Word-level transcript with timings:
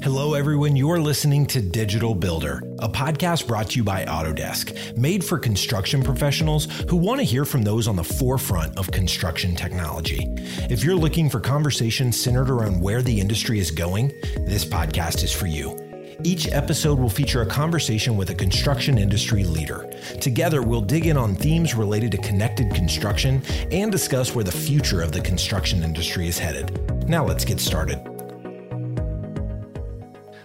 Hello, 0.00 0.34
everyone. 0.34 0.76
You're 0.76 1.00
listening 1.00 1.44
to 1.46 1.60
Digital 1.60 2.14
Builder, 2.14 2.62
a 2.78 2.88
podcast 2.88 3.48
brought 3.48 3.70
to 3.70 3.78
you 3.78 3.84
by 3.84 4.04
Autodesk, 4.04 4.96
made 4.96 5.24
for 5.24 5.40
construction 5.40 6.04
professionals 6.04 6.66
who 6.88 6.94
want 6.94 7.18
to 7.18 7.24
hear 7.24 7.44
from 7.44 7.62
those 7.62 7.88
on 7.88 7.96
the 7.96 8.04
forefront 8.04 8.78
of 8.78 8.88
construction 8.92 9.56
technology. 9.56 10.28
If 10.70 10.84
you're 10.84 10.94
looking 10.94 11.28
for 11.28 11.40
conversations 11.40 12.18
centered 12.18 12.48
around 12.48 12.80
where 12.80 13.02
the 13.02 13.20
industry 13.20 13.58
is 13.58 13.72
going, 13.72 14.08
this 14.46 14.64
podcast 14.64 15.24
is 15.24 15.32
for 15.32 15.48
you. 15.48 15.76
Each 16.22 16.46
episode 16.52 17.00
will 17.00 17.10
feature 17.10 17.42
a 17.42 17.46
conversation 17.46 18.16
with 18.16 18.30
a 18.30 18.36
construction 18.36 18.98
industry 18.98 19.42
leader. 19.42 19.90
Together, 20.20 20.62
we'll 20.62 20.80
dig 20.80 21.06
in 21.06 21.16
on 21.16 21.34
themes 21.34 21.74
related 21.74 22.12
to 22.12 22.18
connected 22.18 22.72
construction 22.72 23.42
and 23.72 23.90
discuss 23.90 24.32
where 24.32 24.44
the 24.44 24.52
future 24.52 25.02
of 25.02 25.10
the 25.10 25.20
construction 25.20 25.82
industry 25.82 26.28
is 26.28 26.38
headed. 26.38 27.08
Now, 27.08 27.24
let's 27.24 27.44
get 27.44 27.58
started. 27.58 28.17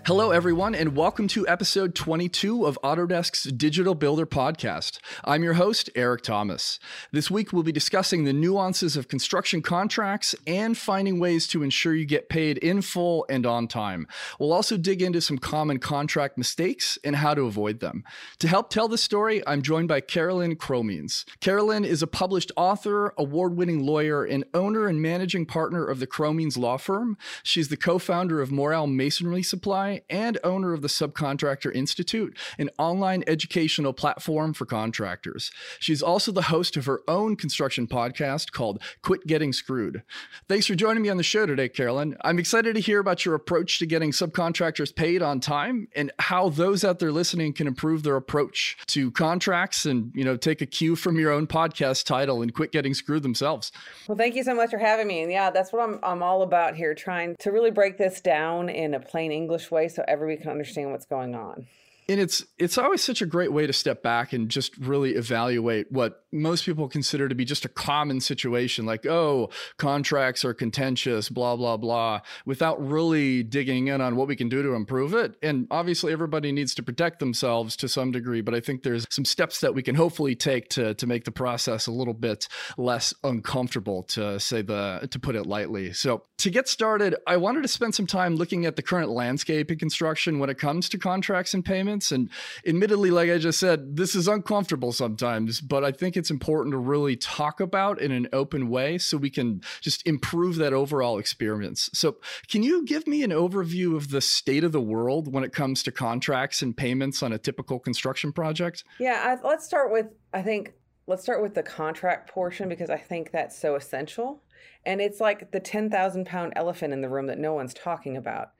Hello, 0.05 0.31
everyone, 0.31 0.75
and 0.75 0.97
welcome 0.97 1.29
to 1.29 1.47
episode 1.47 1.95
22 1.95 2.65
of 2.65 2.77
Autodesk's 2.83 3.43
Digital 3.43 3.95
Builder 3.95 4.25
podcast. 4.25 4.99
I'm 5.23 5.43
your 5.43 5.53
host, 5.53 5.89
Eric 5.95 6.23
Thomas. 6.23 6.77
This 7.13 7.31
week, 7.31 7.53
we'll 7.53 7.63
be 7.63 7.71
discussing 7.71 8.25
the 8.25 8.33
nuances 8.33 8.97
of 8.97 9.07
construction 9.07 9.61
contracts 9.61 10.35
and 10.45 10.77
finding 10.77 11.21
ways 11.21 11.47
to 11.47 11.63
ensure 11.63 11.95
you 11.95 12.03
get 12.03 12.27
paid 12.27 12.57
in 12.57 12.81
full 12.81 13.25
and 13.29 13.45
on 13.45 13.69
time. 13.69 14.05
We'll 14.41 14.51
also 14.51 14.75
dig 14.75 15.01
into 15.01 15.21
some 15.21 15.37
common 15.37 15.79
contract 15.79 16.37
mistakes 16.37 16.99
and 17.05 17.15
how 17.15 17.33
to 17.33 17.43
avoid 17.43 17.79
them. 17.79 18.03
To 18.39 18.49
help 18.49 18.69
tell 18.69 18.89
this 18.89 19.01
story, 19.01 19.41
I'm 19.47 19.61
joined 19.61 19.87
by 19.87 20.01
Carolyn 20.01 20.57
Cromeans. 20.57 21.23
Carolyn 21.39 21.85
is 21.85 22.01
a 22.01 22.07
published 22.07 22.51
author, 22.57 23.13
award 23.17 23.55
winning 23.55 23.85
lawyer, 23.85 24.25
and 24.25 24.43
owner 24.53 24.85
and 24.85 25.01
managing 25.01 25.45
partner 25.45 25.85
of 25.85 26.01
the 26.01 26.07
Cromeans 26.07 26.57
Law 26.57 26.75
Firm. 26.75 27.17
She's 27.41 27.69
the 27.69 27.77
co 27.77 27.99
founder 27.99 28.41
of 28.41 28.51
Morale 28.51 28.87
Masonry 28.87 29.43
Supply 29.43 29.92
and 30.09 30.37
owner 30.43 30.73
of 30.73 30.81
the 30.81 30.87
Subcontractor 30.87 31.73
Institute, 31.73 32.37
an 32.57 32.69
online 32.77 33.23
educational 33.27 33.93
platform 33.93 34.53
for 34.53 34.65
contractors. 34.65 35.51
She's 35.79 36.01
also 36.01 36.31
the 36.31 36.43
host 36.43 36.77
of 36.77 36.85
her 36.85 37.01
own 37.07 37.35
construction 37.35 37.87
podcast 37.87 38.51
called 38.51 38.81
Quit 39.01 39.25
Getting 39.27 39.53
Screwed. 39.53 40.03
Thanks 40.47 40.67
for 40.67 40.75
joining 40.75 41.03
me 41.03 41.09
on 41.09 41.17
the 41.17 41.23
show 41.23 41.45
today, 41.45 41.69
Carolyn. 41.69 42.15
I'm 42.21 42.39
excited 42.39 42.75
to 42.75 42.81
hear 42.81 42.99
about 42.99 43.25
your 43.25 43.35
approach 43.35 43.79
to 43.79 43.85
getting 43.85 44.11
subcontractors 44.11 44.95
paid 44.95 45.21
on 45.21 45.39
time 45.39 45.87
and 45.95 46.11
how 46.19 46.49
those 46.49 46.83
out 46.83 46.99
there 46.99 47.11
listening 47.11 47.53
can 47.53 47.67
improve 47.67 48.03
their 48.03 48.15
approach 48.15 48.77
to 48.87 49.11
contracts 49.11 49.85
and, 49.85 50.11
you 50.15 50.23
know, 50.23 50.37
take 50.37 50.61
a 50.61 50.65
cue 50.65 50.95
from 50.95 51.19
your 51.19 51.31
own 51.31 51.47
podcast 51.47 52.05
title 52.05 52.41
and 52.41 52.53
quit 52.53 52.71
getting 52.71 52.93
screwed 52.93 53.23
themselves. 53.23 53.71
Well, 54.07 54.17
thank 54.17 54.35
you 54.35 54.43
so 54.43 54.53
much 54.53 54.69
for 54.69 54.77
having 54.77 55.07
me. 55.07 55.21
And 55.21 55.31
yeah, 55.31 55.49
that's 55.49 55.71
what 55.71 55.81
I'm 55.81 55.99
I'm 56.03 56.23
all 56.23 56.41
about 56.41 56.75
here, 56.75 56.93
trying 56.93 57.35
to 57.39 57.51
really 57.51 57.71
break 57.71 57.97
this 57.97 58.21
down 58.21 58.69
in 58.69 58.93
a 58.93 58.99
plain 58.99 59.31
English 59.31 59.71
way 59.71 59.82
way 59.83 59.89
so 59.89 60.03
everybody 60.07 60.41
can 60.41 60.49
understand 60.49 60.91
what's 60.91 61.05
going 61.05 61.35
on 61.35 61.65
and 62.09 62.19
it's 62.19 62.45
it's 62.57 62.77
always 62.77 63.01
such 63.01 63.21
a 63.21 63.25
great 63.25 63.51
way 63.51 63.65
to 63.65 63.73
step 63.73 64.03
back 64.03 64.33
and 64.33 64.49
just 64.49 64.77
really 64.77 65.11
evaluate 65.11 65.91
what 65.91 66.25
most 66.31 66.65
people 66.65 66.87
consider 66.87 67.29
to 67.29 67.35
be 67.35 67.45
just 67.45 67.65
a 67.65 67.69
common 67.69 68.19
situation 68.19 68.85
like 68.85 69.05
oh 69.05 69.49
contracts 69.77 70.43
are 70.43 70.53
contentious 70.53 71.29
blah 71.29 71.55
blah 71.55 71.77
blah 71.77 72.19
without 72.45 72.83
really 72.85 73.43
digging 73.43 73.87
in 73.87 74.01
on 74.01 74.15
what 74.15 74.27
we 74.27 74.35
can 74.35 74.49
do 74.49 74.61
to 74.63 74.73
improve 74.73 75.13
it. 75.13 75.35
And 75.41 75.67
obviously 75.71 76.11
everybody 76.11 76.51
needs 76.51 76.75
to 76.75 76.83
protect 76.83 77.19
themselves 77.19 77.75
to 77.77 77.87
some 77.87 78.11
degree 78.11 78.41
but 78.41 78.53
i 78.53 78.59
think 78.59 78.83
there's 78.83 79.05
some 79.09 79.25
steps 79.25 79.61
that 79.61 79.73
we 79.73 79.81
can 79.81 79.95
hopefully 79.95 80.35
take 80.35 80.69
to 80.69 80.93
to 80.95 81.07
make 81.07 81.25
the 81.25 81.31
process 81.31 81.87
a 81.87 81.91
little 81.91 82.13
bit 82.13 82.47
less 82.77 83.13
uncomfortable 83.23 84.03
to 84.03 84.39
say 84.39 84.61
the 84.61 85.07
to 85.11 85.19
put 85.19 85.35
it 85.35 85.45
lightly. 85.45 85.93
So 85.93 86.23
to 86.39 86.49
get 86.49 86.67
started 86.67 87.15
i 87.27 87.37
wanted 87.37 87.61
to 87.61 87.67
spend 87.67 87.95
some 87.95 88.07
time 88.07 88.35
looking 88.35 88.65
at 88.65 88.75
the 88.75 88.81
current 88.81 89.09
landscape 89.09 89.71
in 89.71 89.77
construction 89.77 90.39
when 90.39 90.49
it 90.49 90.57
comes 90.57 90.89
to 90.89 90.97
contracts 90.97 91.53
and 91.53 91.63
payments 91.63 91.92
and 92.11 92.29
admittedly, 92.65 93.11
like 93.11 93.29
I 93.29 93.37
just 93.37 93.59
said, 93.59 93.95
this 93.95 94.15
is 94.15 94.27
uncomfortable 94.27 94.91
sometimes, 94.91 95.61
but 95.61 95.83
I 95.83 95.91
think 95.91 96.17
it's 96.17 96.31
important 96.31 96.73
to 96.73 96.77
really 96.77 97.15
talk 97.15 97.59
about 97.59 98.01
in 98.01 98.11
an 98.11 98.27
open 98.33 98.69
way 98.69 98.97
so 98.97 99.17
we 99.17 99.29
can 99.29 99.61
just 99.81 100.05
improve 100.07 100.55
that 100.57 100.73
overall 100.73 101.17
experience. 101.17 101.89
So, 101.93 102.17
can 102.47 102.63
you 102.63 102.85
give 102.85 103.07
me 103.07 103.23
an 103.23 103.31
overview 103.31 103.95
of 103.95 104.09
the 104.09 104.21
state 104.21 104.63
of 104.63 104.71
the 104.71 104.81
world 104.81 105.33
when 105.33 105.43
it 105.43 105.53
comes 105.53 105.83
to 105.83 105.91
contracts 105.91 106.61
and 106.61 106.75
payments 106.75 107.21
on 107.21 107.33
a 107.33 107.37
typical 107.37 107.79
construction 107.79 108.31
project? 108.31 108.83
Yeah, 108.99 109.37
I, 109.43 109.47
let's 109.47 109.65
start 109.65 109.91
with, 109.91 110.07
I 110.33 110.41
think, 110.41 110.73
let's 111.07 111.23
start 111.23 111.41
with 111.41 111.53
the 111.53 111.63
contract 111.63 112.29
portion 112.29 112.69
because 112.69 112.89
I 112.89 112.97
think 112.97 113.31
that's 113.31 113.57
so 113.57 113.75
essential. 113.75 114.41
And 114.85 115.01
it's 115.01 115.19
like 115.19 115.51
the 115.51 115.59
10,000 115.59 116.25
pound 116.25 116.53
elephant 116.55 116.93
in 116.93 117.01
the 117.01 117.09
room 117.09 117.27
that 117.27 117.39
no 117.39 117.53
one's 117.53 117.73
talking 117.73 118.17
about. 118.17 118.51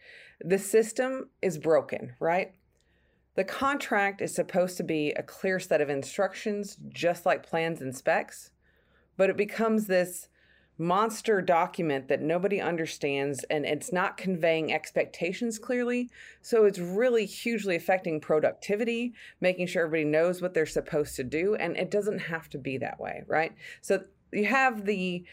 The 0.44 0.59
system 0.59 1.29
is 1.41 1.58
broken, 1.58 2.16
right? 2.19 2.53
The 3.36 3.44
contract 3.44 4.22
is 4.22 4.34
supposed 4.34 4.78
to 4.78 4.84
be 4.84 5.12
a 5.12 5.24
clear 5.24 5.60
set 5.60 5.82
of 5.82 5.90
instructions, 5.90 6.78
just 6.90 7.26
like 7.26 7.46
plans 7.46 7.82
and 7.82 7.96
specs, 7.96 8.52
but 9.18 9.30
it 9.30 9.38
becomes 9.38 9.88
this 9.88 10.28
monster 10.78 11.42
document 11.42 12.08
that 12.08 12.22
nobody 12.22 12.60
understands 12.60 13.44
and 13.46 13.64
it's 13.66 13.94
not 13.94 14.18
conveying 14.18 14.74
expectations 14.74 15.60
clearly. 15.60 16.10
So 16.42 16.66
it's 16.66 16.80
really 16.80 17.26
hugely 17.26 17.76
affecting 17.76 18.20
productivity, 18.20 19.14
making 19.40 19.68
sure 19.68 19.86
everybody 19.86 20.10
knows 20.10 20.42
what 20.42 20.54
they're 20.54 20.66
supposed 20.66 21.16
to 21.18 21.24
do. 21.24 21.56
And 21.56 21.78
it 21.78 21.92
doesn't 21.92 22.20
have 22.20 22.50
to 22.50 22.58
be 22.58 22.78
that 22.80 23.00
way, 23.00 23.24
right? 23.28 23.54
So 23.82 24.04
you 24.32 24.46
have 24.46 24.86
the 24.86 25.24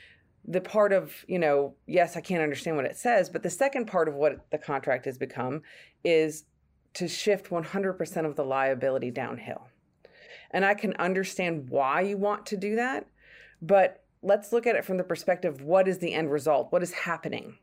the 0.47 0.61
part 0.61 0.91
of 0.91 1.12
you 1.28 1.38
know 1.38 1.75
yes 1.87 2.17
i 2.17 2.21
can't 2.21 2.43
understand 2.43 2.75
what 2.75 2.87
it 2.87 2.97
says 2.97 3.28
but 3.28 3.43
the 3.43 3.50
second 3.50 3.84
part 3.84 4.09
of 4.09 4.15
what 4.15 4.50
the 4.50 4.56
contract 4.56 5.05
has 5.05 5.19
become 5.19 5.61
is 6.03 6.44
to 6.94 7.08
shift 7.08 7.50
100% 7.50 8.26
of 8.26 8.36
the 8.36 8.44
liability 8.44 9.10
downhill. 9.10 9.68
And 10.50 10.64
I 10.64 10.74
can 10.74 10.94
understand 10.94 11.70
why 11.70 12.00
you 12.02 12.16
want 12.16 12.46
to 12.46 12.56
do 12.56 12.76
that, 12.76 13.06
but 13.62 14.02
let's 14.22 14.52
look 14.52 14.66
at 14.66 14.76
it 14.76 14.84
from 14.84 14.96
the 14.96 15.04
perspective 15.04 15.62
what 15.62 15.88
is 15.88 15.98
the 15.98 16.14
end 16.14 16.30
result? 16.30 16.72
What 16.72 16.82
is 16.82 16.92
happening? 16.92 17.58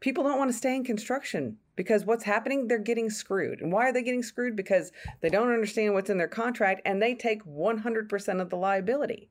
People 0.00 0.24
don't 0.24 0.38
want 0.38 0.50
to 0.50 0.56
stay 0.56 0.74
in 0.74 0.84
construction 0.84 1.56
because 1.76 2.04
what's 2.04 2.24
happening? 2.24 2.68
They're 2.68 2.78
getting 2.78 3.10
screwed. 3.10 3.60
And 3.60 3.72
why 3.72 3.88
are 3.88 3.92
they 3.92 4.02
getting 4.02 4.22
screwed? 4.22 4.56
Because 4.56 4.92
they 5.20 5.30
don't 5.30 5.52
understand 5.52 5.94
what's 5.94 6.10
in 6.10 6.18
their 6.18 6.28
contract 6.28 6.82
and 6.84 7.00
they 7.00 7.14
take 7.14 7.44
100% 7.44 8.40
of 8.40 8.50
the 8.50 8.56
liability. 8.56 9.30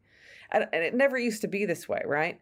And 0.52 0.68
it 0.74 0.94
never 0.94 1.18
used 1.18 1.42
to 1.42 1.48
be 1.48 1.66
this 1.66 1.90
way, 1.90 2.02
right? 2.06 2.40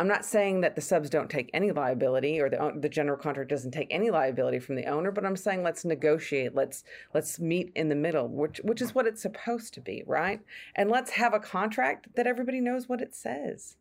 I'm 0.00 0.08
not 0.08 0.24
saying 0.24 0.62
that 0.62 0.76
the 0.76 0.80
subs 0.80 1.10
don't 1.10 1.28
take 1.28 1.50
any 1.52 1.72
liability 1.72 2.40
or 2.40 2.48
the 2.48 2.72
the 2.74 2.88
general 2.88 3.18
contract 3.18 3.50
doesn't 3.50 3.72
take 3.72 3.88
any 3.90 4.08
liability 4.08 4.58
from 4.58 4.76
the 4.76 4.86
owner, 4.86 5.10
but 5.10 5.26
I'm 5.26 5.36
saying 5.36 5.62
let's 5.62 5.84
negotiate. 5.84 6.54
Let's 6.54 6.84
let's 7.12 7.38
meet 7.38 7.70
in 7.76 7.90
the 7.90 7.94
middle, 7.94 8.26
which 8.26 8.62
which 8.64 8.80
is 8.80 8.94
what 8.94 9.06
it's 9.06 9.20
supposed 9.20 9.74
to 9.74 9.82
be, 9.82 10.02
right? 10.06 10.40
And 10.74 10.88
let's 10.88 11.10
have 11.10 11.34
a 11.34 11.38
contract 11.38 12.16
that 12.16 12.26
everybody 12.26 12.62
knows 12.62 12.88
what 12.88 13.02
it 13.02 13.14
says. 13.14 13.76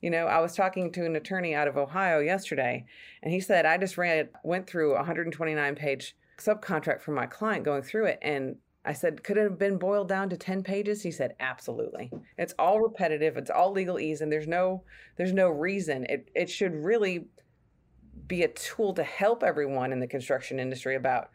You 0.00 0.10
know, 0.10 0.26
I 0.26 0.38
was 0.38 0.54
talking 0.54 0.92
to 0.92 1.06
an 1.06 1.16
attorney 1.16 1.56
out 1.56 1.66
of 1.66 1.76
Ohio 1.76 2.20
yesterday, 2.20 2.86
and 3.20 3.32
he 3.32 3.40
said 3.40 3.66
I 3.66 3.76
just 3.76 3.98
read 3.98 4.28
went 4.44 4.68
through 4.68 4.92
a 4.92 4.98
129 4.98 5.74
page 5.74 6.14
subcontract 6.38 7.00
for 7.00 7.10
my 7.10 7.26
client 7.26 7.64
going 7.64 7.82
through 7.82 8.06
it 8.06 8.20
and 8.22 8.58
I 8.84 8.92
said, 8.92 9.24
could 9.24 9.38
it 9.38 9.44
have 9.44 9.58
been 9.58 9.78
boiled 9.78 10.08
down 10.08 10.28
to 10.30 10.36
10 10.36 10.62
pages? 10.62 11.02
He 11.02 11.10
said, 11.10 11.34
absolutely. 11.40 12.10
It's 12.36 12.54
all 12.58 12.80
repetitive. 12.80 13.36
It's 13.36 13.50
all 13.50 13.74
legalese 13.74 14.20
and 14.20 14.30
there's 14.30 14.46
no, 14.46 14.82
there's 15.16 15.32
no 15.32 15.48
reason. 15.48 16.04
It, 16.08 16.28
it 16.34 16.50
should 16.50 16.74
really 16.74 17.26
be 18.26 18.42
a 18.42 18.48
tool 18.48 18.92
to 18.94 19.02
help 19.02 19.42
everyone 19.42 19.92
in 19.92 20.00
the 20.00 20.06
construction 20.06 20.58
industry 20.58 20.96
about 20.96 21.30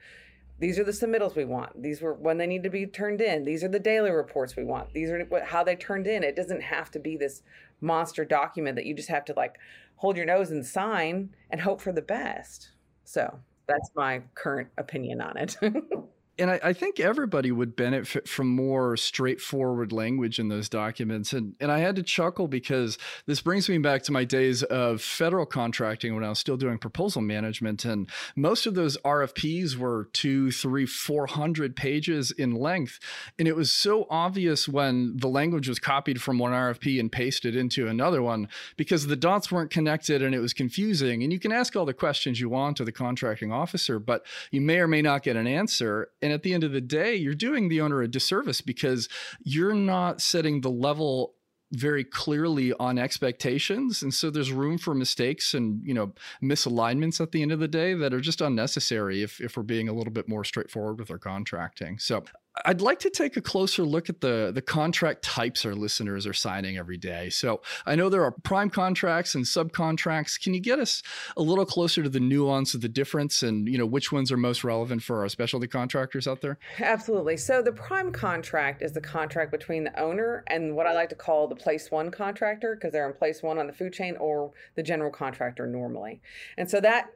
these 0.60 0.78
are 0.78 0.84
the 0.84 0.92
submittals 0.92 1.36
we 1.36 1.46
want. 1.46 1.82
These 1.82 2.02
were 2.02 2.14
when 2.14 2.38
they 2.38 2.48
need 2.48 2.64
to 2.64 2.70
be 2.70 2.86
turned 2.86 3.22
in. 3.22 3.46
These 3.46 3.64
are 3.64 3.70
the 3.70 3.80
daily 3.80 4.12
reports 4.12 4.58
we 4.58 4.66
want. 4.66 4.94
These 4.94 5.10
are 5.10 5.24
what, 5.26 5.44
how 5.44 5.64
they 5.64 5.76
turned 5.76 6.06
in. 6.06 6.22
It 6.22 6.36
doesn't 6.36 6.62
have 6.62 6.92
to 6.92 7.00
be 7.00 7.16
this 7.16 7.44
monster 7.80 8.26
document 8.26 8.76
that 8.76 8.86
you 8.86 8.94
just 8.94 9.10
have 9.10 9.24
to 9.26 9.34
like 9.38 9.56
hold 9.96 10.18
your 10.18 10.26
nose 10.26 10.52
and 10.52 10.66
sign 10.66 11.30
and 11.50 11.62
hope 11.62 11.80
for 11.80 11.94
the 11.94 12.02
best. 12.02 12.72
So 13.06 13.40
that's 13.68 13.90
my 13.96 14.22
current 14.36 14.68
opinion 14.78 15.22
on 15.22 15.38
it. 15.38 15.58
and 16.40 16.50
I, 16.50 16.60
I, 16.64 16.74
think 16.74 17.00
everybody 17.00 17.52
would 17.52 17.76
benefit 17.76 18.28
from 18.28 18.48
more 18.48 18.96
straightforward 18.98 19.92
language 19.92 20.40
in 20.40 20.48
those 20.48 20.70
documents. 20.70 21.34
And 21.34 21.56
and 21.60 21.72
I 21.72 21.80
had 21.80 21.96
to 21.98 22.04
chuckle 22.04 22.48
because 22.48 22.98
this 23.26 23.42
brings 23.42 23.70
me 23.70 23.78
back 23.78 24.04
to 24.04 24.12
my 24.12 24.24
days 24.24 24.64
of 24.64 25.02
federal 25.02 25.46
contracting 25.46 26.16
when 26.16 26.24
I 26.24 26.30
was 26.30 26.40
still 26.40 26.58
doing 26.58 26.78
proposal 26.78 27.22
management. 27.22 27.86
And 27.86 28.10
most 28.36 28.66
of 28.66 28.76
those 28.76 28.98
RFPs 29.00 29.76
were 29.76 30.10
two, 30.14 30.52
three, 30.52 30.86
four 30.86 31.28
hundred 31.28 31.76
pages 31.76 32.32
in 32.32 32.54
length. 32.54 33.00
And 33.38 33.48
it 33.48 33.56
was 33.56 33.72
so 33.72 34.08
obvious 34.10 34.68
when 34.68 35.18
the 35.18 35.28
language 35.28 35.68
was 35.68 35.80
copied 35.80 36.22
from 36.22 36.40
one 36.40 36.54
RFP 36.54 37.00
and 37.00 37.12
pasted 37.12 37.56
into 37.56 37.88
another 37.88 38.22
one 38.22 38.48
because 38.78 39.08
the 39.08 39.16
dots 39.16 39.52
weren't 39.52 39.72
connected 39.72 40.22
and 40.22 40.34
it 40.34 40.40
was 40.40 40.54
confusing. 40.54 41.24
And 41.24 41.34
you 41.34 41.40
can 41.40 41.52
ask 41.52 41.76
all 41.76 41.86
the 41.86 41.94
questions 41.94 42.40
you 42.40 42.50
want 42.50 42.78
to 42.78 42.86
the 42.86 42.92
contracting 42.92 43.52
officer, 43.52 44.00
but 44.00 44.26
you 44.52 44.62
may 44.62 44.80
or 44.80 44.88
may 44.88 45.02
not 45.02 45.24
get 45.24 45.36
an 45.36 45.48
answer. 45.48 46.10
And 46.22 46.29
and 46.30 46.36
at 46.36 46.44
the 46.44 46.54
end 46.54 46.64
of 46.64 46.72
the 46.72 46.80
day, 46.80 47.16
you're 47.16 47.34
doing 47.34 47.70
the 47.70 47.82
owner 47.82 48.04
a 48.04 48.08
disservice 48.08 48.62
because 48.62 49.10
you're 49.44 49.74
not 49.74 50.22
setting 50.22 50.62
the 50.62 50.70
level 50.70 51.34
very 51.72 52.04
clearly 52.04 52.72
on 52.74 53.00
expectations. 53.00 54.04
And 54.04 54.14
so 54.14 54.30
there's 54.30 54.52
room 54.52 54.78
for 54.78 54.94
mistakes 54.94 55.56
and 55.56 55.82
you 55.84 55.94
know 55.96 56.14
misalignments 56.42 57.20
at 57.20 57.32
the 57.32 57.42
end 57.42 57.52
of 57.52 57.60
the 57.60 57.68
day 57.68 57.96
that 57.96 58.14
are 58.14 58.20
just 58.20 58.42
unnecessary 58.42 59.24
if, 59.24 59.42
if 59.42 59.58
we're 59.58 59.64
being 59.64 59.90
a 59.90 59.94
little 59.94 60.14
bit 60.14 60.30
more 60.30 60.44
straightforward 60.44 61.00
with 61.00 61.10
our 61.10 61.18
contracting. 61.18 61.98
So 61.98 62.24
I'd 62.66 62.82
like 62.82 63.00
to 63.00 63.10
take 63.10 63.38
a 63.38 63.42
closer 63.42 63.84
look 63.84 64.10
at 64.10 64.22
the, 64.22 64.52
the 64.54 64.62
contract 64.62 65.24
types 65.24 65.66
our 65.66 65.76
listeners 65.76 66.26
are 66.26 66.34
signing 66.34 66.78
every 66.78 66.98
day. 66.98 67.30
So 67.30 67.62
I 67.86 67.96
know 67.96 68.10
there 68.10 68.24
are 68.24 68.32
prime 68.32 68.70
contracts 68.70 69.36
and 69.36 69.46
subcontracts. 69.46 70.40
Can 70.42 70.54
you 70.54 70.60
get 70.60 70.80
us 70.80 71.02
a 71.38 71.42
little 71.42 71.66
closer 71.66 72.04
to 72.04 72.10
the 72.10 72.20
nuance 72.20 72.74
of 72.74 72.82
the 72.82 72.90
difference 72.90 73.44
and 73.44 73.68
you 73.68 73.78
know 73.78 73.86
which 73.86 74.12
ones 74.12 74.32
are 74.32 74.38
most 74.38 74.64
relevant 74.64 75.04
for 75.04 75.22
our 75.22 75.30
specialty 75.30 75.68
contractors 75.68 76.28
out 76.28 76.42
there? 76.42 76.58
Absolutely. 76.80 77.38
So 77.38 77.62
the 77.62 77.72
prime 77.72 78.12
contract 78.12 78.82
is 78.82 78.94
the 78.94 79.02
contract 79.02 79.52
between 79.52 79.84
the 79.84 80.00
owner 80.00 80.44
and 80.48 80.76
what 80.76 80.88
I 80.88 80.94
like 80.94 81.10
to 81.10 81.16
call 81.16 81.48
the 81.48 81.56
place 81.56 81.92
one 81.92 82.12
contractor 82.12 82.76
because 82.76 82.92
they're 82.92 83.08
in 83.08 83.14
place 83.14 83.42
one 83.42 83.60
on 83.60 83.68
the 83.68 83.74
food 83.74 83.94
chain 83.94 84.18
or 84.20 84.52
the 84.76 84.84
general 84.84 85.12
contractor 85.12 85.68
normally. 85.68 86.22
And 86.58 86.70
so 86.70 86.82
that 86.82 87.10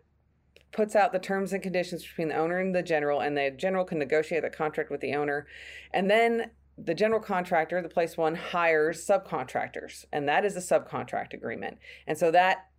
puts 0.74 0.96
out 0.96 1.14
the 1.14 1.20
terms 1.20 1.54
and 1.54 1.64
conditions 1.64 2.04
between 2.04 2.28
the 2.28 2.36
owner 2.36 2.60
and 2.60 2.76
the 2.76 2.84
general, 2.84 3.22
and 3.22 3.38
the 3.38 3.52
general 3.52 3.86
can 3.86 4.00
negotiate 4.00 4.42
the 4.42 4.50
contract 4.50 4.92
with 4.92 5.02
the 5.02 5.14
owner. 5.14 5.48
And 5.94 6.10
then 6.10 6.52
the 6.78 6.96
general 6.96 7.22
contractor, 7.22 7.82
the 7.82 7.90
place 7.90 8.18
one, 8.18 8.36
hires 8.36 9.06
subcontractors, 9.06 10.06
and 10.12 10.28
that 10.28 10.44
is 10.44 10.58
a 10.58 10.60
subcontract 10.60 11.34
agreement. 11.34 11.78
And 12.08 12.18
so 12.18 12.32
that, 12.32 12.70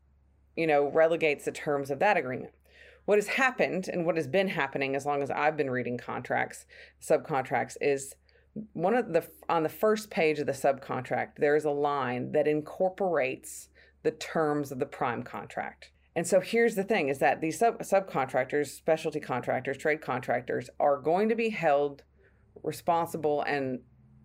you 0.56 0.66
know, 0.66 0.90
relegates 0.90 1.44
the 1.44 1.52
terms 1.52 1.90
of 1.90 2.00
that 2.00 2.16
agreement. 2.16 2.52
What 3.04 3.18
has 3.18 3.28
happened 3.28 3.88
and 3.88 4.04
what 4.04 4.16
has 4.16 4.26
been 4.26 4.48
happening 4.48 4.96
as 4.96 5.06
long 5.06 5.22
as 5.22 5.30
I've 5.30 5.56
been 5.56 5.70
reading 5.70 5.98
contracts, 5.98 6.66
subcontracts, 7.00 7.76
is 7.80 8.14
one 8.72 8.94
of 8.94 9.12
the 9.12 9.28
on 9.48 9.62
the 9.62 9.68
first 9.68 10.10
page 10.10 10.38
of 10.38 10.46
the 10.46 10.52
subcontract, 10.52 11.36
there 11.38 11.56
is 11.56 11.64
a 11.64 11.70
line 11.70 12.32
that 12.32 12.46
incorporates 12.46 13.68
the 14.02 14.12
terms 14.12 14.72
of 14.72 14.78
the 14.78 14.86
prime 14.86 15.22
contract. 15.22 15.90
And 16.16 16.26
so 16.26 16.40
here's 16.40 16.76
the 16.76 16.84
thing 16.84 17.08
is 17.08 17.18
that 17.18 17.40
these 17.40 17.58
sub- 17.58 17.80
subcontractors, 17.80 18.68
specialty 18.68 19.20
contractors, 19.20 19.76
trade 19.76 20.00
contractors 20.00 20.70
are 20.78 20.98
going 20.98 21.28
to 21.28 21.34
be 21.34 21.50
held 21.50 22.02
responsible 22.62 23.42
and 23.42 23.80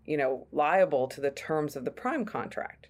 you 0.05 0.17
know 0.17 0.47
liable 0.51 1.07
to 1.07 1.21
the 1.21 1.31
terms 1.31 1.75
of 1.75 1.85
the 1.85 1.91
prime 1.91 2.25
contract. 2.25 2.89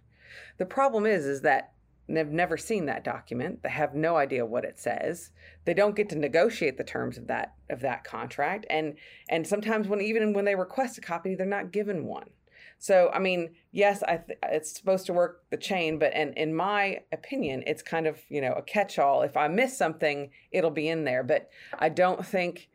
The 0.57 0.65
problem 0.65 1.05
is 1.05 1.25
is 1.25 1.41
that 1.41 1.73
they've 2.07 2.27
never 2.27 2.57
seen 2.57 2.85
that 2.85 3.03
document. 3.03 3.63
They 3.63 3.69
have 3.69 3.93
no 3.93 4.17
idea 4.17 4.45
what 4.45 4.65
it 4.65 4.79
says. 4.79 5.31
They 5.65 5.73
don't 5.73 5.95
get 5.95 6.09
to 6.09 6.17
negotiate 6.17 6.77
the 6.77 6.83
terms 6.83 7.17
of 7.17 7.27
that 7.27 7.53
of 7.69 7.81
that 7.81 8.03
contract 8.03 8.65
and 8.69 8.95
and 9.29 9.47
sometimes 9.47 9.87
when 9.87 10.01
even 10.01 10.33
when 10.33 10.45
they 10.45 10.55
request 10.55 10.97
a 10.97 11.01
copy 11.01 11.35
they're 11.35 11.45
not 11.45 11.71
given 11.71 12.05
one. 12.05 12.29
So, 12.79 13.11
I 13.13 13.19
mean, 13.19 13.49
yes, 13.71 14.03
I 14.03 14.17
th- 14.17 14.39
it's 14.43 14.75
supposed 14.75 15.05
to 15.07 15.13
work 15.13 15.43
the 15.49 15.57
chain, 15.57 15.99
but 15.99 16.13
in, 16.13 16.33
in 16.33 16.55
my 16.55 17.01
opinion, 17.11 17.63
it's 17.67 17.81
kind 17.83 18.07
of, 18.07 18.19
you 18.29 18.39
know, 18.39 18.53
a 18.53 18.61
catch 18.61 18.97
all. 18.97 19.21
If 19.21 19.35
I 19.35 19.49
miss 19.49 19.77
something, 19.77 20.29
it'll 20.51 20.71
be 20.71 20.87
in 20.87 21.03
there. 21.03 21.21
But 21.21 21.49
I 21.77 21.89
don't 21.89 22.25
think, 22.25 22.69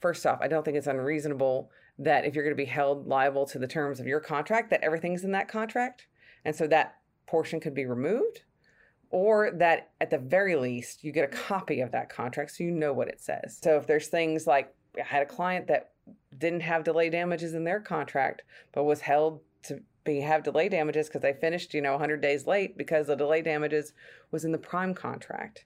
first 0.00 0.26
off, 0.26 0.38
I 0.42 0.48
don't 0.48 0.64
think 0.64 0.76
it's 0.76 0.86
unreasonable 0.86 1.70
that 1.98 2.26
if 2.26 2.34
you're 2.34 2.44
going 2.44 2.56
to 2.56 2.62
be 2.62 2.68
held 2.68 3.06
liable 3.06 3.46
to 3.46 3.58
the 3.58 3.66
terms 3.66 4.00
of 4.00 4.06
your 4.06 4.20
contract, 4.20 4.68
that 4.68 4.84
everything's 4.84 5.24
in 5.24 5.32
that 5.32 5.48
contract. 5.48 6.06
And 6.44 6.54
so 6.54 6.66
that 6.66 6.96
portion 7.26 7.58
could 7.58 7.74
be 7.74 7.86
removed 7.86 8.42
or 9.08 9.50
that 9.52 9.90
at 10.00 10.10
the 10.10 10.18
very 10.18 10.56
least 10.56 11.04
you 11.04 11.12
get 11.12 11.24
a 11.24 11.28
copy 11.28 11.80
of 11.80 11.92
that 11.92 12.08
contract 12.10 12.50
so 12.50 12.64
you 12.64 12.70
know 12.70 12.92
what 12.92 13.08
it 13.08 13.20
says. 13.20 13.58
So 13.62 13.76
if 13.76 13.86
there's 13.86 14.08
things 14.08 14.46
like 14.46 14.74
I 14.98 15.04
had 15.04 15.22
a 15.22 15.26
client 15.26 15.68
that 15.68 15.91
didn't 16.36 16.60
have 16.60 16.84
delay 16.84 17.10
damages 17.10 17.54
in 17.54 17.64
their 17.64 17.80
contract, 17.80 18.42
but 18.72 18.84
was 18.84 19.02
held 19.02 19.40
to 19.64 19.80
be 20.04 20.20
have 20.20 20.42
delay 20.42 20.68
damages 20.68 21.08
because 21.08 21.22
they 21.22 21.32
finished, 21.32 21.74
you 21.74 21.80
know, 21.80 21.92
100 21.92 22.20
days 22.20 22.46
late 22.46 22.76
because 22.76 23.06
the 23.06 23.16
delay 23.16 23.42
damages 23.42 23.92
was 24.30 24.44
in 24.44 24.52
the 24.52 24.58
prime 24.58 24.94
contract. 24.94 25.64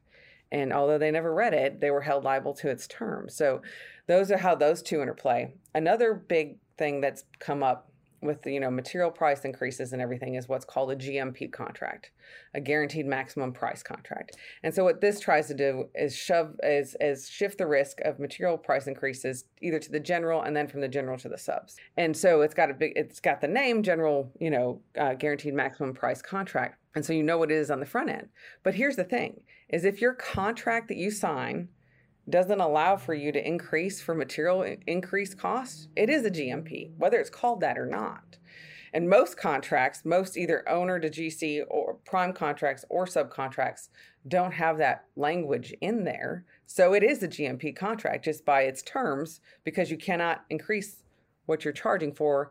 And 0.53 0.73
although 0.73 0.99
they 0.99 1.11
never 1.11 1.35
read 1.35 1.55
it, 1.55 1.81
they 1.81 1.91
were 1.91 2.03
held 2.03 2.25
liable 2.25 2.55
to 2.55 2.69
its 2.69 2.87
terms. 2.87 3.35
So 3.35 3.63
those 4.07 4.31
are 4.31 4.39
how 4.39 4.55
those 4.55 4.83
two 4.83 5.03
interplay. 5.03 5.53
Another 5.75 6.15
big 6.15 6.59
thing 6.79 7.01
that's 7.01 7.25
come 7.39 7.63
up 7.63 7.91
with 8.27 8.47
you 8.47 8.61
know 8.61 8.71
material 8.71 9.11
price 9.11 9.45
increases 9.45 9.93
and 9.93 10.03
everything 10.03 10.35
is 10.35 10.49
what's 10.49 10.65
called 10.65 10.91
a 10.91 10.97
GMP 10.97 11.53
contract, 11.53 12.11
a 12.55 12.61
guaranteed 12.61 13.07
maximum 13.07 13.53
price 13.53 13.83
contract. 13.83 14.37
And 14.63 14.75
so 14.75 14.85
what 14.85 15.01
this 15.01 15.21
tries 15.21 15.47
to 15.49 15.55
do 15.55 15.89
is 15.95 16.15
shove 16.15 16.55
is 16.63 16.97
is 17.01 17.29
shift 17.29 17.59
the 17.59 17.67
risk 17.67 18.01
of 18.01 18.19
material 18.19 18.59
price 18.59 18.87
increases 18.87 19.45
either 19.63 19.79
to 19.79 19.91
the 19.91 20.01
general 20.01 20.43
and 20.43 20.57
then 20.57 20.69
from 20.69 20.81
the 20.81 20.89
general 20.89 21.19
to 21.19 21.29
the 21.29 21.39
subs. 21.39 21.77
And 21.97 22.17
so 22.17 22.43
it's 22.43 22.55
got 22.55 22.71
a 22.71 22.75
big 22.75 22.93
it's 22.97 23.21
got 23.21 23.41
the 23.41 23.49
name 23.49 23.83
general 23.83 24.33
you 24.41 24.51
know 24.51 24.81
uh, 24.99 25.15
guaranteed 25.15 25.55
maximum 25.55 25.95
price 25.95 26.23
contract. 26.23 26.79
And 26.95 27.05
so 27.05 27.13
you 27.13 27.23
know 27.23 27.37
what 27.37 27.51
it 27.51 27.57
is 27.57 27.71
on 27.71 27.81
the 27.81 27.87
front 27.87 28.09
end. 28.09 28.29
But 28.63 28.75
here's 28.75 28.97
the 28.97 29.05
thing: 29.05 29.41
is 29.69 29.85
if 29.85 30.01
your 30.01 30.15
contract 30.15 30.89
that 30.89 30.97
you 30.97 31.11
sign 31.11 31.69
doesn't 32.29 32.61
allow 32.61 32.97
for 32.97 33.15
you 33.15 33.33
to 33.33 33.47
increase 33.47 34.01
for 34.01 34.15
material 34.15 34.63
increase 34.87 35.35
costs, 35.35 35.89
it 35.97 36.11
is 36.11 36.25
a 36.25 36.31
GMP, 36.31 36.91
whether 36.97 37.19
it's 37.19 37.31
called 37.31 37.61
that 37.61 37.79
or 37.79 37.87
not. 37.87 38.39
And 38.93 39.09
most 39.09 39.37
contracts, 39.37 40.05
most 40.05 40.37
either 40.37 40.67
owner 40.69 40.99
to 40.99 41.11
GC 41.11 41.65
or 41.69 41.99
prime 42.07 42.33
contracts 42.33 42.85
or 42.89 43.05
subcontracts 43.05 43.89
don't 44.27 44.53
have 44.53 44.79
that 44.79 45.05
language 45.17 45.75
in 45.81 46.05
there. 46.05 46.45
So 46.67 46.95
it 46.95 47.03
is 47.03 47.23
a 47.23 47.29
GMP 47.29 47.77
contract 47.77 48.25
just 48.25 48.45
by 48.45 48.63
its 48.63 48.83
terms 48.83 49.41
because 49.65 49.91
you 49.91 49.99
cannot 49.99 50.45
increase 50.51 51.03
what 51.45 51.65
you're 51.65 51.73
charging 51.73 52.13
for 52.13 52.51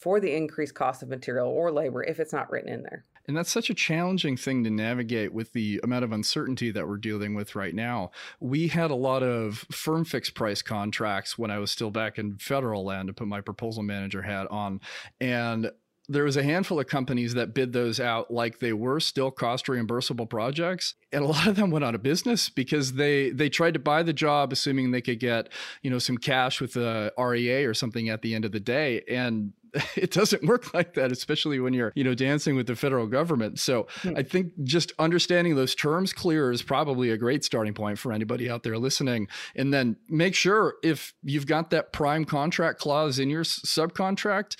for 0.00 0.18
the 0.18 0.34
increased 0.34 0.74
cost 0.74 1.02
of 1.02 1.08
material 1.08 1.48
or 1.48 1.70
labor 1.70 2.02
if 2.02 2.18
it's 2.18 2.32
not 2.32 2.50
written 2.50 2.72
in 2.72 2.82
there. 2.82 3.04
And 3.28 3.36
that's 3.36 3.52
such 3.52 3.70
a 3.70 3.74
challenging 3.74 4.36
thing 4.36 4.64
to 4.64 4.70
navigate 4.70 5.32
with 5.32 5.52
the 5.52 5.78
amount 5.84 6.04
of 6.04 6.12
uncertainty 6.12 6.70
that 6.70 6.88
we're 6.88 6.96
dealing 6.96 7.34
with 7.34 7.54
right 7.54 7.74
now. 7.74 8.10
We 8.40 8.68
had 8.68 8.90
a 8.90 8.96
lot 8.96 9.22
of 9.22 9.66
firm 9.70 10.04
fixed 10.04 10.34
price 10.34 10.62
contracts 10.62 11.38
when 11.38 11.50
I 11.50 11.58
was 11.58 11.70
still 11.70 11.90
back 11.90 12.18
in 12.18 12.38
federal 12.38 12.84
land 12.84 13.08
to 13.08 13.12
put 13.12 13.28
my 13.28 13.42
proposal 13.42 13.82
manager 13.82 14.22
hat 14.22 14.50
on. 14.50 14.80
And 15.20 15.70
there 16.10 16.24
was 16.24 16.36
a 16.36 16.42
handful 16.42 16.80
of 16.80 16.88
companies 16.88 17.34
that 17.34 17.54
bid 17.54 17.72
those 17.72 18.00
out 18.00 18.32
like 18.32 18.58
they 18.58 18.72
were 18.72 18.98
still 18.98 19.30
cost 19.30 19.66
reimbursable 19.66 20.28
projects 20.28 20.94
and 21.12 21.24
a 21.24 21.26
lot 21.26 21.46
of 21.46 21.56
them 21.56 21.70
went 21.70 21.84
out 21.84 21.94
of 21.94 22.02
business 22.02 22.48
because 22.48 22.94
they 22.94 23.30
they 23.30 23.48
tried 23.48 23.74
to 23.74 23.80
buy 23.80 24.02
the 24.02 24.12
job 24.12 24.52
assuming 24.52 24.90
they 24.90 25.00
could 25.00 25.20
get 25.20 25.48
you 25.82 25.90
know 25.90 25.98
some 25.98 26.18
cash 26.18 26.60
with 26.60 26.72
the 26.72 27.12
REA 27.16 27.64
or 27.64 27.74
something 27.74 28.08
at 28.08 28.22
the 28.22 28.34
end 28.34 28.44
of 28.44 28.52
the 28.52 28.60
day 28.60 29.02
and 29.08 29.52
it 29.96 30.10
doesn't 30.10 30.44
work 30.44 30.74
like 30.74 30.94
that, 30.94 31.12
especially 31.12 31.60
when 31.60 31.72
you're, 31.72 31.92
you 31.94 32.04
know, 32.04 32.14
dancing 32.14 32.56
with 32.56 32.66
the 32.66 32.76
federal 32.76 33.06
government. 33.06 33.58
So 33.58 33.86
hmm. 34.02 34.14
I 34.16 34.22
think 34.22 34.52
just 34.64 34.92
understanding 34.98 35.54
those 35.54 35.74
terms 35.74 36.12
clear 36.12 36.50
is 36.50 36.62
probably 36.62 37.10
a 37.10 37.16
great 37.16 37.44
starting 37.44 37.74
point 37.74 37.98
for 37.98 38.12
anybody 38.12 38.50
out 38.50 38.62
there 38.62 38.78
listening. 38.78 39.28
And 39.54 39.72
then 39.72 39.96
make 40.08 40.34
sure 40.34 40.74
if 40.82 41.14
you've 41.22 41.46
got 41.46 41.70
that 41.70 41.92
prime 41.92 42.24
contract 42.24 42.80
clause 42.80 43.18
in 43.18 43.30
your 43.30 43.44
subcontract, 43.44 44.56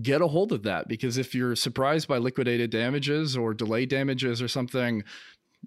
get 0.00 0.22
a 0.22 0.26
hold 0.26 0.52
of 0.52 0.62
that 0.62 0.88
because 0.88 1.18
if 1.18 1.34
you're 1.34 1.54
surprised 1.54 2.08
by 2.08 2.16
liquidated 2.16 2.70
damages 2.70 3.36
or 3.36 3.52
delay 3.52 3.84
damages 3.84 4.40
or 4.40 4.48
something 4.48 5.04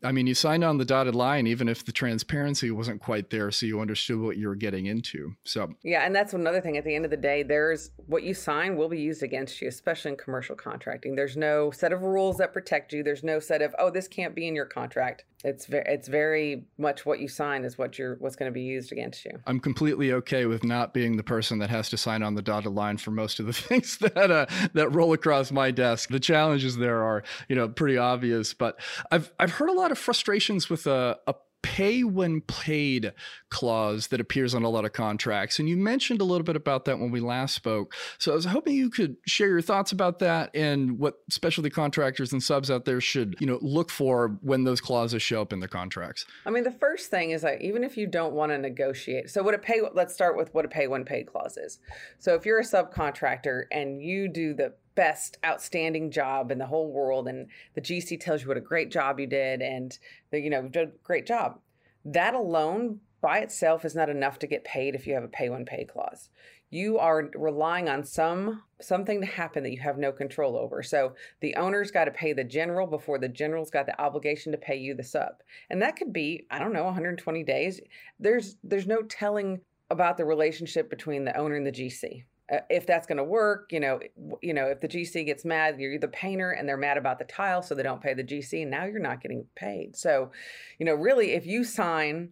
I 0.04 0.12
mean, 0.12 0.28
you 0.28 0.34
signed 0.34 0.64
on 0.64 0.78
the 0.78 0.86
dotted 0.86 1.16
line, 1.16 1.48
even 1.48 1.70
if 1.70 1.86
the 1.86 1.92
transparency 1.92 2.70
wasn't 2.70 3.02
quite 3.02 3.30
there, 3.30 3.50
so 3.52 3.66
you 3.66 3.80
understood 3.80 4.20
what 4.20 4.38
you 4.38 4.48
were 4.48 4.56
getting 4.56 4.88
into. 4.88 5.36
So, 5.46 5.74
yeah, 5.84 6.06
and 6.06 6.14
that's 6.14 6.34
another 6.34 6.60
thing. 6.60 6.78
At 6.78 6.84
the 6.84 6.94
end 6.94 7.06
of 7.06 7.12
the 7.12 7.18
day, 7.18 7.44
there's 7.44 7.92
what 8.08 8.24
you 8.24 8.34
sign 8.34 8.76
will 8.76 8.90
be 8.90 9.00
used 9.00 9.24
against 9.24 9.62
you, 9.62 9.70
especially 9.70 10.12
in 10.12 10.18
commercial 10.18 10.56
contracting. 10.56 11.16
There's 11.16 11.38
no 11.38 11.72
set 11.72 11.94
of 11.94 12.02
rules 12.02 12.38
that 12.38 12.52
protect 12.52 12.92
you. 12.92 13.04
There's 13.04 13.24
no 13.24 13.40
set 13.40 13.62
of 13.62 13.74
oh, 13.80 13.90
this 13.90 14.08
can't 14.08 14.36
be 14.36 14.48
in 14.48 14.56
your 14.56 14.66
contract. 14.66 15.24
It's 15.46 15.68
very, 15.68 15.86
it's 15.88 16.08
very 16.08 16.66
much 16.80 17.06
what 17.06 17.20
you 17.20 17.28
sign 17.28 17.66
is 17.66 17.78
what 17.78 18.00
you're 18.00 18.16
what's 18.16 18.36
going 18.36 18.52
to 18.52 18.54
be 18.54 18.64
used 18.64 18.92
against 18.92 19.24
you. 19.26 19.40
I'm 19.46 19.60
completely 19.60 20.12
okay 20.14 20.48
with 20.48 20.64
not 20.64 20.92
being 20.92 21.18
the 21.18 21.24
person 21.24 21.60
that 21.60 21.70
has 21.70 21.88
to 21.92 21.98
sign 21.98 22.24
on 22.24 22.34
the 22.34 22.42
dotted 22.42 22.72
line 22.72 22.98
for 22.98 23.12
most 23.12 23.40
of 23.40 23.46
the 23.46 23.54
things 23.54 24.00
that 24.00 24.32
uh, 24.32 24.48
that 24.74 24.90
roll 24.90 25.14
across 25.14 25.52
my 25.52 25.70
desk. 25.70 26.10
The 26.10 26.20
challenges 26.20 26.78
there 26.78 27.04
are, 27.04 27.22
you 27.48 27.56
know, 27.56 27.70
pretty 27.70 27.96
obvious. 27.96 28.56
But 28.56 28.80
I've 29.12 29.32
I've 29.40 29.52
heard 29.52 29.70
a 29.70 29.74
lot 29.74 29.92
of 29.92 30.00
frustrations 30.00 30.68
with 30.68 30.88
a, 30.88 31.20
a 31.28 31.36
pay 31.66 32.04
when 32.04 32.42
paid 32.42 33.12
clause 33.50 34.08
that 34.10 34.22
appears 34.22 34.54
on 34.54 34.62
a 34.62 34.70
lot 34.70 34.86
of 34.86 34.94
contracts. 34.94 35.58
And 35.58 35.68
you 35.68 35.76
mentioned 35.76 36.22
a 36.22 36.24
little 36.24 36.44
bit 36.44 36.56
about 36.56 36.86
that 36.86 37.00
when 37.00 37.10
we 37.10 37.20
last 37.20 37.56
spoke. 37.56 37.96
So 38.20 38.32
I 38.32 38.36
was 38.36 38.46
hoping 38.46 38.76
you 38.76 38.92
could 38.92 39.18
share 39.26 39.48
your 39.48 39.62
thoughts 39.62 39.92
about 39.92 40.20
that 40.20 40.52
and 40.54 41.00
what 41.00 41.16
specialty 41.32 41.72
contractors 41.72 42.32
and 42.32 42.44
subs 42.44 42.70
out 42.70 42.86
there 42.86 43.02
should, 43.02 43.36
you 43.40 43.48
know, 43.48 43.58
look 43.64 43.90
for 43.90 44.38
when 44.42 44.64
those 44.64 44.80
clauses 44.80 45.24
show 45.24 45.42
up 45.42 45.52
in 45.52 45.60
the 45.60 45.68
contracts. 45.68 46.28
I 46.46 46.52
mean, 46.52 46.66
the 46.66 46.72
first 46.72 47.10
thing 47.10 47.32
is 47.32 47.42
that 47.42 47.64
even 47.64 47.84
if 47.84 47.98
you 47.98 48.06
don't 48.06 48.34
want 48.34 48.52
to 48.52 48.60
negotiate, 48.60 49.32
so 49.32 49.42
what 49.42 49.56
a 49.56 49.58
pay, 49.58 49.82
let's 49.92 50.14
start 50.14 50.38
with 50.38 50.54
what 50.54 50.66
a 50.66 50.70
pay 50.70 50.88
when 50.88 51.04
paid 51.04 51.26
clause 51.26 51.58
is. 51.58 51.80
So 52.20 52.36
if 52.36 52.46
you're 52.46 52.60
a 52.60 52.64
subcontractor 52.64 53.64
and 53.72 54.00
you 54.04 54.28
do 54.28 54.54
the 54.54 54.76
best 54.96 55.38
outstanding 55.46 56.10
job 56.10 56.52
in 56.52 56.58
the 56.58 56.66
whole 56.66 56.92
world 56.92 57.28
and 57.28 57.48
the 57.74 57.82
GC 57.82 58.20
tells 58.20 58.42
you 58.42 58.48
what 58.48 58.58
a 58.58 58.62
great 58.62 58.92
job 58.92 59.20
you 59.20 59.28
did 59.28 59.62
and 59.62 60.00
the, 60.32 60.40
you 60.40 60.50
know 60.50 60.64
did 60.64 60.88
a 60.88 60.92
great 61.04 61.26
job 61.26 61.60
that 62.06 62.34
alone 62.34 63.00
by 63.26 63.40
itself 63.40 63.84
is 63.84 63.96
not 63.96 64.08
enough 64.08 64.38
to 64.38 64.46
get 64.46 64.64
paid 64.64 64.94
if 64.94 65.08
you 65.08 65.16
have 65.16 65.24
a 65.24 65.28
pay 65.28 65.50
when 65.50 65.66
pay 65.66 65.84
clause. 65.84 66.30
You 66.70 67.00
are 67.00 67.32
relying 67.34 67.90
on 67.90 68.04
some 68.04 68.62
something 68.80 69.20
to 69.22 69.26
happen 69.26 69.64
that 69.64 69.72
you 69.72 69.80
have 69.80 69.98
no 69.98 70.12
control 70.12 70.56
over. 70.56 70.84
So 70.84 71.16
the 71.40 71.56
owner's 71.56 71.90
got 71.90 72.06
to 72.06 72.12
pay 72.12 72.34
the 72.34 72.44
general 72.44 72.86
before 72.86 73.18
the 73.18 73.28
general's 73.28 73.72
got 73.72 73.88
the 73.88 74.00
obligation 74.00 74.52
to 74.52 74.60
pay 74.60 74.76
you 74.76 74.94
the 74.94 75.04
sub. 75.04 75.42
And 75.72 75.82
that 75.82 75.96
could 75.96 76.14
be, 76.14 76.46
I 76.52 76.60
don't 76.60 76.74
know, 76.74 76.84
120 76.84 77.44
days. 77.44 77.82
There's 78.20 78.58
there's 78.64 78.86
no 78.86 79.02
telling 79.02 79.62
about 79.90 80.18
the 80.18 80.26
relationship 80.26 80.88
between 80.90 81.26
the 81.26 81.36
owner 81.36 81.56
and 81.56 81.66
the 81.66 81.72
GC. 81.72 82.26
Uh, 82.52 82.60
if 82.70 82.86
that's 82.86 83.08
going 83.08 83.18
to 83.18 83.24
work, 83.24 83.72
you 83.72 83.80
know, 83.80 84.00
you 84.42 84.54
know, 84.54 84.68
if 84.68 84.80
the 84.80 84.88
GC 84.88 85.26
gets 85.26 85.44
mad, 85.44 85.80
you're 85.80 85.98
the 85.98 86.08
painter 86.08 86.52
and 86.52 86.70
they're 86.70 86.78
mad 86.78 86.98
about 86.98 87.18
the 87.18 87.26
tile, 87.26 87.64
so 87.64 87.74
they 87.74 87.82
don't 87.82 88.02
pay 88.02 88.14
the 88.14 88.24
GC, 88.24 88.62
and 88.62 88.70
now 88.70 88.86
you're 88.86 89.00
not 89.00 89.20
getting 89.22 89.46
paid. 89.56 89.96
So, 89.96 90.32
you 90.78 90.86
know, 90.86 90.94
really, 90.94 91.32
if 91.32 91.48
you 91.48 91.64
sign, 91.64 92.30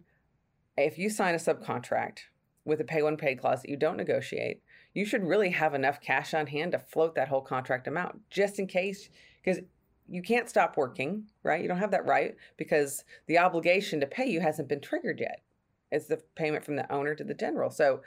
if 0.76 0.98
you 0.98 1.10
sign 1.10 1.34
a 1.34 1.38
subcontract 1.38 2.18
with 2.64 2.80
a 2.80 2.84
pay 2.84 3.02
when 3.02 3.16
paid 3.16 3.40
clause 3.40 3.62
that 3.62 3.70
you 3.70 3.76
don't 3.76 3.96
negotiate, 3.96 4.62
you 4.94 5.04
should 5.04 5.24
really 5.24 5.50
have 5.50 5.74
enough 5.74 6.00
cash 6.00 6.32
on 6.32 6.46
hand 6.46 6.72
to 6.72 6.78
float 6.78 7.16
that 7.16 7.28
whole 7.28 7.40
contract 7.40 7.88
amount, 7.88 8.20
just 8.30 8.60
in 8.60 8.68
case, 8.68 9.10
because 9.42 9.60
you 10.08 10.22
can't 10.22 10.48
stop 10.48 10.76
working, 10.76 11.24
right? 11.42 11.60
You 11.60 11.68
don't 11.68 11.78
have 11.78 11.90
that 11.90 12.06
right 12.06 12.36
because 12.56 13.04
the 13.26 13.38
obligation 13.38 14.00
to 14.00 14.06
pay 14.06 14.26
you 14.26 14.40
hasn't 14.40 14.68
been 14.68 14.80
triggered 14.80 15.18
yet. 15.20 15.42
It's 15.90 16.06
the 16.06 16.20
payment 16.36 16.64
from 16.64 16.76
the 16.76 16.90
owner 16.92 17.14
to 17.14 17.24
the 17.24 17.34
general. 17.34 17.70
So 17.70 18.02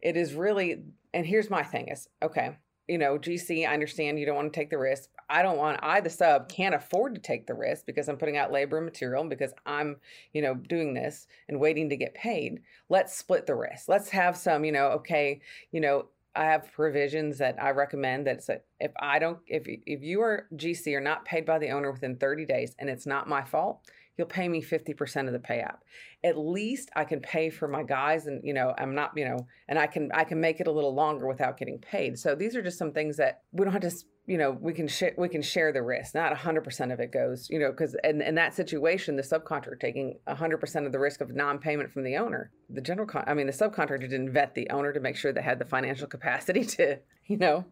it 0.00 0.16
is 0.16 0.34
really, 0.34 0.82
and 1.12 1.26
here's 1.26 1.50
my 1.50 1.62
thing 1.62 1.88
is 1.88 2.08
okay, 2.22 2.56
you 2.88 2.98
know, 2.98 3.18
GC, 3.18 3.66
I 3.66 3.72
understand 3.72 4.18
you 4.18 4.26
don't 4.26 4.36
want 4.36 4.52
to 4.52 4.58
take 4.58 4.70
the 4.70 4.78
risk. 4.78 5.08
I 5.30 5.42
don't 5.42 5.56
want, 5.56 5.80
I, 5.82 6.00
the 6.00 6.10
sub, 6.10 6.50
can't 6.50 6.74
afford 6.74 7.14
to 7.14 7.20
take 7.20 7.46
the 7.46 7.54
risk 7.54 7.86
because 7.86 8.08
I'm 8.08 8.18
putting 8.18 8.36
out 8.36 8.52
labor 8.52 8.76
and 8.76 8.84
material 8.84 9.24
because 9.24 9.54
I'm, 9.64 9.96
you 10.34 10.42
know, 10.42 10.54
doing 10.54 10.92
this 10.92 11.26
and 11.48 11.58
waiting 11.58 11.88
to 11.88 11.96
get 11.96 12.14
paid. 12.14 12.60
Let's 12.90 13.16
split 13.16 13.46
the 13.46 13.54
risk. 13.54 13.88
Let's 13.88 14.10
have 14.10 14.36
some, 14.36 14.64
you 14.64 14.72
know, 14.72 14.88
okay, 14.88 15.40
you 15.72 15.80
know, 15.80 16.06
I 16.36 16.44
have 16.44 16.72
provisions 16.72 17.38
that 17.38 17.62
I 17.62 17.70
recommend 17.70 18.26
that 18.26 18.42
if 18.80 18.90
I 19.00 19.18
don't, 19.18 19.38
if 19.46 19.62
if 19.66 20.02
you 20.02 20.20
are 20.20 20.48
GC 20.56 20.92
are 20.94 21.00
not 21.00 21.24
paid 21.24 21.46
by 21.46 21.60
the 21.60 21.70
owner 21.70 21.92
within 21.92 22.16
30 22.16 22.44
days 22.44 22.74
and 22.78 22.90
it's 22.90 23.06
not 23.06 23.28
my 23.28 23.44
fault, 23.44 23.88
you'll 24.16 24.26
pay 24.26 24.48
me 24.48 24.62
50% 24.62 25.26
of 25.26 25.32
the 25.32 25.38
payout. 25.38 25.78
At 26.22 26.38
least 26.38 26.90
I 26.94 27.04
can 27.04 27.20
pay 27.20 27.50
for 27.50 27.68
my 27.68 27.82
guys 27.82 28.26
and 28.26 28.40
you 28.44 28.54
know, 28.54 28.74
I'm 28.78 28.94
not, 28.94 29.12
you 29.16 29.24
know, 29.24 29.46
and 29.68 29.78
I 29.78 29.86
can 29.86 30.10
I 30.12 30.24
can 30.24 30.40
make 30.40 30.60
it 30.60 30.66
a 30.66 30.72
little 30.72 30.94
longer 30.94 31.26
without 31.26 31.58
getting 31.58 31.78
paid. 31.78 32.18
So 32.18 32.34
these 32.34 32.56
are 32.56 32.62
just 32.62 32.78
some 32.78 32.92
things 32.92 33.16
that 33.16 33.42
we 33.52 33.64
don't 33.64 33.72
have 33.72 33.82
to 33.82 33.92
you 34.26 34.38
know, 34.38 34.52
we 34.52 34.72
can 34.72 34.88
share 34.88 35.12
we 35.18 35.28
can 35.28 35.42
share 35.42 35.72
the 35.72 35.82
risk. 35.82 36.14
Not 36.14 36.34
100% 36.34 36.92
of 36.92 37.00
it 37.00 37.12
goes, 37.12 37.50
you 37.50 37.58
know, 37.58 37.72
cuz 37.72 37.94
in, 38.04 38.22
in 38.22 38.34
that 38.36 38.54
situation 38.54 39.16
the 39.16 39.22
subcontractor 39.22 39.78
taking 39.78 40.18
100% 40.26 40.86
of 40.86 40.92
the 40.92 40.98
risk 40.98 41.20
of 41.20 41.34
non-payment 41.34 41.92
from 41.92 42.04
the 42.04 42.16
owner. 42.16 42.50
The 42.70 42.80
general 42.80 43.06
con- 43.06 43.24
I 43.26 43.34
mean 43.34 43.46
the 43.46 43.52
subcontractor 43.52 44.00
didn't 44.00 44.32
vet 44.32 44.54
the 44.54 44.70
owner 44.70 44.92
to 44.92 45.00
make 45.00 45.16
sure 45.16 45.32
they 45.32 45.42
had 45.42 45.58
the 45.58 45.66
financial 45.66 46.06
capacity 46.06 46.64
to, 46.76 47.00
you 47.26 47.36
know. 47.36 47.66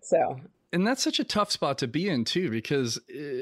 So 0.00 0.40
and 0.72 0.86
that's 0.86 1.02
such 1.02 1.18
a 1.18 1.24
tough 1.24 1.50
spot 1.50 1.78
to 1.78 1.88
be 1.88 2.08
in 2.08 2.24
too 2.24 2.50
because 2.50 2.98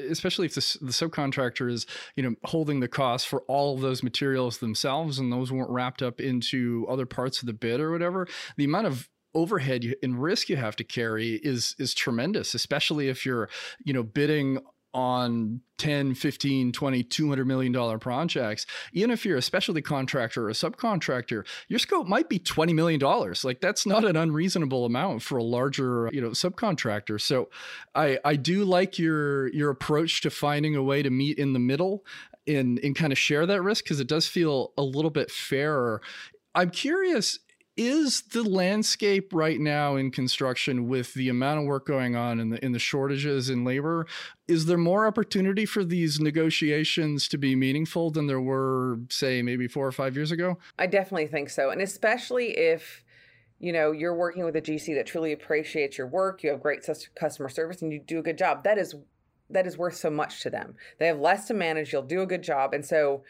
especially 0.09 0.45
if 0.45 0.55
the, 0.55 0.77
the, 0.81 0.91
subcontractor 0.91 1.71
is 1.71 1.85
you 2.15 2.23
know 2.23 2.35
holding 2.45 2.79
the 2.79 2.87
cost 2.87 3.27
for 3.27 3.41
all 3.43 3.75
of 3.75 3.81
those 3.81 4.03
materials 4.03 4.59
themselves 4.59 5.19
and 5.19 5.31
those 5.31 5.51
weren't 5.51 5.69
wrapped 5.69 6.01
up 6.01 6.19
into 6.19 6.85
other 6.89 7.05
parts 7.05 7.41
of 7.41 7.47
the 7.47 7.53
bid 7.53 7.79
or 7.79 7.91
whatever 7.91 8.27
the 8.55 8.65
amount 8.65 8.87
of 8.87 9.09
overhead 9.33 9.83
and 10.01 10.21
risk 10.21 10.49
you 10.49 10.55
have 10.55 10.75
to 10.75 10.83
carry 10.83 11.35
is 11.43 11.75
is 11.77 11.93
tremendous 11.93 12.53
especially 12.53 13.09
if 13.09 13.25
you're 13.25 13.49
you 13.83 13.93
know 13.93 14.03
bidding 14.03 14.59
on 14.93 15.61
10 15.77 16.15
15 16.15 16.71
20 16.71 17.03
200 17.03 17.45
million 17.45 17.71
dollar 17.71 17.99
projects 17.99 18.65
even 18.93 19.11
if 19.11 19.25
you're 19.25 19.37
a 19.37 19.41
specialty 19.41 19.81
contractor 19.81 20.45
or 20.45 20.49
a 20.49 20.53
subcontractor 20.53 21.45
your 21.67 21.77
scope 21.77 22.07
might 22.07 22.29
be 22.29 22.39
20 22.39 22.73
million 22.73 22.99
dollars. 22.99 23.43
Like 23.43 23.61
that's 23.61 23.85
not 23.85 24.05
an 24.05 24.15
unreasonable 24.15 24.85
amount 24.85 25.21
for 25.21 25.37
a 25.37 25.43
larger 25.43 26.09
you 26.11 26.21
know 26.21 26.29
subcontractor. 26.29 27.19
So 27.21 27.49
i 27.95 28.17
i 28.25 28.35
do 28.35 28.65
like 28.65 28.97
your 28.97 29.47
your 29.53 29.69
approach 29.69 30.21
to 30.21 30.29
finding 30.29 30.75
a 30.75 30.83
way 30.83 31.03
to 31.03 31.09
meet 31.09 31.37
in 31.37 31.53
the 31.53 31.59
middle 31.59 32.05
and 32.47 32.79
and 32.79 32.95
kind 32.95 33.11
of 33.11 33.19
share 33.19 33.45
that 33.45 33.61
risk 33.61 33.83
because 33.83 33.99
it 33.99 34.07
does 34.07 34.27
feel 34.27 34.73
a 34.77 34.83
little 34.83 35.11
bit 35.11 35.29
fairer. 35.29 36.01
I'm 36.55 36.71
curious 36.71 37.39
is 37.77 38.23
the 38.33 38.43
landscape 38.43 39.31
right 39.33 39.59
now 39.59 39.95
in 39.95 40.11
construction 40.11 40.87
with 40.87 41.13
the 41.13 41.29
amount 41.29 41.59
of 41.59 41.65
work 41.65 41.85
going 41.85 42.15
on 42.15 42.39
and 42.39 42.51
the 42.51 42.65
in 42.65 42.71
the 42.71 42.79
shortages 42.79 43.49
in 43.49 43.63
labor 43.63 44.07
is 44.47 44.65
there 44.65 44.77
more 44.77 45.05
opportunity 45.05 45.65
for 45.65 45.83
these 45.83 46.19
negotiations 46.19 47.27
to 47.27 47.37
be 47.37 47.55
meaningful 47.55 48.09
than 48.09 48.27
there 48.27 48.41
were 48.41 48.97
say 49.09 49.41
maybe 49.41 49.67
4 49.67 49.87
or 49.87 49.91
5 49.91 50.15
years 50.15 50.31
ago? 50.31 50.57
I 50.79 50.87
definitely 50.87 51.27
think 51.27 51.49
so. 51.49 51.69
And 51.69 51.81
especially 51.81 52.57
if 52.57 53.03
you 53.59 53.71
know 53.71 53.91
you're 53.91 54.15
working 54.15 54.43
with 54.43 54.55
a 54.55 54.61
GC 54.61 54.95
that 54.95 55.05
truly 55.05 55.31
appreciates 55.31 55.97
your 55.97 56.07
work 56.07 56.43
you 56.43 56.51
have 56.51 56.61
great 56.61 56.85
customer 57.15 57.49
service 57.49 57.81
and 57.81 57.91
you 57.91 57.99
do 57.99 58.19
a 58.19 58.21
good 58.21 58.37
job 58.37 58.63
that 58.63 58.77
is 58.77 58.93
that 59.49 59.65
is 59.65 59.77
worth 59.77 59.95
so 59.95 60.09
much 60.09 60.41
to 60.41 60.49
them. 60.49 60.75
They 60.99 61.07
have 61.07 61.19
less 61.19 61.47
to 61.47 61.53
manage 61.53 61.93
you'll 61.93 62.01
do 62.01 62.21
a 62.21 62.25
good 62.25 62.43
job. 62.43 62.73
And 62.73 62.85
so 62.85 63.23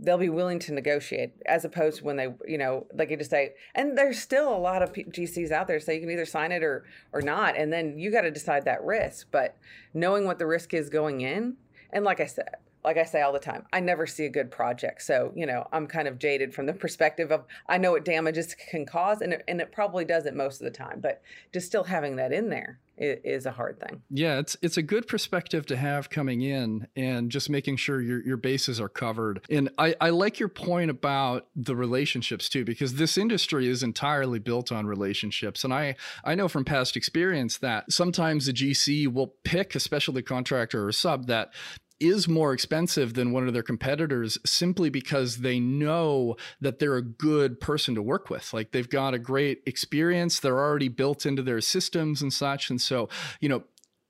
they'll 0.00 0.18
be 0.18 0.28
willing 0.28 0.58
to 0.58 0.72
negotiate 0.72 1.32
as 1.46 1.64
opposed 1.64 1.98
to 1.98 2.04
when 2.04 2.16
they 2.16 2.28
you 2.46 2.58
know 2.58 2.86
like 2.94 3.10
you 3.10 3.16
just 3.16 3.30
say 3.30 3.54
and 3.74 3.96
there's 3.96 4.18
still 4.18 4.54
a 4.54 4.58
lot 4.58 4.82
of 4.82 4.92
gcs 4.92 5.50
out 5.50 5.66
there 5.66 5.80
so 5.80 5.92
you 5.92 6.00
can 6.00 6.10
either 6.10 6.26
sign 6.26 6.52
it 6.52 6.62
or 6.62 6.84
or 7.12 7.22
not 7.22 7.56
and 7.56 7.72
then 7.72 7.98
you 7.98 8.10
got 8.10 8.22
to 8.22 8.30
decide 8.30 8.64
that 8.64 8.82
risk 8.84 9.26
but 9.30 9.56
knowing 9.94 10.24
what 10.24 10.38
the 10.38 10.46
risk 10.46 10.74
is 10.74 10.88
going 10.88 11.20
in 11.20 11.56
and 11.90 12.04
like 12.04 12.20
i 12.20 12.26
said 12.26 12.48
like 12.84 12.98
I 12.98 13.04
say 13.04 13.20
all 13.20 13.32
the 13.32 13.40
time, 13.40 13.66
I 13.72 13.80
never 13.80 14.06
see 14.06 14.26
a 14.26 14.30
good 14.30 14.48
project. 14.48 15.02
So, 15.02 15.32
you 15.34 15.44
know, 15.44 15.66
I'm 15.72 15.88
kind 15.88 16.06
of 16.06 16.20
jaded 16.20 16.54
from 16.54 16.66
the 16.66 16.72
perspective 16.84 17.32
of 17.32 17.44
I 17.68 17.78
know 17.78 17.90
what 17.90 18.04
damages 18.04 18.54
can 18.54 18.86
cause, 18.86 19.20
and 19.20 19.32
it, 19.32 19.42
and 19.48 19.60
it 19.60 19.72
probably 19.72 20.04
does 20.04 20.24
it 20.24 20.36
most 20.36 20.60
of 20.60 20.66
the 20.66 20.70
time. 20.70 21.00
But 21.00 21.20
just 21.52 21.66
still 21.66 21.82
having 21.82 22.14
that 22.14 22.32
in 22.32 22.48
there 22.48 22.78
is 22.98 23.46
a 23.46 23.52
hard 23.52 23.80
thing. 23.80 24.02
Yeah, 24.10 24.38
it's 24.38 24.56
it's 24.62 24.76
a 24.76 24.82
good 24.82 25.06
perspective 25.06 25.66
to 25.66 25.76
have 25.76 26.10
coming 26.10 26.42
in 26.42 26.88
and 26.96 27.30
just 27.30 27.50
making 27.50 27.76
sure 27.76 28.00
your 28.00 28.24
your 28.24 28.36
bases 28.36 28.80
are 28.80 28.88
covered. 28.88 29.40
And 29.50 29.70
I, 29.78 29.94
I 30.00 30.10
like 30.10 30.38
your 30.38 30.48
point 30.48 30.90
about 30.90 31.46
the 31.54 31.76
relationships 31.76 32.48
too, 32.48 32.64
because 32.64 32.94
this 32.94 33.18
industry 33.18 33.68
is 33.68 33.82
entirely 33.82 34.38
built 34.38 34.72
on 34.72 34.86
relationships. 34.86 35.64
And 35.64 35.72
I 35.74 35.96
I 36.24 36.34
know 36.34 36.48
from 36.48 36.64
past 36.64 36.96
experience 36.96 37.58
that 37.58 37.92
sometimes 37.92 38.46
the 38.46 38.52
GC 38.52 39.12
will 39.12 39.34
pick 39.44 39.74
a 39.74 39.80
specialty 39.80 40.22
contractor 40.22 40.86
or 40.86 40.92
sub 40.92 41.26
that 41.26 41.52
is 42.00 42.28
more 42.28 42.52
expensive 42.52 43.14
than 43.14 43.32
one 43.32 43.46
of 43.46 43.54
their 43.54 43.62
competitors 43.62 44.38
simply 44.44 44.90
because 44.90 45.38
they 45.38 45.58
know 45.58 46.36
that 46.60 46.78
they're 46.78 46.96
a 46.96 47.02
good 47.02 47.60
person 47.60 47.94
to 47.94 48.02
work 48.02 48.30
with. 48.30 48.52
Like 48.52 48.72
they've 48.72 48.88
got 48.88 49.14
a 49.14 49.18
great 49.18 49.62
experience, 49.66 50.40
they're 50.40 50.58
already 50.58 50.88
built 50.88 51.26
into 51.26 51.42
their 51.42 51.60
systems 51.60 52.22
and 52.22 52.32
such. 52.32 52.70
And 52.70 52.80
so, 52.80 53.08
you 53.40 53.48
know, 53.48 53.64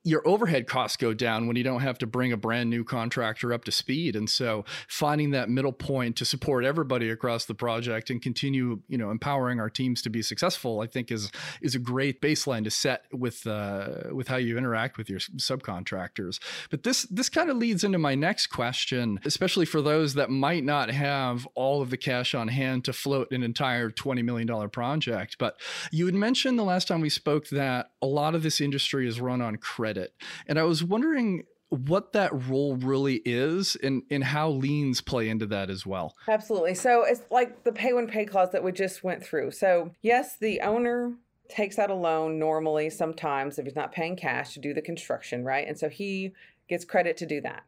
your 0.07 0.25
overhead 0.25 0.67
costs 0.67 0.95
go 0.95 1.13
down 1.13 1.47
when 1.47 1.57
you 1.57 1.63
don't 1.63 1.81
have 1.81 1.97
to 1.97 2.07
bring 2.07 2.31
a 2.31 2.37
brand 2.37 2.69
new 2.69 2.85
contractor 2.85 3.51
up 3.51 3.65
to 3.65 3.71
speed. 3.71 4.15
And 4.15 4.29
so 4.29 4.63
finding 4.87 5.31
that 5.31 5.49
middle 5.49 5.73
point 5.73 6.15
to 6.15 6.25
support 6.25 6.63
everybody 6.63 7.09
across 7.09 7.43
the 7.43 7.53
project 7.53 8.09
and 8.09 8.21
continue 8.21 8.79
you 8.87 8.97
know 8.97 9.11
empowering 9.11 9.59
our 9.59 9.69
teams 9.69 10.01
to 10.01 10.09
be 10.09 10.21
successful 10.21 10.79
i 10.81 10.87
think 10.87 11.11
is 11.11 11.31
is 11.61 11.75
a 11.75 11.79
great 11.79 12.21
baseline 12.21 12.63
to 12.63 12.69
set 12.69 13.05
with 13.11 13.45
uh, 13.45 14.13
with 14.13 14.27
how 14.27 14.37
you 14.37 14.57
interact 14.57 14.97
with 14.97 15.09
your 15.09 15.19
subcontractors. 15.19 16.39
But 16.69 16.83
this 16.83 17.03
this 17.03 17.29
kind 17.29 17.49
of 17.49 17.57
leads 17.57 17.83
into 17.83 17.97
my 17.97 18.15
next 18.15 18.47
question 18.47 19.19
especially 19.25 19.65
for 19.65 19.81
those 19.81 20.13
that 20.13 20.29
might 20.29 20.63
not 20.63 20.89
have 20.89 21.47
all 21.55 21.81
of 21.81 21.89
the 21.89 21.97
cash 21.97 22.33
on 22.33 22.47
hand 22.47 22.85
to 22.85 22.93
float 22.93 23.31
an 23.31 23.43
entire 23.43 23.89
20 23.89 24.21
million 24.21 24.47
dollar 24.47 24.69
project. 24.69 25.37
But 25.37 25.59
you 25.91 26.05
had 26.05 26.15
mentioned 26.15 26.57
the 26.57 26.63
last 26.63 26.87
time 26.87 27.01
we 27.01 27.09
spoke 27.09 27.49
that 27.49 27.91
a 28.01 28.07
lot 28.07 28.35
of 28.35 28.43
this 28.43 28.61
industry 28.61 29.07
is 29.07 29.19
run 29.19 29.41
on 29.41 29.57
credit 29.57 29.96
credit. 29.97 30.13
And 30.47 30.59
I 30.59 30.63
was 30.63 30.83
wondering 30.83 31.43
what 31.69 32.13
that 32.13 32.31
role 32.47 32.75
really 32.77 33.21
is 33.25 33.75
and, 33.83 34.03
and 34.09 34.23
how 34.23 34.49
liens 34.49 35.01
play 35.01 35.27
into 35.27 35.45
that 35.47 35.69
as 35.69 35.85
well. 35.85 36.15
Absolutely. 36.27 36.75
So 36.75 37.03
it's 37.03 37.21
like 37.29 37.63
the 37.63 37.73
pay 37.73 37.91
when 37.91 38.07
pay 38.07 38.25
clause 38.25 38.51
that 38.51 38.63
we 38.63 38.71
just 38.71 39.03
went 39.03 39.23
through. 39.23 39.51
So, 39.51 39.91
yes, 40.01 40.37
the 40.37 40.61
owner 40.61 41.13
takes 41.49 41.77
out 41.77 41.89
a 41.89 41.95
loan 41.95 42.39
normally 42.39 42.89
sometimes 42.89 43.57
if 43.57 43.65
he's 43.65 43.75
not 43.75 43.91
paying 43.91 44.15
cash 44.15 44.53
to 44.53 44.59
do 44.59 44.73
the 44.73 44.81
construction, 44.81 45.43
right? 45.43 45.67
And 45.67 45.77
so 45.77 45.89
he 45.89 46.31
gets 46.69 46.85
credit 46.85 47.17
to 47.17 47.25
do 47.25 47.41
that. 47.41 47.63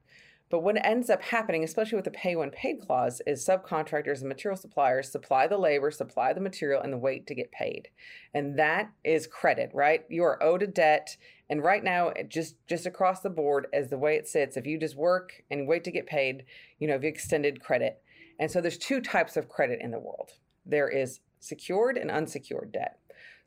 But 0.49 0.63
what 0.63 0.83
ends 0.83 1.09
up 1.11 1.21
happening, 1.21 1.63
especially 1.63 1.97
with 1.97 2.05
the 2.05 2.11
pay 2.11 2.35
when 2.35 2.49
paid 2.49 2.81
clause, 2.81 3.21
is 3.27 3.45
subcontractors 3.45 4.19
and 4.19 4.29
material 4.29 4.57
suppliers 4.57 5.11
supply 5.11 5.45
the 5.45 5.59
labor, 5.59 5.91
supply 5.91 6.33
the 6.33 6.41
material, 6.41 6.81
and 6.81 6.91
the 6.91 6.97
wait 6.97 7.27
to 7.27 7.35
get 7.35 7.51
paid. 7.51 7.89
And 8.33 8.57
that 8.57 8.89
is 9.03 9.27
credit, 9.27 9.69
right? 9.73 10.05
You 10.09 10.23
are 10.23 10.41
owed 10.41 10.63
a 10.63 10.67
debt. 10.67 11.17
And 11.49 11.63
right 11.63 11.83
now, 11.83 12.13
just 12.27 12.55
just 12.67 12.85
across 12.85 13.21
the 13.21 13.29
board, 13.29 13.67
as 13.73 13.89
the 13.89 13.97
way 13.97 14.15
it 14.15 14.27
sits, 14.27 14.55
if 14.55 14.67
you 14.67 14.77
just 14.77 14.95
work 14.95 15.43
and 15.49 15.67
wait 15.67 15.83
to 15.85 15.91
get 15.91 16.05
paid, 16.05 16.45
you 16.77 16.87
know, 16.87 16.95
if 16.95 17.03
you've 17.03 17.13
extended 17.13 17.61
credit. 17.61 18.01
And 18.39 18.49
so 18.49 18.61
there's 18.61 18.77
two 18.77 19.01
types 19.01 19.35
of 19.35 19.49
credit 19.49 19.79
in 19.81 19.91
the 19.91 19.99
world. 19.99 20.31
There 20.65 20.87
is 20.87 21.19
secured 21.39 21.97
and 21.97 22.11
unsecured 22.11 22.71
debt. 22.71 22.99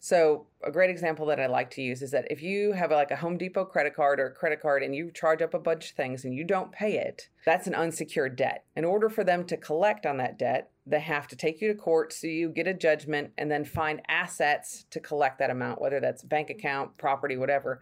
So 0.04 0.46
a 0.64 0.72
great 0.72 0.90
example 0.90 1.26
that 1.26 1.38
I 1.38 1.46
like 1.46 1.70
to 1.70 1.80
use 1.80 2.02
is 2.02 2.10
that 2.10 2.26
if 2.28 2.42
you 2.42 2.72
have 2.72 2.90
like 2.90 3.12
a 3.12 3.16
Home 3.16 3.38
Depot 3.38 3.64
credit 3.64 3.94
card 3.94 4.18
or 4.18 4.26
a 4.26 4.34
credit 4.34 4.60
card 4.60 4.82
and 4.82 4.96
you 4.96 5.12
charge 5.12 5.40
up 5.40 5.54
a 5.54 5.60
bunch 5.60 5.90
of 5.90 5.96
things 5.96 6.24
and 6.24 6.34
you 6.34 6.42
don't 6.42 6.72
pay 6.72 6.98
it, 6.98 7.28
that's 7.46 7.68
an 7.68 7.76
unsecured 7.76 8.34
debt. 8.34 8.64
In 8.74 8.84
order 8.84 9.08
for 9.08 9.22
them 9.22 9.44
to 9.44 9.56
collect 9.56 10.04
on 10.04 10.16
that 10.16 10.40
debt, 10.40 10.71
they 10.86 11.00
have 11.00 11.28
to 11.28 11.36
take 11.36 11.60
you 11.60 11.68
to 11.68 11.74
court 11.74 12.12
so 12.12 12.26
you 12.26 12.48
get 12.48 12.66
a 12.66 12.74
judgment 12.74 13.30
and 13.38 13.50
then 13.50 13.64
find 13.64 14.02
assets 14.08 14.84
to 14.90 15.00
collect 15.00 15.38
that 15.38 15.50
amount, 15.50 15.80
whether 15.80 16.00
that's 16.00 16.22
bank 16.22 16.48
mm-hmm. 16.48 16.58
account, 16.58 16.98
property, 16.98 17.36
whatever. 17.36 17.80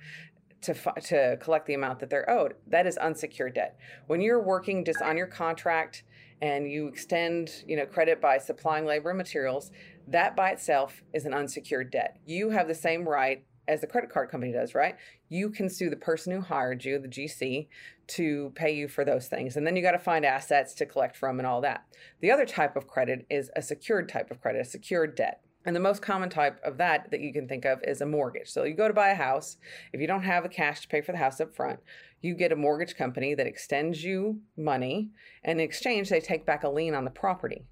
To, 0.64 0.74
to 0.74 1.38
collect 1.40 1.66
the 1.66 1.72
amount 1.72 2.00
that 2.00 2.10
they're 2.10 2.28
owed. 2.28 2.52
That 2.66 2.86
is 2.86 2.98
unsecured 2.98 3.54
debt. 3.54 3.78
When 4.08 4.20
you're 4.20 4.42
working 4.42 4.84
just 4.84 5.00
on 5.00 5.16
your 5.16 5.26
contract 5.26 6.04
and 6.42 6.70
you 6.70 6.86
extend, 6.86 7.64
you 7.66 7.76
know, 7.76 7.86
credit 7.86 8.20
by 8.20 8.36
supplying 8.36 8.84
labor 8.84 9.08
and 9.08 9.16
materials, 9.16 9.70
that 10.08 10.36
by 10.36 10.50
itself 10.50 11.02
is 11.14 11.24
an 11.24 11.32
unsecured 11.32 11.90
debt. 11.90 12.18
You 12.26 12.50
have 12.50 12.68
the 12.68 12.74
same 12.74 13.08
right 13.08 13.42
as 13.68 13.80
the 13.80 13.86
credit 13.86 14.10
card 14.10 14.30
company 14.30 14.52
does, 14.52 14.74
right? 14.74 14.96
You 15.28 15.50
can 15.50 15.68
sue 15.68 15.90
the 15.90 15.96
person 15.96 16.32
who 16.32 16.40
hired 16.40 16.84
you, 16.84 16.98
the 16.98 17.08
GC, 17.08 17.68
to 18.08 18.52
pay 18.54 18.74
you 18.74 18.88
for 18.88 19.04
those 19.04 19.28
things. 19.28 19.56
And 19.56 19.66
then 19.66 19.76
you 19.76 19.82
got 19.82 19.92
to 19.92 19.98
find 19.98 20.24
assets 20.24 20.74
to 20.74 20.86
collect 20.86 21.16
from 21.16 21.38
and 21.38 21.46
all 21.46 21.60
that. 21.60 21.84
The 22.20 22.30
other 22.30 22.46
type 22.46 22.76
of 22.76 22.86
credit 22.86 23.26
is 23.30 23.50
a 23.54 23.62
secured 23.62 24.08
type 24.08 24.30
of 24.30 24.40
credit, 24.40 24.62
a 24.62 24.64
secured 24.64 25.14
debt. 25.14 25.42
And 25.66 25.76
the 25.76 25.80
most 25.80 26.00
common 26.00 26.30
type 26.30 26.58
of 26.64 26.78
that 26.78 27.10
that 27.10 27.20
you 27.20 27.32
can 27.34 27.46
think 27.46 27.66
of 27.66 27.80
is 27.84 28.00
a 28.00 28.06
mortgage. 28.06 28.48
So 28.48 28.64
you 28.64 28.74
go 28.74 28.88
to 28.88 28.94
buy 28.94 29.10
a 29.10 29.14
house, 29.14 29.58
if 29.92 30.00
you 30.00 30.06
don't 30.06 30.22
have 30.22 30.42
the 30.42 30.48
cash 30.48 30.80
to 30.80 30.88
pay 30.88 31.02
for 31.02 31.12
the 31.12 31.18
house 31.18 31.40
up 31.40 31.54
front, 31.54 31.80
you 32.22 32.34
get 32.34 32.52
a 32.52 32.56
mortgage 32.56 32.96
company 32.96 33.34
that 33.34 33.46
extends 33.46 34.02
you 34.02 34.40
money, 34.56 35.10
and 35.44 35.60
in 35.60 35.64
exchange, 35.64 36.08
they 36.08 36.20
take 36.20 36.46
back 36.46 36.64
a 36.64 36.68
lien 36.68 36.94
on 36.94 37.04
the 37.04 37.10
property. 37.10 37.66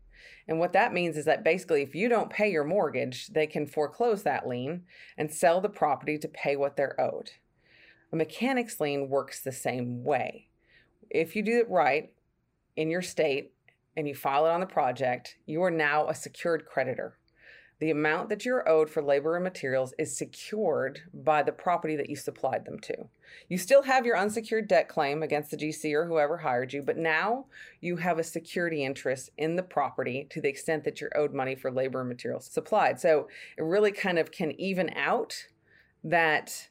And 0.49 0.59
what 0.59 0.73
that 0.73 0.95
means 0.95 1.17
is 1.17 1.27
that 1.27 1.45
basically, 1.45 1.83
if 1.83 1.95
you 1.95 2.09
don't 2.09 2.31
pay 2.31 2.51
your 2.51 2.65
mortgage, 2.65 3.29
they 3.29 3.47
can 3.47 3.67
foreclose 3.67 4.23
that 4.23 4.49
lien 4.49 4.85
and 5.19 5.31
sell 5.31 5.61
the 5.61 5.69
property 5.69 6.17
to 6.19 6.29
pay 6.29 6.57
what 6.57 6.77
they're 6.77 6.99
owed. 6.99 7.31
A 8.13 8.17
mechanic's 8.17 8.81
lien 8.81 9.11
works 9.11 9.43
the 9.43 9.53
same 9.53 10.03
way. 10.03 10.49
If 11.11 11.37
you 11.37 11.43
do 11.43 11.59
it 11.59 11.69
right 11.69 12.11
in 12.77 12.89
your 12.89 13.03
state 13.03 13.53
and 13.97 14.09
you 14.09 14.15
file 14.15 14.47
it 14.47 14.51
on 14.51 14.61
the 14.61 14.67
project, 14.67 15.37
you 15.45 15.63
are 15.63 15.71
now 15.71 16.09
a 16.09 16.15
secured 16.15 16.65
creditor 16.65 17.19
the 17.81 17.91
amount 17.91 18.29
that 18.29 18.45
you're 18.45 18.69
owed 18.69 18.91
for 18.91 19.03
labor 19.03 19.37
and 19.37 19.45
materials 19.45 19.95
is 19.99 20.17
secured 20.17 21.03
by 21.15 21.43
the 21.43 21.53
property 21.53 21.95
that 21.97 22.11
you 22.11 22.17
supplied 22.17 22.65
them 22.65 22.79
to. 22.81 23.09
You 23.49 23.57
still 23.57 23.83
have 23.83 24.05
your 24.05 24.17
unsecured 24.17 24.67
debt 24.67 24.89
claim 24.89 25.23
against 25.23 25.51
the 25.51 25.57
GC 25.57 25.93
or 25.95 26.07
whoever 26.07 26.39
hired 26.39 26.73
you, 26.73 26.83
but 26.83 26.97
now 26.97 27.47
you 27.81 27.97
have 27.97 28.19
a 28.19 28.25
security 28.25 28.85
interest 28.85 29.31
in 29.39 29.55
the 29.55 29.63
property 29.63 30.27
to 30.31 30.41
the 30.41 30.49
extent 30.49 30.85
that 30.85 31.01
you're 31.01 31.17
owed 31.17 31.33
money 31.33 31.55
for 31.55 31.71
labor 31.71 32.01
and 32.01 32.09
materials 32.09 32.47
supplied. 32.47 32.99
So 32.99 33.29
it 33.57 33.63
really 33.63 33.93
kind 33.93 34.19
of 34.19 34.33
can 34.33 34.59
even 34.61 34.91
out 34.97 35.47
that 36.05 36.69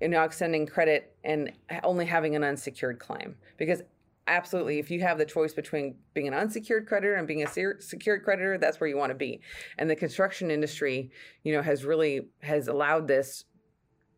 you 0.00 0.08
know 0.08 0.22
extending 0.22 0.66
credit 0.66 1.16
and 1.24 1.52
only 1.82 2.06
having 2.06 2.36
an 2.36 2.44
unsecured 2.44 2.98
claim 2.98 3.36
because 3.56 3.82
absolutely. 4.28 4.78
If 4.78 4.90
you 4.90 5.00
have 5.00 5.18
the 5.18 5.24
choice 5.24 5.54
between 5.54 5.96
being 6.14 6.28
an 6.28 6.34
unsecured 6.34 6.86
creditor 6.86 7.14
and 7.14 7.26
being 7.26 7.42
a 7.42 7.48
secured 7.80 8.22
creditor 8.22 8.58
that's 8.58 8.80
where 8.80 8.88
you 8.88 8.96
want 8.96 9.10
to 9.10 9.16
be. 9.16 9.40
And 9.78 9.88
the 9.90 9.96
construction 9.96 10.50
industry 10.50 11.10
you 11.42 11.52
know 11.52 11.62
has 11.62 11.84
really 11.84 12.28
has 12.42 12.68
allowed 12.68 13.08
this 13.08 13.44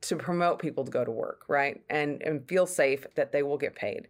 to 0.03 0.17
promote 0.17 0.59
people 0.59 0.85
to 0.85 0.91
go 0.91 1.05
to 1.05 1.11
work 1.11 1.45
right? 1.49 1.81
And 1.89 2.23
and 2.23 2.47
feel 2.49 2.67
safe 2.67 3.07
that 3.17 3.33
they 3.33 3.43
will 3.43 3.59
get 3.59 3.75
paid 3.75 4.09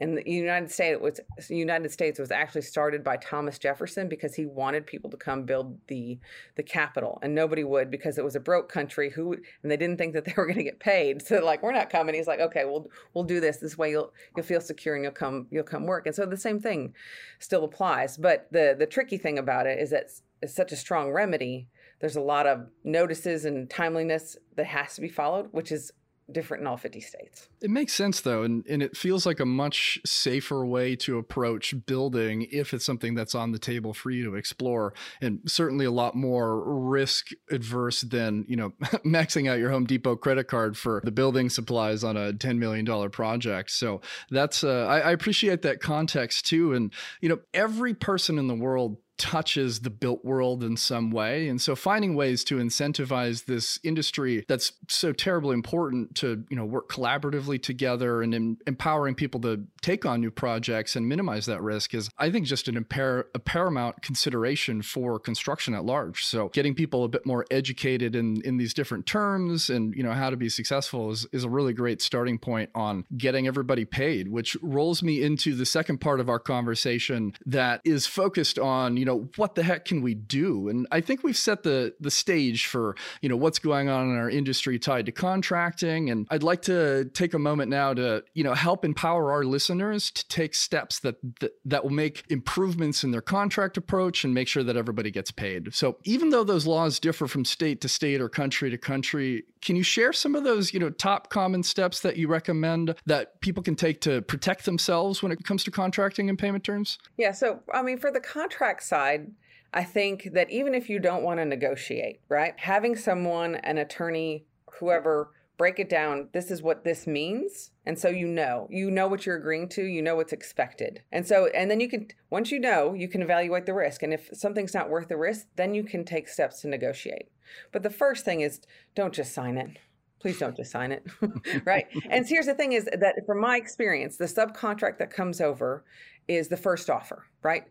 and 0.00 0.18
the 0.18 0.30
United 0.30 0.70
States 0.70 1.00
was 1.00 1.20
United 1.48 1.90
States 1.90 2.18
was 2.18 2.30
actually 2.30 2.62
started 2.62 3.02
by 3.02 3.16
Thomas 3.16 3.58
Jefferson 3.58 4.08
because 4.08 4.34
he 4.34 4.44
wanted 4.44 4.86
people 4.86 5.08
to 5.10 5.16
come 5.16 5.44
build 5.44 5.78
the 5.88 6.18
the 6.56 6.62
capital, 6.62 7.18
and 7.22 7.34
nobody 7.34 7.64
would 7.64 7.90
because 7.90 8.18
it 8.18 8.24
was 8.24 8.36
a 8.36 8.40
broke 8.40 8.70
country 8.70 9.10
who 9.10 9.32
and 9.62 9.70
they 9.70 9.76
didn't 9.76 9.96
think 9.96 10.12
that 10.12 10.24
they 10.24 10.34
were 10.36 10.44
going 10.44 10.58
to 10.58 10.64
get 10.64 10.80
paid. 10.80 11.22
So 11.22 11.44
like, 11.44 11.62
we're 11.62 11.72
not 11.72 11.90
coming. 11.90 12.14
He's 12.14 12.26
like, 12.26 12.40
okay, 12.40 12.64
we'll 12.64 12.88
we'll 13.14 13.24
do 13.24 13.40
this. 13.40 13.58
This 13.58 13.78
way 13.78 13.90
you'll 13.90 14.12
you'll 14.36 14.46
feel 14.46 14.60
secure 14.60 14.94
and 14.94 15.04
you'll 15.04 15.12
come 15.12 15.46
you'll 15.50 15.64
come 15.64 15.86
work. 15.86 16.06
And 16.06 16.14
so 16.14 16.26
the 16.26 16.36
same 16.36 16.60
thing 16.60 16.94
still 17.38 17.64
applies. 17.64 18.16
But 18.18 18.48
the 18.52 18.76
the 18.78 18.86
tricky 18.86 19.16
thing 19.16 19.38
about 19.38 19.66
it 19.66 19.78
is 19.78 19.90
that 19.90 20.10
it's 20.42 20.54
such 20.54 20.72
a 20.72 20.76
strong 20.76 21.10
remedy. 21.10 21.68
There's 22.00 22.16
a 22.16 22.20
lot 22.20 22.46
of 22.46 22.66
notices 22.84 23.46
and 23.46 23.70
timeliness 23.70 24.36
that 24.56 24.66
has 24.66 24.94
to 24.96 25.00
be 25.00 25.08
followed, 25.08 25.48
which 25.52 25.72
is 25.72 25.92
different 26.30 26.62
in 26.62 26.66
all 26.66 26.76
50 26.76 27.00
states. 27.00 27.48
It 27.60 27.70
makes 27.70 27.92
sense 27.92 28.20
though, 28.20 28.42
and, 28.42 28.64
and 28.68 28.82
it 28.82 28.96
feels 28.96 29.26
like 29.26 29.40
a 29.40 29.46
much 29.46 30.00
safer 30.04 30.66
way 30.66 30.96
to 30.96 31.18
approach 31.18 31.74
building 31.86 32.46
if 32.50 32.74
it's 32.74 32.84
something 32.84 33.14
that's 33.14 33.34
on 33.34 33.52
the 33.52 33.58
table 33.58 33.94
for 33.94 34.10
you 34.10 34.24
to 34.24 34.34
explore, 34.34 34.92
and 35.20 35.40
certainly 35.46 35.84
a 35.84 35.90
lot 35.90 36.14
more 36.14 36.62
risk 36.88 37.28
adverse 37.50 38.00
than 38.02 38.44
you 38.48 38.56
know 38.56 38.70
maxing 39.04 39.48
out 39.50 39.58
your 39.58 39.70
Home 39.70 39.86
Depot 39.86 40.16
credit 40.16 40.48
card 40.48 40.76
for 40.76 41.00
the 41.04 41.12
building 41.12 41.48
supplies 41.48 42.02
on 42.02 42.16
a 42.16 42.32
$10 42.32 42.58
million 42.58 43.10
project. 43.10 43.70
So 43.70 44.00
that's 44.30 44.64
uh, 44.64 44.86
I, 44.86 44.98
I 45.00 45.10
appreciate 45.12 45.62
that 45.62 45.80
context 45.80 46.46
too, 46.46 46.72
and 46.72 46.92
you 47.20 47.28
know 47.28 47.38
every 47.54 47.94
person 47.94 48.38
in 48.38 48.48
the 48.48 48.54
world 48.54 48.96
touches 49.18 49.80
the 49.80 49.90
built 49.90 50.24
world 50.24 50.62
in 50.62 50.76
some 50.76 51.10
way. 51.10 51.48
And 51.48 51.60
so 51.60 51.74
finding 51.74 52.14
ways 52.14 52.44
to 52.44 52.56
incentivize 52.56 53.46
this 53.46 53.78
industry 53.82 54.44
that's 54.48 54.72
so 54.88 55.12
terribly 55.12 55.54
important 55.54 56.14
to, 56.16 56.44
you 56.50 56.56
know, 56.56 56.64
work 56.64 56.90
collaboratively 56.90 57.62
together 57.62 58.22
and 58.22 58.34
in, 58.34 58.58
empowering 58.66 59.14
people 59.14 59.40
to 59.40 59.64
take 59.82 60.04
on 60.04 60.20
new 60.20 60.30
projects 60.30 60.96
and 60.96 61.08
minimize 61.08 61.46
that 61.46 61.62
risk 61.62 61.94
is 61.94 62.10
I 62.18 62.30
think 62.30 62.46
just 62.46 62.68
an 62.68 62.82
impar- 62.82 63.24
a 63.34 63.38
paramount 63.38 64.02
consideration 64.02 64.82
for 64.82 65.18
construction 65.18 65.74
at 65.74 65.84
large. 65.84 66.24
So 66.24 66.48
getting 66.50 66.74
people 66.74 67.04
a 67.04 67.08
bit 67.08 67.24
more 67.24 67.46
educated 67.50 68.14
in 68.14 68.42
in 68.42 68.58
these 68.58 68.74
different 68.74 69.06
terms 69.06 69.70
and, 69.70 69.94
you 69.94 70.02
know, 70.02 70.12
how 70.12 70.30
to 70.30 70.36
be 70.36 70.48
successful 70.48 71.10
is 71.10 71.26
is 71.32 71.44
a 71.44 71.48
really 71.48 71.72
great 71.72 72.02
starting 72.02 72.38
point 72.38 72.70
on 72.74 73.04
getting 73.16 73.46
everybody 73.46 73.84
paid, 73.84 74.28
which 74.28 74.56
rolls 74.60 75.02
me 75.02 75.22
into 75.22 75.54
the 75.54 75.66
second 75.66 75.98
part 75.98 76.20
of 76.20 76.28
our 76.28 76.38
conversation 76.38 77.32
that 77.46 77.80
is 77.84 78.06
focused 78.06 78.58
on, 78.58 78.96
you 78.96 79.05
know, 79.06 79.28
what 79.36 79.54
the 79.54 79.62
heck 79.62 79.86
can 79.86 80.02
we 80.02 80.14
do? 80.14 80.68
And 80.68 80.86
I 80.90 81.00
think 81.00 81.22
we've 81.22 81.36
set 81.36 81.62
the 81.62 81.94
the 82.00 82.10
stage 82.10 82.66
for, 82.66 82.96
you 83.22 83.28
know, 83.28 83.36
what's 83.36 83.58
going 83.58 83.88
on 83.88 84.10
in 84.10 84.16
our 84.16 84.28
industry 84.28 84.78
tied 84.78 85.06
to 85.06 85.12
contracting. 85.12 86.10
And 86.10 86.26
I'd 86.30 86.42
like 86.42 86.62
to 86.62 87.06
take 87.14 87.34
a 87.34 87.38
moment 87.38 87.70
now 87.70 87.94
to, 87.94 88.22
you 88.34 88.44
know, 88.44 88.54
help 88.54 88.84
empower 88.84 89.32
our 89.32 89.44
listeners 89.44 90.10
to 90.10 90.28
take 90.28 90.54
steps 90.54 91.00
that 91.00 91.16
that, 91.40 91.52
that 91.64 91.84
will 91.84 91.90
make 91.90 92.24
improvements 92.28 93.04
in 93.04 93.10
their 93.10 93.22
contract 93.22 93.76
approach 93.76 94.24
and 94.24 94.34
make 94.34 94.48
sure 94.48 94.62
that 94.62 94.76
everybody 94.76 95.10
gets 95.10 95.30
paid. 95.30 95.74
So 95.74 95.96
even 96.04 96.30
though 96.30 96.44
those 96.44 96.66
laws 96.66 97.00
differ 97.00 97.26
from 97.26 97.44
state 97.44 97.80
to 97.80 97.88
state 97.88 98.20
or 98.20 98.28
country 98.28 98.70
to 98.70 98.78
country, 98.78 99.44
can 99.62 99.76
you 99.76 99.82
share 99.82 100.12
some 100.12 100.34
of 100.34 100.44
those, 100.44 100.72
you 100.72 100.80
know, 100.80 100.90
top 100.90 101.30
common 101.30 101.62
steps 101.62 102.00
that 102.00 102.16
you 102.16 102.28
recommend 102.28 102.94
that 103.06 103.40
people 103.40 103.62
can 103.62 103.74
take 103.74 104.00
to 104.02 104.22
protect 104.22 104.64
themselves 104.64 105.22
when 105.22 105.32
it 105.32 105.42
comes 105.44 105.64
to 105.64 105.70
contracting 105.70 106.28
and 106.28 106.38
payment 106.38 106.64
terms? 106.64 106.98
Yeah. 107.16 107.32
So, 107.32 107.60
I 107.72 107.82
mean, 107.82 107.98
for 107.98 108.10
the 108.10 108.20
contract 108.20 108.82
side, 108.82 109.30
I 109.72 109.84
think 109.84 110.30
that 110.32 110.50
even 110.50 110.74
if 110.74 110.88
you 110.88 110.98
don't 110.98 111.22
want 111.22 111.40
to 111.40 111.44
negotiate, 111.44 112.20
right, 112.28 112.54
having 112.56 112.96
someone, 112.96 113.56
an 113.56 113.78
attorney, 113.78 114.44
whoever, 114.78 115.30
break 115.56 115.78
it 115.78 115.88
down, 115.88 116.28
this 116.32 116.50
is 116.50 116.62
what 116.62 116.84
this 116.84 117.06
means. 117.06 117.70
And 117.84 117.98
so 117.98 118.08
you 118.08 118.26
know, 118.26 118.68
you 118.70 118.90
know 118.90 119.08
what 119.08 119.24
you're 119.24 119.36
agreeing 119.36 119.68
to, 119.70 119.84
you 119.84 120.02
know 120.02 120.16
what's 120.16 120.32
expected. 120.32 121.02
And 121.12 121.26
so, 121.26 121.46
and 121.46 121.70
then 121.70 121.80
you 121.80 121.88
can, 121.88 122.08
once 122.30 122.50
you 122.50 122.60
know, 122.60 122.94
you 122.94 123.08
can 123.08 123.22
evaluate 123.22 123.66
the 123.66 123.74
risk. 123.74 124.02
And 124.02 124.12
if 124.12 124.28
something's 124.32 124.74
not 124.74 124.90
worth 124.90 125.08
the 125.08 125.16
risk, 125.16 125.46
then 125.56 125.74
you 125.74 125.84
can 125.84 126.04
take 126.04 126.28
steps 126.28 126.60
to 126.62 126.68
negotiate. 126.68 127.28
But 127.72 127.82
the 127.82 127.90
first 127.90 128.24
thing 128.24 128.40
is 128.40 128.60
don't 128.94 129.14
just 129.14 129.32
sign 129.32 129.56
it 129.56 129.78
please 130.18 130.38
don't 130.38 130.56
just 130.56 130.70
sign 130.70 130.92
it 130.92 131.04
right 131.66 131.88
and 132.08 132.26
here's 132.26 132.46
the 132.46 132.54
thing 132.54 132.72
is 132.72 132.86
that 132.86 133.14
from 133.26 133.38
my 133.38 133.58
experience 133.58 134.16
the 134.16 134.24
subcontract 134.24 134.96
that 134.96 135.10
comes 135.10 135.42
over 135.42 135.84
is 136.26 136.48
the 136.48 136.56
first 136.56 136.88
offer 136.88 137.26
right 137.42 137.64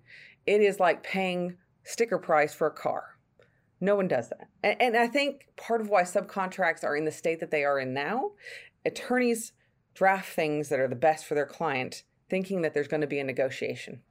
it 0.45 0.61
is 0.61 0.79
like 0.79 1.01
paying 1.01 1.57
sticker 1.85 2.17
price 2.17 2.53
for 2.53 2.67
a 2.67 2.71
car. 2.71 3.14
No 3.81 3.95
one 3.95 4.07
does 4.07 4.29
that. 4.29 4.47
And, 4.63 4.81
and, 4.81 4.97
I 4.97 5.07
think 5.07 5.47
part 5.57 5.81
of 5.81 5.89
why 5.89 6.03
subcontracts 6.03 6.83
are 6.83 6.95
in 6.95 7.05
the 7.05 7.11
state 7.11 7.39
that 7.41 7.51
they 7.51 7.63
are 7.63 7.79
in 7.79 7.93
now, 7.93 8.31
attorneys 8.85 9.51
draft 9.93 10.29
things 10.29 10.69
that 10.69 10.79
are 10.79 10.87
the 10.87 10.95
best 10.95 11.25
for 11.25 11.35
their 11.35 11.45
client, 11.45 12.03
thinking 12.29 12.61
that 12.61 12.73
there's 12.73 12.87
going 12.87 13.01
to 13.01 13.07
be 13.07 13.19
a 13.19 13.23
negotiation 13.23 14.01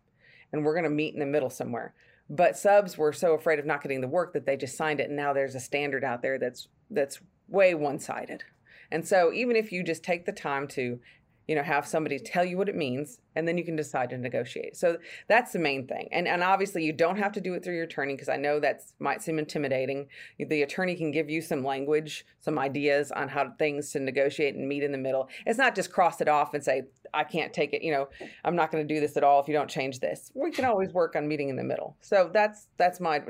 and 0.52 0.64
we're 0.64 0.74
going 0.74 0.84
to 0.84 0.90
meet 0.90 1.14
in 1.14 1.20
the 1.20 1.26
middle 1.26 1.50
somewhere. 1.50 1.94
But 2.30 2.56
subs 2.56 2.96
were 2.96 3.12
so 3.12 3.34
afraid 3.34 3.58
of 3.58 3.66
not 3.66 3.82
getting 3.82 4.00
the 4.00 4.08
work 4.08 4.32
that 4.32 4.46
they 4.46 4.56
just 4.56 4.76
signed 4.76 5.00
it, 5.00 5.08
and 5.08 5.16
now 5.16 5.32
there's 5.32 5.54
a 5.54 5.60
standard 5.60 6.04
out 6.04 6.22
there 6.22 6.38
that's 6.38 6.68
that's 6.90 7.20
way 7.48 7.74
one 7.74 7.98
sided. 7.98 8.44
And 8.90 9.06
so 9.06 9.32
even 9.32 9.56
if 9.56 9.72
you 9.72 9.82
just 9.82 10.02
take 10.02 10.24
the 10.24 10.32
time 10.32 10.68
to 10.68 11.00
you 11.48 11.54
know 11.54 11.62
have 11.62 11.86
somebody 11.86 12.18
tell 12.18 12.44
you 12.44 12.56
what 12.56 12.68
it 12.68 12.76
means 12.76 13.20
and 13.36 13.46
then 13.46 13.58
you 13.58 13.64
can 13.64 13.76
decide 13.76 14.10
to 14.10 14.18
negotiate. 14.18 14.76
So 14.76 14.98
that's 15.28 15.52
the 15.52 15.58
main 15.58 15.86
thing. 15.86 16.08
And 16.12 16.26
and 16.26 16.42
obviously 16.42 16.84
you 16.84 16.92
don't 16.92 17.16
have 17.16 17.32
to 17.32 17.40
do 17.40 17.54
it 17.54 17.64
through 17.64 17.74
your 17.74 17.84
attorney 17.84 18.14
because 18.14 18.28
i 18.28 18.36
know 18.36 18.60
that 18.60 18.82
might 18.98 19.22
seem 19.22 19.38
intimidating. 19.38 20.08
The 20.38 20.62
attorney 20.62 20.94
can 20.94 21.10
give 21.10 21.28
you 21.28 21.40
some 21.40 21.64
language 21.64 22.24
some 22.40 22.58
ideas 22.58 23.10
on 23.12 23.28
how 23.28 23.50
things 23.58 23.90
to 23.92 24.00
negotiate 24.00 24.54
and 24.54 24.68
meet 24.68 24.82
in 24.82 24.92
the 24.92 24.98
middle. 24.98 25.28
It's 25.46 25.58
not 25.58 25.74
just 25.74 25.92
cross 25.92 26.20
it 26.20 26.28
off 26.28 26.54
and 26.54 26.62
say 26.62 26.82
i 27.12 27.22
can't 27.22 27.52
take 27.52 27.72
it 27.72 27.82
you 27.82 27.92
know 27.92 28.08
i'm 28.44 28.56
not 28.56 28.72
going 28.72 28.86
to 28.86 28.94
do 28.94 28.98
this 28.98 29.16
at 29.16 29.22
all 29.22 29.40
if 29.40 29.48
you 29.48 29.54
don't 29.54 29.70
change 29.70 30.00
this. 30.00 30.30
We 30.34 30.50
can 30.50 30.64
always 30.64 30.92
work 30.92 31.16
on 31.16 31.28
meeting 31.28 31.48
in 31.48 31.56
the 31.56 31.64
middle. 31.64 31.96
So 32.00 32.30
that's 32.32 32.68
that's 32.76 33.00
my 33.00 33.22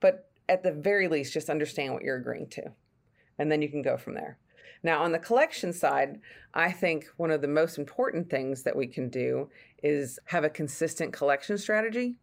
but 0.00 0.28
at 0.48 0.62
the 0.62 0.72
very 0.72 1.08
least, 1.08 1.32
just 1.32 1.48
understand 1.48 1.94
what 1.94 2.02
you're 2.02 2.16
agreeing 2.16 2.48
to. 2.50 2.62
And 3.38 3.50
then 3.50 3.62
you 3.62 3.68
can 3.68 3.82
go 3.82 3.96
from 3.96 4.14
there. 4.14 4.38
Now, 4.82 5.02
on 5.02 5.12
the 5.12 5.18
collection 5.18 5.72
side, 5.72 6.20
I 6.54 6.72
think 6.72 7.06
one 7.16 7.30
of 7.30 7.40
the 7.40 7.48
most 7.48 7.78
important 7.78 8.28
things 8.28 8.62
that 8.64 8.76
we 8.76 8.86
can 8.86 9.08
do 9.08 9.48
is 9.82 10.18
have 10.26 10.44
a 10.44 10.50
consistent 10.50 11.12
collection 11.12 11.56
strategy 11.56 12.16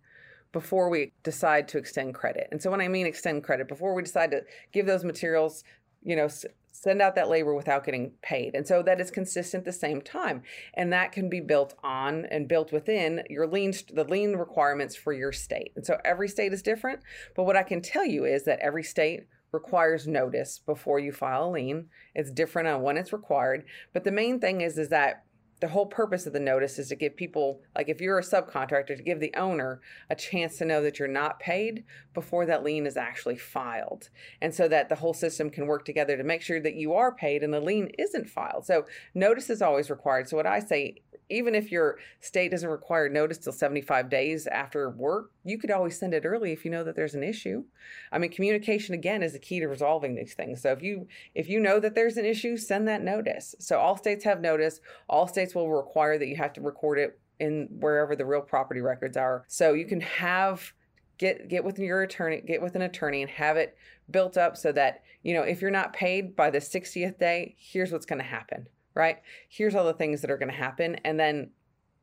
before 0.52 0.90
we 0.90 1.14
decide 1.24 1.68
to 1.70 1.78
extend 1.78 2.16
credit. 2.16 2.48
And 2.52 2.62
so 2.62 2.72
when 2.72 2.82
I 2.82 2.88
mean 2.88 3.06
extend 3.06 3.44
credit, 3.44 3.68
before 3.68 3.94
we 3.94 4.02
decide 4.02 4.32
to 4.32 4.42
give 4.72 4.86
those 4.86 5.04
materials, 5.04 5.64
you 6.04 6.16
know, 6.16 6.28
send 6.72 7.02
out 7.02 7.16
that 7.16 7.30
labor 7.30 7.54
without 7.54 7.86
getting 7.86 8.12
paid. 8.22 8.56
And 8.56 8.66
so 8.66 8.82
that 8.84 9.02
is 9.02 9.12
consistent 9.12 9.62
at 9.62 9.66
the 9.66 9.74
same 9.74 10.02
time. 10.02 10.44
And 10.76 10.94
that 10.94 11.12
can 11.12 11.30
be 11.30 11.42
built 11.42 11.76
on 11.84 12.26
and 12.26 12.48
built 12.48 12.72
within 12.72 13.24
your 13.30 13.48
lien 13.48 13.74
the 13.94 14.06
lien 14.06 14.36
requirements 14.36 14.96
for 14.96 15.12
your 15.12 15.32
state. 15.32 15.74
And 15.76 15.86
so 15.86 15.98
every 16.06 16.30
state 16.30 16.54
is 16.54 16.62
different, 16.62 17.02
but 17.36 17.44
what 17.44 17.58
I 17.58 17.64
can 17.64 17.82
tell 17.82 18.06
you 18.06 18.26
is 18.26 18.44
that 18.46 18.60
every 18.60 18.84
state 18.84 19.26
requires 19.52 20.08
notice 20.08 20.60
before 20.60 21.00
you 21.00 21.12
file 21.12 21.50
a 21.50 21.52
lien. 21.52 21.88
It's 22.16 22.32
different 22.32 22.68
on 22.68 22.82
when 22.82 22.98
it's 22.98 23.14
required, 23.14 23.66
but 23.94 24.04
the 24.04 24.12
main 24.12 24.40
thing 24.40 24.62
is 24.62 24.78
is 24.78 24.90
that 24.90 25.24
the 25.60 25.68
whole 25.68 25.86
purpose 25.86 26.26
of 26.26 26.34
the 26.34 26.40
notice 26.40 26.80
is 26.80 26.90
to 26.90 26.96
give 26.96 27.16
people 27.16 27.62
like 27.76 27.90
if 27.90 28.00
you're 28.00 28.20
a 28.20 28.24
subcontractor 28.24 28.96
to 28.96 29.04
give 29.04 29.20
the 29.20 29.34
owner 29.36 29.82
a 30.10 30.16
chance 30.16 30.58
to 30.58 30.66
know 30.66 30.82
that 30.82 31.00
you're 31.00 31.08
not 31.08 31.40
paid 31.40 31.84
before 32.14 32.46
that 32.46 32.64
lien 32.64 32.86
is 32.86 32.96
actually 32.96 33.36
filed. 33.36 34.10
And 34.42 34.54
so 34.54 34.68
that 34.70 34.90
the 34.90 34.96
whole 34.96 35.14
system 35.14 35.50
can 35.50 35.68
work 35.68 35.86
together 35.86 36.16
to 36.16 36.24
make 36.24 36.42
sure 36.42 36.62
that 36.62 36.76
you 36.76 36.94
are 36.94 37.14
paid 37.14 37.44
and 37.44 37.54
the 37.54 37.60
lien 37.60 37.90
isn't 37.98 38.30
filed. 38.30 38.66
So 38.66 38.86
notice 39.14 39.50
is 39.50 39.62
always 39.62 39.90
required. 39.90 40.30
So 40.30 40.38
what 40.38 40.48
i 40.48 40.60
say 40.60 41.02
even 41.30 41.56
if 41.56 41.72
your 41.72 41.98
state 42.20 42.52
doesn't 42.52 42.70
require 42.70 43.08
notice 43.08 43.38
till 43.38 43.54
75 43.54 44.10
days 44.10 44.48
after 44.48 44.90
work, 44.90 45.32
you 45.44 45.58
could 45.58 45.72
always 45.72 45.98
send 45.98 46.14
it 46.14 46.26
early 46.26 46.52
if 46.52 46.66
you 46.66 46.72
know 46.72 46.84
that 46.84 46.96
there's 46.96 47.16
an 47.16 47.24
issue. 47.24 47.64
I 48.12 48.18
mean, 48.18 48.32
communication 48.32 48.96
again 48.96 49.22
is 49.22 49.34
the 49.34 49.40
key 49.40 49.60
to 49.60 49.68
resolving 49.68 50.16
these 50.16 50.34
things. 50.34 50.62
So 50.62 50.72
if 50.72 50.82
you 50.82 51.08
if 51.36 51.48
you 51.48 51.60
know 51.60 51.80
that 51.80 51.96
there's 51.96 52.18
an 52.18 52.26
issue, 52.26 52.58
send 52.58 52.88
that 52.88 53.04
notice. 53.04 53.56
So 53.60 53.80
all 53.80 53.98
states 53.98 54.24
have 54.24 54.42
notice. 54.42 54.82
All 55.08 55.28
states 55.28 55.54
will 55.54 55.72
require 55.72 56.18
that 56.18 56.28
you 56.28 56.36
have 56.38 56.54
to 56.54 56.62
record 56.62 57.00
it 57.00 57.20
in 57.40 57.68
wherever 57.80 58.16
the 58.16 58.26
real 58.26 58.42
property 58.42 58.82
records 58.82 59.18
are. 59.18 59.46
So 59.48 59.74
you 59.74 59.86
can 59.86 60.02
have 60.02 60.74
get 61.18 61.48
get 61.48 61.64
with 61.64 61.78
your 61.80 62.02
attorney, 62.02 62.42
get 62.42 62.62
with 62.62 62.76
an 62.76 62.82
attorney 62.82 63.22
and 63.22 63.32
have 63.32 63.58
it 63.58 63.78
built 64.10 64.38
up 64.38 64.58
so 64.58 64.72
that, 64.72 65.04
you 65.22 65.34
know, 65.34 65.44
if 65.44 65.62
you're 65.62 65.70
not 65.70 65.94
paid 65.94 66.36
by 66.36 66.50
the 66.50 66.58
60th 66.58 67.20
day, 67.20 67.56
here's 67.58 67.92
what's 67.92 68.06
going 68.06 68.20
to 68.20 68.26
happen 68.26 68.68
right? 68.96 69.18
Here's 69.48 69.76
all 69.76 69.86
the 69.86 69.94
things 69.94 70.22
that 70.22 70.32
are 70.32 70.38
going 70.38 70.52
to 70.52 70.56
happen. 70.56 70.96
And 71.06 71.20
then 71.20 71.52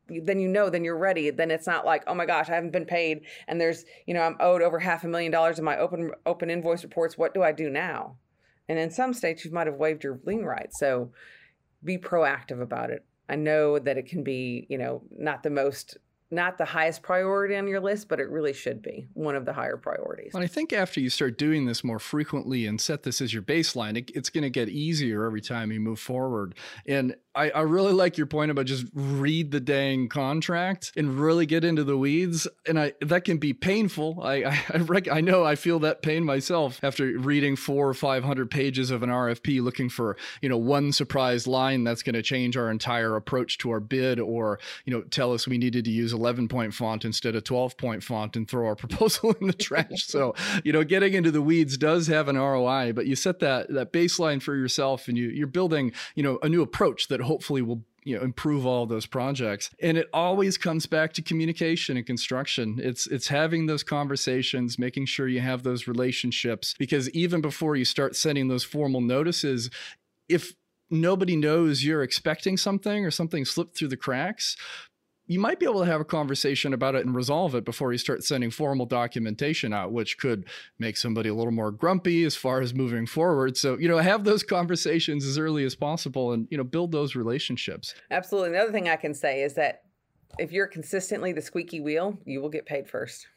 then 0.09 0.39
you 0.39 0.47
know 0.47 0.69
then 0.69 0.83
you're 0.83 0.97
ready 0.97 1.29
then 1.29 1.51
it's 1.51 1.67
not 1.67 1.85
like 1.85 2.03
oh 2.07 2.15
my 2.15 2.25
gosh 2.25 2.49
i 2.49 2.55
haven't 2.55 2.71
been 2.71 2.85
paid 2.85 3.21
and 3.47 3.59
there's 3.59 3.83
you 4.05 4.13
know 4.13 4.21
i'm 4.21 4.37
owed 4.39 4.61
over 4.61 4.79
half 4.79 5.03
a 5.03 5.07
million 5.07 5.31
dollars 5.31 5.59
in 5.59 5.65
my 5.65 5.77
open 5.77 6.11
open 6.25 6.49
invoice 6.49 6.83
reports 6.83 7.17
what 7.17 7.33
do 7.33 7.43
i 7.43 7.51
do 7.51 7.69
now 7.69 8.15
and 8.69 8.79
in 8.79 8.89
some 8.89 9.13
states 9.13 9.43
you 9.43 9.51
might 9.51 9.67
have 9.67 9.75
waived 9.75 10.03
your 10.03 10.19
lien 10.23 10.45
rights 10.45 10.79
so 10.79 11.11
be 11.83 11.97
proactive 11.97 12.61
about 12.61 12.89
it 12.89 13.03
i 13.27 13.35
know 13.35 13.77
that 13.77 13.97
it 13.97 14.05
can 14.05 14.23
be 14.23 14.65
you 14.69 14.77
know 14.77 15.01
not 15.11 15.43
the 15.43 15.49
most 15.49 15.97
not 16.29 16.57
the 16.57 16.65
highest 16.65 17.03
priority 17.03 17.55
on 17.55 17.67
your 17.67 17.79
list, 17.79 18.09
but 18.09 18.19
it 18.19 18.29
really 18.29 18.53
should 18.53 18.81
be 18.81 19.07
one 19.13 19.35
of 19.35 19.45
the 19.45 19.53
higher 19.53 19.77
priorities. 19.77 20.33
And 20.33 20.43
I 20.43 20.47
think 20.47 20.73
after 20.73 20.99
you 20.99 21.09
start 21.09 21.37
doing 21.37 21.65
this 21.65 21.83
more 21.83 21.99
frequently 21.99 22.65
and 22.65 22.79
set 22.81 23.03
this 23.03 23.21
as 23.21 23.33
your 23.33 23.43
baseline, 23.43 23.97
it, 23.97 24.11
it's 24.13 24.29
going 24.29 24.43
to 24.43 24.49
get 24.49 24.67
easier 24.69 25.25
every 25.25 25.41
time 25.41 25.71
you 25.71 25.79
move 25.79 25.99
forward. 25.99 26.55
And 26.85 27.15
I, 27.37 27.49
I 27.51 27.61
really 27.61 27.93
like 27.93 28.17
your 28.17 28.25
point 28.25 28.49
about 28.49 28.65
just 28.65 28.87
read 28.93 29.51
the 29.51 29.59
dang 29.59 30.09
contract 30.09 30.91
and 30.97 31.19
really 31.19 31.45
get 31.45 31.63
into 31.63 31.83
the 31.83 31.95
weeds. 31.95 32.47
And 32.67 32.79
I 32.79 32.93
that 33.01 33.25
can 33.25 33.37
be 33.37 33.53
painful. 33.53 34.19
I 34.21 34.43
I, 34.43 34.65
I, 34.73 34.77
rec- 34.77 35.11
I 35.11 35.21
know 35.21 35.45
I 35.45 35.55
feel 35.55 35.79
that 35.79 36.01
pain 36.01 36.23
myself 36.23 36.79
after 36.83 37.05
reading 37.17 37.55
four 37.55 37.87
or 37.87 37.93
five 37.93 38.23
hundred 38.23 38.49
pages 38.49 38.89
of 38.89 39.03
an 39.03 39.09
RFP, 39.09 39.61
looking 39.61 39.87
for 39.89 40.17
you 40.41 40.49
know 40.49 40.57
one 40.57 40.91
surprise 40.91 41.45
line 41.45 41.83
that's 41.83 42.01
going 42.01 42.15
to 42.15 42.23
change 42.23 42.57
our 42.57 42.71
entire 42.71 43.15
approach 43.15 43.59
to 43.59 43.69
our 43.69 43.79
bid, 43.79 44.19
or 44.19 44.59
you 44.85 44.93
know 44.93 45.01
tell 45.03 45.31
us 45.31 45.47
we 45.47 45.59
needed 45.59 45.85
to 45.85 45.91
use 45.91 46.13
eleven 46.13 46.47
point 46.47 46.73
font 46.73 47.05
instead 47.05 47.35
of 47.35 47.43
twelve 47.43 47.77
point 47.77 48.03
font 48.03 48.35
and 48.35 48.49
throw 48.49 48.65
our 48.65 48.75
proposal 48.87 49.33
in 49.39 49.47
the 49.47 49.53
trash. 49.53 50.05
so 50.07 50.33
you 50.63 50.73
know 50.73 50.83
getting 50.83 51.13
into 51.13 51.29
the 51.29 51.41
weeds 51.41 51.77
does 51.77 52.07
have 52.07 52.27
an 52.27 52.37
ROI, 52.37 52.93
but 52.93 53.05
you 53.05 53.15
set 53.15 53.39
that 53.39 53.69
that 53.69 53.93
baseline 53.93 54.41
for 54.41 54.55
yourself 54.55 55.07
and 55.07 55.17
you 55.17 55.27
you're 55.27 55.45
building 55.45 55.91
you 56.15 56.23
know 56.23 56.39
a 56.41 56.49
new 56.49 56.63
approach 56.63 57.07
that 57.09 57.21
hopefully 57.27 57.61
will 57.61 57.83
you 58.03 58.17
know 58.17 58.23
improve 58.23 58.65
all 58.65 58.85
those 58.85 59.05
projects. 59.05 59.69
And 59.81 59.97
it 59.97 60.07
always 60.13 60.57
comes 60.57 60.85
back 60.85 61.13
to 61.13 61.21
communication 61.21 61.97
and 61.97 62.05
construction. 62.05 62.79
It's 62.81 63.05
it's 63.07 63.27
having 63.27 63.65
those 63.65 63.83
conversations 63.83 64.79
making 64.79 65.07
sure 65.07 65.27
you 65.27 65.41
have 65.41 65.63
those 65.63 65.87
relationships 65.87 66.73
because 66.79 67.09
even 67.11 67.41
before 67.41 67.75
you 67.75 67.85
start 67.85 68.15
sending 68.15 68.47
those 68.47 68.63
formal 68.63 69.01
notices 69.01 69.69
if 70.29 70.53
nobody 70.89 71.35
knows 71.35 71.83
you're 71.83 72.03
expecting 72.03 72.55
something 72.55 73.05
or 73.05 73.11
something 73.11 73.43
slipped 73.43 73.77
through 73.77 73.89
the 73.89 73.97
cracks 73.97 74.55
you 75.27 75.39
might 75.39 75.59
be 75.59 75.65
able 75.65 75.81
to 75.81 75.85
have 75.85 76.01
a 76.01 76.05
conversation 76.05 76.73
about 76.73 76.95
it 76.95 77.05
and 77.05 77.13
resolve 77.13 77.53
it 77.53 77.65
before 77.65 77.91
you 77.91 77.97
start 77.97 78.23
sending 78.23 78.49
formal 78.49 78.85
documentation 78.85 79.73
out, 79.73 79.91
which 79.91 80.17
could 80.17 80.45
make 80.79 80.97
somebody 80.97 81.29
a 81.29 81.33
little 81.33 81.51
more 81.51 81.71
grumpy 81.71 82.23
as 82.23 82.35
far 82.35 82.61
as 82.61 82.73
moving 82.73 83.05
forward. 83.05 83.57
So, 83.57 83.77
you 83.77 83.87
know, 83.87 83.97
have 83.97 84.23
those 84.23 84.43
conversations 84.57 85.25
as 85.25 85.37
early 85.37 85.65
as 85.65 85.75
possible 85.75 86.31
and, 86.31 86.47
you 86.49 86.57
know, 86.57 86.63
build 86.63 86.91
those 86.91 87.15
relationships. 87.15 87.93
Absolutely. 88.09 88.51
The 88.51 88.59
other 88.59 88.71
thing 88.71 88.89
I 88.89 88.95
can 88.95 89.13
say 89.13 89.43
is 89.43 89.53
that 89.55 89.83
if 90.39 90.51
you're 90.51 90.67
consistently 90.67 91.33
the 91.33 91.41
squeaky 91.41 91.81
wheel, 91.81 92.17
you 92.25 92.41
will 92.41 92.49
get 92.49 92.65
paid 92.65 92.87
first 92.87 93.27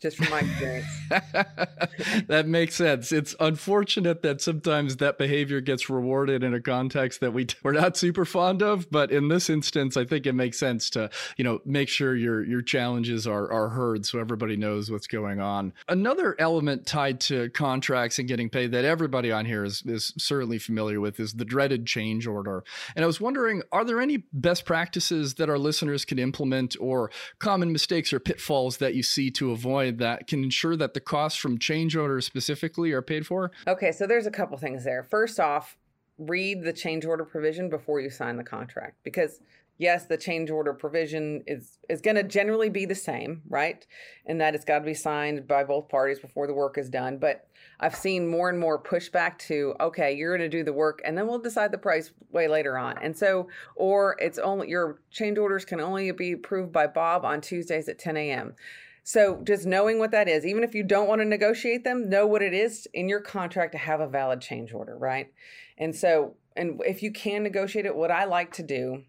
just 0.00 0.16
from 0.16 0.30
my 0.30 0.40
experience. 0.40 0.86
that 2.28 2.44
makes 2.46 2.74
sense. 2.74 3.12
It's 3.12 3.34
unfortunate 3.38 4.22
that 4.22 4.40
sometimes 4.40 4.96
that 4.96 5.18
behavior 5.18 5.60
gets 5.60 5.90
rewarded 5.90 6.42
in 6.42 6.54
a 6.54 6.60
context 6.60 7.20
that 7.20 7.32
we 7.32 7.46
we're 7.62 7.72
not 7.72 7.96
super 7.96 8.24
fond 8.24 8.62
of, 8.62 8.90
but 8.90 9.10
in 9.10 9.28
this 9.28 9.50
instance, 9.50 9.96
I 9.96 10.04
think 10.04 10.26
it 10.26 10.32
makes 10.32 10.58
sense 10.58 10.90
to 10.90 11.10
you 11.36 11.44
know 11.44 11.60
make 11.64 11.88
sure 11.88 12.16
your 12.16 12.42
your 12.42 12.62
challenges 12.62 13.26
are 13.26 13.50
are 13.52 13.68
heard 13.68 14.06
so 14.06 14.18
everybody 14.18 14.56
knows 14.56 14.90
what's 14.90 15.06
going 15.06 15.40
on. 15.40 15.72
Another 15.88 16.34
element 16.38 16.86
tied 16.86 17.20
to 17.20 17.50
contracts 17.50 18.18
and 18.18 18.26
getting 18.26 18.48
paid 18.48 18.72
that 18.72 18.84
everybody 18.84 19.30
on 19.30 19.44
here 19.44 19.64
is 19.64 19.82
is 19.86 20.14
certainly 20.16 20.58
familiar 20.58 21.00
with 21.00 21.20
is 21.20 21.34
the 21.34 21.44
dreaded 21.44 21.86
change 21.86 22.26
order. 22.26 22.64
And 22.96 23.04
I 23.04 23.06
was 23.06 23.20
wondering, 23.20 23.62
are 23.70 23.84
there 23.84 24.00
any 24.00 24.24
best 24.32 24.64
practices 24.64 25.34
that 25.34 25.50
our 25.50 25.58
listeners 25.58 26.04
can 26.04 26.18
implement 26.18 26.76
or 26.80 27.10
common 27.38 27.72
mistakes 27.72 28.12
or 28.12 28.20
pitfalls 28.20 28.78
that 28.78 28.94
you 28.94 29.02
see 29.02 29.30
to 29.32 29.52
avoid? 29.52 29.89
That 29.98 30.26
can 30.26 30.42
ensure 30.44 30.76
that 30.76 30.94
the 30.94 31.00
costs 31.00 31.38
from 31.38 31.58
change 31.58 31.96
orders 31.96 32.26
specifically 32.26 32.92
are 32.92 33.02
paid 33.02 33.26
for? 33.26 33.50
Okay, 33.66 33.92
so 33.92 34.06
there's 34.06 34.26
a 34.26 34.30
couple 34.30 34.56
things 34.56 34.84
there. 34.84 35.02
First 35.02 35.40
off, 35.40 35.76
read 36.18 36.62
the 36.62 36.72
change 36.72 37.04
order 37.04 37.24
provision 37.24 37.70
before 37.70 38.00
you 38.00 38.10
sign 38.10 38.36
the 38.36 38.44
contract 38.44 38.98
because 39.02 39.40
yes, 39.80 40.04
the 40.04 40.16
change 40.18 40.50
order 40.50 40.74
provision 40.74 41.42
is 41.46 41.78
is 41.88 42.00
going 42.02 42.14
to 42.14 42.22
generally 42.22 42.68
be 42.68 42.84
the 42.84 42.94
same, 42.94 43.42
right? 43.48 43.84
And 44.26 44.40
that 44.40 44.54
it's 44.54 44.64
got 44.64 44.80
to 44.80 44.84
be 44.84 44.94
signed 44.94 45.48
by 45.48 45.64
both 45.64 45.88
parties 45.88 46.20
before 46.20 46.46
the 46.46 46.54
work 46.54 46.76
is 46.78 46.90
done. 46.90 47.16
But 47.16 47.48
I've 47.80 47.96
seen 47.96 48.28
more 48.28 48.50
and 48.50 48.60
more 48.60 48.80
pushback 48.80 49.38
to, 49.38 49.74
okay, 49.80 50.12
you're 50.12 50.36
going 50.36 50.48
to 50.48 50.56
do 50.56 50.62
the 50.62 50.72
work 50.72 51.00
and 51.04 51.16
then 51.16 51.26
we'll 51.26 51.38
decide 51.38 51.72
the 51.72 51.78
price 51.78 52.12
way 52.30 52.46
later 52.46 52.76
on. 52.76 52.98
And 52.98 53.16
so, 53.16 53.48
or 53.74 54.16
it's 54.20 54.38
only 54.38 54.68
your 54.68 55.00
change 55.10 55.38
orders 55.38 55.64
can 55.64 55.80
only 55.80 56.12
be 56.12 56.32
approved 56.32 56.72
by 56.72 56.86
Bob 56.86 57.24
on 57.24 57.40
Tuesdays 57.40 57.88
at 57.88 57.98
10 57.98 58.18
a.m. 58.18 58.54
So 59.02 59.40
just 59.44 59.66
knowing 59.66 59.98
what 59.98 60.10
that 60.10 60.28
is, 60.28 60.44
even 60.44 60.62
if 60.62 60.74
you 60.74 60.82
don't 60.82 61.08
want 61.08 61.20
to 61.20 61.24
negotiate 61.24 61.84
them, 61.84 62.08
know 62.08 62.26
what 62.26 62.42
it 62.42 62.52
is 62.52 62.86
in 62.92 63.08
your 63.08 63.20
contract 63.20 63.72
to 63.72 63.78
have 63.78 64.00
a 64.00 64.08
valid 64.08 64.40
change 64.40 64.72
order, 64.72 64.96
right? 64.96 65.32
And 65.78 65.94
so, 65.94 66.36
and 66.56 66.80
if 66.86 67.02
you 67.02 67.10
can 67.12 67.42
negotiate 67.42 67.86
it, 67.86 67.96
what 67.96 68.10
I 68.10 68.24
like 68.24 68.52
to 68.54 68.62
do 68.62 69.04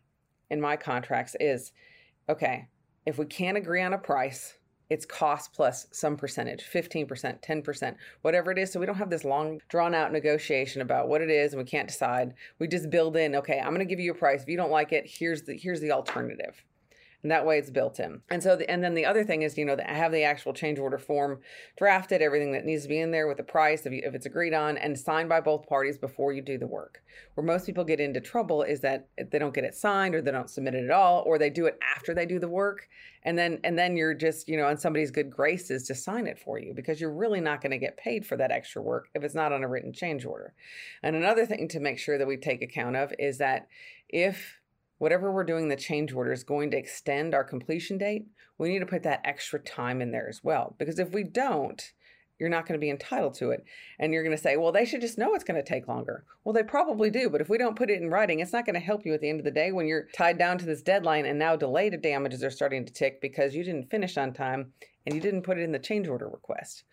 in 0.50 0.62
my 0.62 0.76
contracts 0.78 1.36
is, 1.40 1.72
okay, 2.30 2.68
if 3.06 3.18
we 3.18 3.26
can't 3.26 3.58
agree 3.58 3.82
on 3.82 3.94
a 3.94 3.98
price, 3.98 4.56
it's 4.92 5.06
cost 5.06 5.54
plus 5.54 5.88
some 5.92 6.18
percentage 6.18 6.66
15% 6.66 7.42
10% 7.42 7.96
whatever 8.24 8.52
it 8.52 8.58
is 8.58 8.74
so 8.74 8.80
we 8.80 8.86
don't 8.86 8.98
have 8.98 9.10
this 9.10 9.24
long 9.24 9.62
drawn 9.70 9.96
out 9.96 10.12
negotiation 10.12 10.82
about 10.82 11.08
what 11.08 11.22
it 11.22 11.30
is 11.30 11.54
and 11.54 11.62
we 11.62 11.66
can't 11.66 11.88
decide. 11.88 12.34
We 12.60 12.68
just 12.68 12.90
build 12.90 13.16
in 13.16 13.34
okay 13.38 13.60
i'm 13.60 13.74
going 13.74 13.80
to 13.80 13.86
give 13.86 14.02
you 14.02 14.12
a 14.12 14.16
price. 14.16 14.42
If 14.42 14.50
you 14.50 14.58
don't 14.58 14.70
like 14.70 14.92
it 14.92 15.06
here's 15.08 15.44
the 15.44 15.58
here's 15.58 15.80
the 15.80 15.94
alternative 15.94 16.62
and 17.24 17.32
that 17.32 17.46
way 17.46 17.58
it's 17.58 17.70
built 17.70 18.00
in. 18.00 18.22
And 18.30 18.42
so, 18.42 18.56
the, 18.56 18.70
and 18.70 18.84
then 18.84 18.96
the 18.96 19.06
other 19.06 19.24
thing 19.24 19.44
is, 19.44 19.58
you 19.58 19.66
know, 19.66 19.78
I 19.86 19.94
have 19.94 20.12
the 20.12 20.24
actual 20.24 20.54
change 20.54 20.80
order 20.80 20.98
form 20.98 21.40
drafted, 21.78 22.22
everything 22.22 22.52
that 22.54 22.66
needs 22.66 22.84
to 22.84 22.90
be 22.90 23.00
in 23.00 23.12
there 23.12 23.28
with 23.28 23.38
the 23.38 23.44
price 23.44 23.86
if, 23.86 23.94
you, 23.94 24.02
if 24.04 24.16
it's 24.16 24.26
agreed 24.26 24.54
on 24.54 24.78
and 24.78 24.98
signed 24.98 25.30
by 25.30 25.42
both 25.42 25.68
parties 25.68 25.98
before 25.98 26.34
you 26.34 26.42
do 26.42 26.58
the 26.58 26.68
work. 26.68 27.04
Where 27.36 27.46
most 27.46 27.66
people 27.66 27.84
get 27.84 28.00
into 28.00 28.22
trouble 28.22 28.64
is 28.64 28.82
that 28.82 29.08
they 29.32 29.38
don't 29.38 29.54
get 29.54 29.64
it 29.64 29.76
signed 29.76 30.16
or 30.16 30.22
they 30.22 30.32
don't 30.32 30.50
submit 30.50 30.76
it 30.76 30.86
at 30.86 30.92
all, 30.92 31.24
or 31.26 31.38
they 31.38 31.50
do 31.50 31.66
it 31.66 31.78
after 31.96 32.14
they 32.14 32.26
do 32.26 32.40
the 32.40 32.48
work, 32.48 32.88
and 33.24 33.38
then 33.38 33.60
and 33.64 33.78
then 33.78 33.96
you're 33.96 34.14
just 34.14 34.48
you 34.48 34.58
know 34.58 34.66
on 34.66 34.78
somebody's 34.78 35.12
good 35.12 35.30
graces 35.30 35.84
to 35.88 35.96
sign 35.96 36.28
it 36.28 36.40
for 36.40 36.60
you 36.60 36.74
because 36.74 37.00
you're 37.00 37.14
really 37.14 37.42
not 37.42 37.62
going 37.62 37.72
to 37.72 37.78
get 37.78 37.98
paid 37.98 38.26
for 38.26 38.38
that 38.38 38.52
extra 38.52 38.82
work 38.82 39.10
if 39.14 39.24
it's 39.24 39.36
not 39.36 39.52
on 39.52 39.64
a 39.64 39.68
written 39.68 39.94
change 39.94 40.26
order. 40.26 40.54
And 41.04 41.16
another 41.16 41.46
thing 41.46 41.68
to 41.70 41.80
make 41.80 42.00
sure 42.00 42.18
that 42.18 42.28
we 42.28 42.38
take 42.38 42.62
account 42.62 42.96
of 42.96 43.14
is 43.20 43.38
that 43.38 43.68
if 44.10 44.61
whatever 45.02 45.32
we're 45.32 45.44
doing 45.44 45.68
the 45.68 45.76
change 45.76 46.14
order 46.14 46.32
is 46.32 46.44
going 46.44 46.70
to 46.70 46.78
extend 46.78 47.34
our 47.34 47.44
completion 47.44 47.98
date, 47.98 48.28
we 48.60 48.70
need 48.70 48.78
to 48.78 48.86
put 48.86 49.02
that 49.02 49.20
extra 49.26 49.60
time 49.60 50.00
in 50.00 50.12
there 50.12 50.30
as 50.30 50.44
well. 50.44 50.76
Because 50.78 51.00
if 51.00 51.12
we 51.12 51.24
don't, 51.24 51.92
you're 52.38 52.50
not 52.50 52.68
going 52.68 52.80
to 52.80 52.84
be 52.84 52.92
entitled 52.92 53.34
to 53.34 53.50
it. 53.50 53.66
And 53.98 54.14
you're 54.14 54.22
going 54.22 54.38
to 54.38 54.42
say, 54.42 54.58
well, 54.58 54.72
they 54.72 54.86
should 54.86 55.02
just 55.02 55.18
know 55.18 55.34
it's 55.34 55.44
going 55.44 55.60
to 55.60 55.68
take 55.68 55.88
longer. 55.88 56.24
Well, 56.44 56.54
they 56.54 56.62
probably 56.62 57.10
do, 57.10 57.32
but 57.32 57.42
if 57.42 57.50
we 57.50 57.58
don't 57.58 57.76
put 57.76 57.90
it 57.90 58.00
in 58.00 58.12
writing, 58.12 58.42
it's 58.42 58.54
not 58.54 58.64
going 58.64 58.76
to 58.76 58.80
help 58.80 59.04
you 59.04 59.16
at 59.16 59.22
the 59.22 59.30
end 59.30 59.40
of 59.40 59.44
the 59.44 59.50
day 59.50 59.72
when 59.72 59.88
you're 59.88 60.08
tied 60.14 60.38
down 60.38 60.60
to 60.60 60.68
this 60.68 60.84
deadline 60.84 61.26
and 61.26 61.40
now 61.40 61.56
delayed 61.56 62.00
damages 62.04 62.44
are 62.44 62.52
starting 62.52 62.86
to 62.86 62.94
tick 62.94 63.22
because 63.22 63.56
you 63.56 63.64
didn't 63.64 63.90
finish 63.90 64.18
on 64.18 64.34
time 64.34 64.72
and 65.08 65.16
you 65.16 65.22
didn't 65.22 65.42
put 65.42 65.58
it 65.58 65.64
in 65.64 65.72
the 65.72 65.80
change 65.80 66.08
order 66.08 66.30
request. 66.30 66.84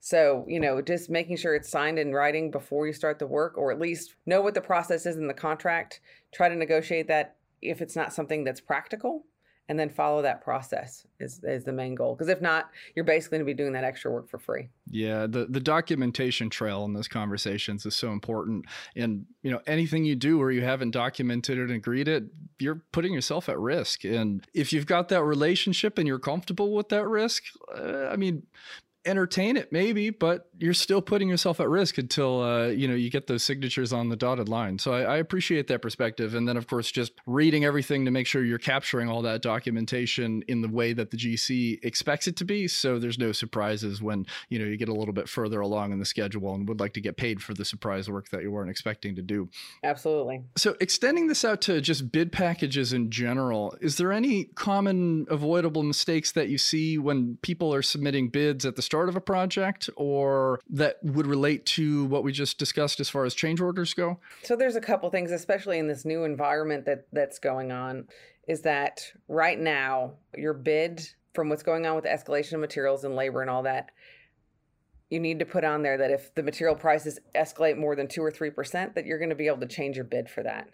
So, 0.00 0.46
you 0.48 0.58
know, 0.58 0.80
just 0.80 1.10
making 1.10 1.36
sure 1.36 1.54
it's 1.54 1.68
signed 1.68 1.98
in 1.98 2.14
writing 2.14 2.50
before 2.50 2.86
you 2.86 2.94
start 2.94 3.18
the 3.18 3.26
work, 3.26 3.58
or 3.58 3.70
at 3.70 3.78
least 3.78 4.14
know 4.24 4.40
what 4.40 4.54
the 4.54 4.62
process 4.62 5.04
is 5.04 5.16
in 5.16 5.26
the 5.26 5.34
contract. 5.34 6.00
Try 6.32 6.48
to 6.48 6.56
negotiate 6.56 7.08
that 7.08 7.36
if 7.62 7.80
it's 7.82 7.96
not 7.96 8.12
something 8.12 8.44
that's 8.44 8.60
practical 8.60 9.24
and 9.70 9.78
then 9.78 9.90
follow 9.90 10.22
that 10.22 10.40
process 10.40 11.06
is, 11.20 11.40
is 11.44 11.64
the 11.64 11.72
main 11.72 11.94
goal. 11.94 12.14
Because 12.14 12.28
if 12.28 12.40
not 12.40 12.70
you're 12.94 13.04
basically 13.04 13.38
going 13.38 13.46
to 13.46 13.52
be 13.52 13.56
doing 13.56 13.72
that 13.74 13.84
extra 13.84 14.10
work 14.10 14.28
for 14.28 14.38
free. 14.38 14.68
Yeah 14.90 15.26
the, 15.26 15.46
the 15.46 15.60
documentation 15.60 16.48
trail 16.48 16.84
in 16.84 16.94
those 16.94 17.08
conversations 17.08 17.84
is 17.84 17.94
so 17.94 18.10
important. 18.12 18.64
And 18.96 19.26
you 19.42 19.50
know 19.50 19.60
anything 19.66 20.04
you 20.04 20.16
do 20.16 20.38
where 20.38 20.50
you 20.50 20.62
haven't 20.62 20.92
documented 20.92 21.58
it 21.58 21.62
and 21.62 21.72
agreed 21.72 22.08
it 22.08 22.24
you're 22.58 22.82
putting 22.92 23.12
yourself 23.12 23.48
at 23.48 23.58
risk. 23.58 24.04
And 24.04 24.44
if 24.52 24.72
you've 24.72 24.86
got 24.86 25.08
that 25.10 25.22
relationship 25.22 25.98
and 25.98 26.08
you're 26.08 26.18
comfortable 26.18 26.74
with 26.74 26.88
that 26.88 27.06
risk 27.06 27.44
uh, 27.76 28.06
i 28.06 28.16
mean 28.16 28.42
entertain 29.04 29.56
it 29.56 29.72
maybe 29.72 30.10
but 30.10 30.48
you're 30.58 30.74
still 30.74 31.00
putting 31.00 31.28
yourself 31.28 31.60
at 31.60 31.68
risk 31.68 31.98
until 31.98 32.42
uh, 32.42 32.66
you 32.66 32.88
know 32.88 32.94
you 32.94 33.10
get 33.10 33.26
those 33.26 33.42
signatures 33.42 33.92
on 33.92 34.08
the 34.08 34.16
dotted 34.16 34.48
line. 34.48 34.78
So 34.78 34.92
I, 34.92 35.02
I, 35.02 35.16
appreciate 35.18 35.68
that 35.68 35.80
perspective. 35.80 36.34
And 36.34 36.48
then 36.48 36.56
of 36.56 36.66
course 36.66 36.90
just 36.90 37.12
reading 37.26 37.64
everything 37.64 38.04
to 38.04 38.10
make 38.10 38.26
sure 38.26 38.44
you're 38.44 38.58
capturing 38.58 39.08
all 39.08 39.22
that 39.22 39.40
documentation 39.40 40.42
in 40.48 40.60
the 40.60 40.68
way 40.68 40.92
that 40.92 41.10
the 41.10 41.16
gc 41.16 41.78
expects 41.84 42.26
it 42.26 42.36
to 42.36 42.44
be 42.44 42.66
so 42.66 42.98
there's 42.98 43.18
no 43.18 43.32
surprises 43.32 44.02
when 44.02 44.26
you 44.48 44.58
know 44.58 44.64
you 44.64 44.76
get 44.76 44.88
a 44.88 44.94
little 44.94 45.14
bit 45.14 45.28
further 45.28 45.60
along 45.60 45.92
in 45.92 45.98
the 45.98 46.04
schedule 46.04 46.54
and 46.54 46.68
would 46.68 46.80
like 46.80 46.92
to 46.94 47.00
get 47.00 47.16
paid 47.16 47.42
for 47.42 47.54
the 47.54 47.64
surprise 47.64 48.10
work 48.10 48.28
that 48.30 48.42
you 48.42 48.50
weren't 48.50 48.70
expecting 48.70 49.14
to 49.14 49.22
do. 49.22 49.48
Absolutely. 49.84 50.42
So 50.56 50.76
extending 50.80 51.28
this 51.28 51.44
out 51.44 51.60
to 51.62 51.80
just 51.80 52.10
bid 52.10 52.32
packages 52.32 52.92
in 52.92 53.10
general 53.10 53.76
is 53.80 53.96
there 53.96 54.12
any 54.12 54.44
common 54.44 55.26
avoidable 55.30 55.82
mistakes 55.82 56.32
that 56.32 56.48
you 56.48 56.58
see 56.58 56.98
when 56.98 57.38
people 57.42 57.72
are 57.72 57.82
submitting 57.82 58.28
bids 58.28 58.64
at 58.64 58.76
the 58.76 58.82
start 58.88 59.10
of 59.10 59.16
a 59.16 59.20
project 59.20 59.90
or 59.96 60.60
that 60.70 60.96
would 61.02 61.26
relate 61.26 61.66
to 61.66 62.06
what 62.06 62.24
we 62.24 62.32
just 62.32 62.56
discussed 62.56 63.00
as 63.00 63.10
far 63.10 63.26
as 63.26 63.34
change 63.34 63.60
orders 63.60 63.92
go? 63.92 64.18
So 64.44 64.56
there's 64.56 64.76
a 64.76 64.80
couple 64.80 65.10
things, 65.10 65.30
especially 65.30 65.78
in 65.78 65.88
this 65.88 66.06
new 66.06 66.24
environment 66.24 66.86
that 66.86 67.06
that's 67.12 67.38
going 67.38 67.70
on, 67.70 68.08
is 68.48 68.62
that 68.62 69.02
right 69.28 69.60
now 69.60 70.14
your 70.34 70.54
bid 70.54 71.06
from 71.34 71.50
what's 71.50 71.62
going 71.62 71.84
on 71.84 71.96
with 71.96 72.06
escalation 72.06 72.54
of 72.54 72.60
materials 72.60 73.04
and 73.04 73.14
labor 73.14 73.42
and 73.42 73.50
all 73.50 73.62
that, 73.64 73.90
you 75.10 75.20
need 75.20 75.38
to 75.38 75.44
put 75.44 75.64
on 75.64 75.82
there 75.82 75.98
that 75.98 76.10
if 76.10 76.34
the 76.34 76.42
material 76.42 76.74
prices 76.74 77.18
escalate 77.34 77.76
more 77.76 77.94
than 77.94 78.08
two 78.08 78.22
or 78.22 78.30
three 78.30 78.48
percent, 78.48 78.94
that 78.94 79.04
you're 79.04 79.18
going 79.18 79.28
to 79.28 79.36
be 79.36 79.48
able 79.48 79.60
to 79.60 79.66
change 79.66 79.96
your 79.96 80.04
bid 80.06 80.30
for 80.30 80.42
that. 80.42 80.66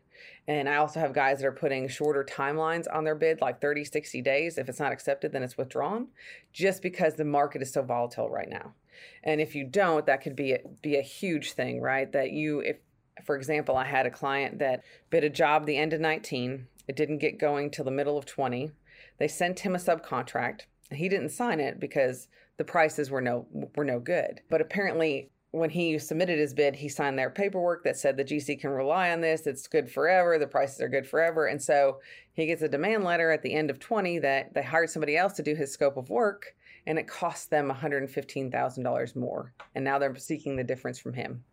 And 0.46 0.68
I 0.68 0.76
also 0.76 1.00
have 1.00 1.12
guys 1.12 1.38
that 1.38 1.46
are 1.46 1.52
putting 1.52 1.88
shorter 1.88 2.24
timelines 2.24 2.86
on 2.92 3.04
their 3.04 3.14
bid, 3.14 3.40
like 3.40 3.60
30, 3.60 3.84
60 3.84 4.22
days. 4.22 4.58
If 4.58 4.68
it's 4.68 4.80
not 4.80 4.92
accepted, 4.92 5.32
then 5.32 5.42
it's 5.42 5.56
withdrawn, 5.56 6.08
just 6.52 6.82
because 6.82 7.14
the 7.14 7.24
market 7.24 7.62
is 7.62 7.72
so 7.72 7.82
volatile 7.82 8.28
right 8.28 8.48
now. 8.48 8.74
And 9.22 9.40
if 9.40 9.54
you 9.54 9.64
don't, 9.64 10.06
that 10.06 10.22
could 10.22 10.36
be 10.36 10.52
a, 10.52 10.60
be 10.82 10.96
a 10.96 11.02
huge 11.02 11.52
thing, 11.52 11.80
right? 11.80 12.10
That 12.12 12.32
you, 12.32 12.60
if, 12.60 12.76
for 13.24 13.36
example, 13.36 13.76
I 13.76 13.84
had 13.84 14.06
a 14.06 14.10
client 14.10 14.58
that 14.58 14.84
bid 15.10 15.24
a 15.24 15.30
job 15.30 15.66
the 15.66 15.76
end 15.76 15.92
of 15.92 16.00
19, 16.00 16.66
it 16.86 16.96
didn't 16.96 17.18
get 17.18 17.38
going 17.38 17.70
till 17.70 17.84
the 17.84 17.90
middle 17.90 18.18
of 18.18 18.26
20. 18.26 18.70
They 19.18 19.28
sent 19.28 19.60
him 19.60 19.74
a 19.74 19.78
subcontract. 19.78 20.62
He 20.90 21.08
didn't 21.08 21.30
sign 21.30 21.60
it 21.60 21.80
because 21.80 22.28
the 22.56 22.64
prices 22.64 23.10
were 23.10 23.22
no 23.22 23.46
were 23.74 23.84
no 23.84 23.98
good. 23.98 24.40
But 24.50 24.60
apparently 24.60 25.30
when 25.54 25.70
he 25.70 25.96
submitted 26.00 26.36
his 26.36 26.52
bid, 26.52 26.74
he 26.74 26.88
signed 26.88 27.16
their 27.16 27.30
paperwork 27.30 27.84
that 27.84 27.96
said 27.96 28.16
the 28.16 28.24
GC 28.24 28.60
can 28.60 28.70
rely 28.70 29.12
on 29.12 29.20
this. 29.20 29.46
It's 29.46 29.68
good 29.68 29.88
forever. 29.88 30.36
The 30.36 30.48
prices 30.48 30.80
are 30.80 30.88
good 30.88 31.06
forever. 31.06 31.46
And 31.46 31.62
so 31.62 32.00
he 32.32 32.46
gets 32.46 32.62
a 32.62 32.68
demand 32.68 33.04
letter 33.04 33.30
at 33.30 33.42
the 33.42 33.54
end 33.54 33.70
of 33.70 33.78
20 33.78 34.18
that 34.18 34.52
they 34.52 34.64
hired 34.64 34.90
somebody 34.90 35.16
else 35.16 35.34
to 35.34 35.44
do 35.44 35.54
his 35.54 35.72
scope 35.72 35.96
of 35.96 36.10
work 36.10 36.56
and 36.88 36.98
it 36.98 37.06
cost 37.06 37.50
them 37.50 37.70
$115,000 37.70 39.16
more. 39.16 39.54
And 39.76 39.84
now 39.84 40.00
they're 40.00 40.16
seeking 40.16 40.56
the 40.56 40.64
difference 40.64 40.98
from 40.98 41.14
him. 41.14 41.44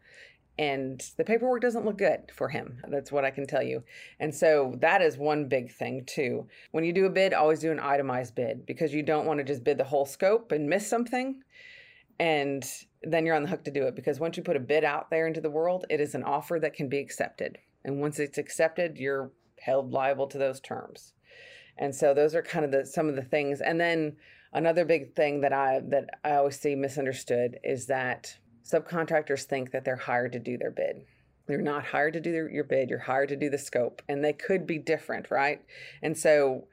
And 0.57 0.99
the 1.17 1.23
paperwork 1.23 1.61
doesn't 1.61 1.85
look 1.85 1.99
good 1.99 2.31
for 2.33 2.49
him. 2.49 2.81
That's 2.87 3.11
what 3.11 3.23
I 3.23 3.29
can 3.29 3.45
tell 3.45 3.63
you. 3.63 3.83
And 4.19 4.33
so 4.33 4.75
that 4.79 5.03
is 5.03 5.15
one 5.15 5.47
big 5.47 5.71
thing, 5.71 6.05
too. 6.05 6.47
When 6.71 6.83
you 6.83 6.91
do 6.91 7.05
a 7.05 7.09
bid, 7.09 7.33
always 7.33 7.59
do 7.59 7.71
an 7.71 7.79
itemized 7.79 8.33
bid 8.33 8.65
because 8.65 8.93
you 8.93 9.03
don't 9.03 9.25
want 9.25 9.37
to 9.37 9.43
just 9.43 9.63
bid 9.63 9.77
the 9.77 9.83
whole 9.83 10.05
scope 10.05 10.51
and 10.51 10.67
miss 10.67 10.87
something 10.87 11.41
and 12.21 12.63
then 13.01 13.25
you're 13.25 13.36
on 13.36 13.41
the 13.41 13.49
hook 13.49 13.63
to 13.63 13.71
do 13.71 13.88
it 13.88 13.95
because 13.95 14.19
once 14.19 14.38
you 14.38 14.43
put 14.43 14.55
a 14.55 14.60
bid 14.60 14.84
out 14.84 15.10
there 15.10 15.25
into 15.25 15.41
the 15.41 15.49
world, 15.49 15.86
it 15.89 15.99
is 15.99 16.13
an 16.13 16.23
offer 16.23 16.60
that 16.60 16.75
can 16.75 16.88
be 16.88 16.99
accepted. 16.99 17.57
And 17.84 17.99
once 17.99 18.19
it's 18.19 18.38
accepted, 18.38 18.99
you're 18.99 19.31
held 19.60 19.91
liable 19.91 20.27
to 20.27 20.38
those 20.38 20.60
terms. 20.60 21.13
And 21.79 21.95
so 21.95 22.13
those 22.13 22.36
are 22.36 22.43
kind 22.43 22.63
of 22.63 22.69
the 22.69 22.86
some 22.86 23.10
of 23.10 23.15
the 23.15 23.23
things. 23.23 23.60
And 23.60 23.81
then 23.81 24.17
another 24.53 24.86
big 24.86 25.15
thing 25.15 25.41
that 25.41 25.51
I 25.51 25.81
that 25.88 26.19
I 26.23 26.36
always 26.36 26.60
see 26.60 26.75
misunderstood 26.75 27.57
is 27.63 27.88
that 27.88 28.38
subcontractors 28.71 29.45
think 29.45 29.71
that 29.71 29.84
they're 29.84 29.95
hired 29.95 30.34
to 30.34 30.39
do 30.39 30.60
their 30.60 30.69
bid. 30.69 30.97
You're 31.49 31.63
not 31.63 31.86
hired 31.86 32.13
to 32.13 32.21
do 32.21 32.31
their, 32.31 32.49
your 32.51 32.63
bid, 32.63 32.91
you're 32.91 32.99
hired 32.99 33.29
to 33.29 33.36
do 33.36 33.49
the 33.49 33.57
scope, 33.57 34.03
and 34.07 34.23
they 34.23 34.31
could 34.31 34.67
be 34.67 34.77
different, 34.77 35.31
right? 35.31 35.60
And 36.03 36.15
so 36.15 36.67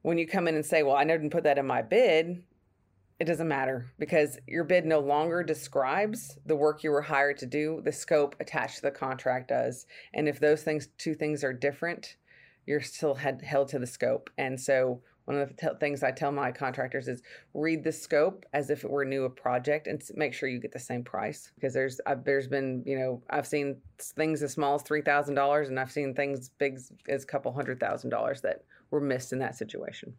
when 0.00 0.16
you 0.16 0.26
come 0.26 0.48
in 0.48 0.54
and 0.54 0.64
say, 0.64 0.82
"Well, 0.82 0.96
I 0.96 1.04
didn't 1.04 1.28
put 1.28 1.44
that 1.44 1.58
in 1.58 1.66
my 1.66 1.82
bid," 1.82 2.42
it 3.20 3.24
doesn't 3.26 3.48
matter 3.48 3.92
because 3.98 4.38
your 4.46 4.64
bid 4.64 4.84
no 4.84 4.98
longer 4.98 5.42
describes 5.42 6.38
the 6.46 6.56
work 6.56 6.82
you 6.82 6.90
were 6.90 7.02
hired 7.02 7.38
to 7.38 7.46
do. 7.46 7.80
The 7.84 7.92
scope 7.92 8.34
attached 8.40 8.76
to 8.76 8.82
the 8.82 8.90
contract 8.90 9.48
does. 9.48 9.86
And 10.12 10.28
if 10.28 10.40
those 10.40 10.62
things, 10.62 10.88
two 10.98 11.14
things 11.14 11.44
are 11.44 11.52
different, 11.52 12.16
you're 12.66 12.80
still 12.80 13.14
had, 13.14 13.42
held 13.42 13.68
to 13.68 13.78
the 13.78 13.86
scope. 13.86 14.30
And 14.36 14.60
so 14.60 15.00
one 15.26 15.38
of 15.38 15.48
the 15.48 15.54
t- 15.54 15.76
things 15.78 16.02
I 16.02 16.10
tell 16.10 16.32
my 16.32 16.50
contractors 16.52 17.08
is 17.08 17.22
read 17.54 17.84
the 17.84 17.92
scope 17.92 18.44
as 18.52 18.68
if 18.68 18.84
it 18.84 18.90
were 18.90 19.04
new 19.04 19.24
a 19.24 19.30
project 19.30 19.86
and 19.86 20.02
make 20.16 20.34
sure 20.34 20.48
you 20.48 20.60
get 20.60 20.72
the 20.72 20.78
same 20.78 21.02
price 21.02 21.52
because 21.54 21.72
there's 21.72 22.00
I've, 22.06 22.24
there's 22.24 22.48
been 22.48 22.82
you 22.84 22.98
know 22.98 23.22
I've 23.30 23.46
seen 23.46 23.80
things 23.98 24.42
as 24.42 24.52
small 24.52 24.74
as 24.74 24.82
three 24.82 25.00
thousand 25.00 25.34
dollars 25.34 25.70
and 25.70 25.80
I've 25.80 25.90
seen 25.90 26.14
things 26.14 26.50
big 26.58 26.78
as 27.08 27.22
a 27.22 27.26
couple 27.26 27.52
hundred 27.52 27.80
thousand 27.80 28.10
dollars 28.10 28.42
that 28.42 28.64
were 28.90 29.00
missed 29.00 29.32
in 29.32 29.38
that 29.38 29.56
situation. 29.56 30.14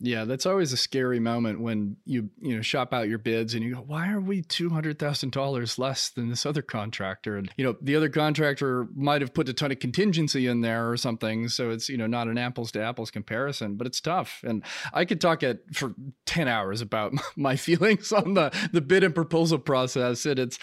Yeah, 0.00 0.26
that's 0.26 0.46
always 0.46 0.72
a 0.72 0.76
scary 0.76 1.18
moment 1.18 1.60
when 1.60 1.96
you 2.04 2.30
you 2.40 2.54
know 2.54 2.62
shop 2.62 2.94
out 2.94 3.08
your 3.08 3.18
bids 3.18 3.54
and 3.54 3.64
you 3.64 3.74
go, 3.74 3.80
why 3.80 4.12
are 4.12 4.20
we 4.20 4.42
two 4.42 4.70
hundred 4.70 4.98
thousand 4.98 5.32
dollars 5.32 5.76
less 5.76 6.10
than 6.10 6.28
this 6.30 6.46
other 6.46 6.62
contractor? 6.62 7.36
And 7.36 7.50
you 7.56 7.64
know 7.64 7.76
the 7.82 7.96
other 7.96 8.08
contractor 8.08 8.86
might 8.94 9.22
have 9.22 9.34
put 9.34 9.48
a 9.48 9.52
ton 9.52 9.72
of 9.72 9.80
contingency 9.80 10.46
in 10.46 10.60
there 10.60 10.88
or 10.88 10.96
something, 10.96 11.48
so 11.48 11.70
it's 11.70 11.88
you 11.88 11.96
know 11.96 12.06
not 12.06 12.28
an 12.28 12.38
apples 12.38 12.70
to 12.72 12.82
apples 12.82 13.10
comparison, 13.10 13.74
but 13.74 13.88
it's 13.88 14.00
tough. 14.00 14.40
And 14.44 14.62
I 14.92 15.04
could 15.04 15.20
talk 15.20 15.42
at 15.42 15.58
for 15.74 15.94
ten 16.26 16.46
hours 16.46 16.80
about 16.80 17.14
my 17.36 17.56
feelings 17.56 18.12
on 18.12 18.34
the 18.34 18.56
the 18.72 18.80
bid 18.80 19.02
and 19.02 19.14
proposal 19.14 19.58
process, 19.58 20.24
and 20.26 20.38
it's 20.38 20.60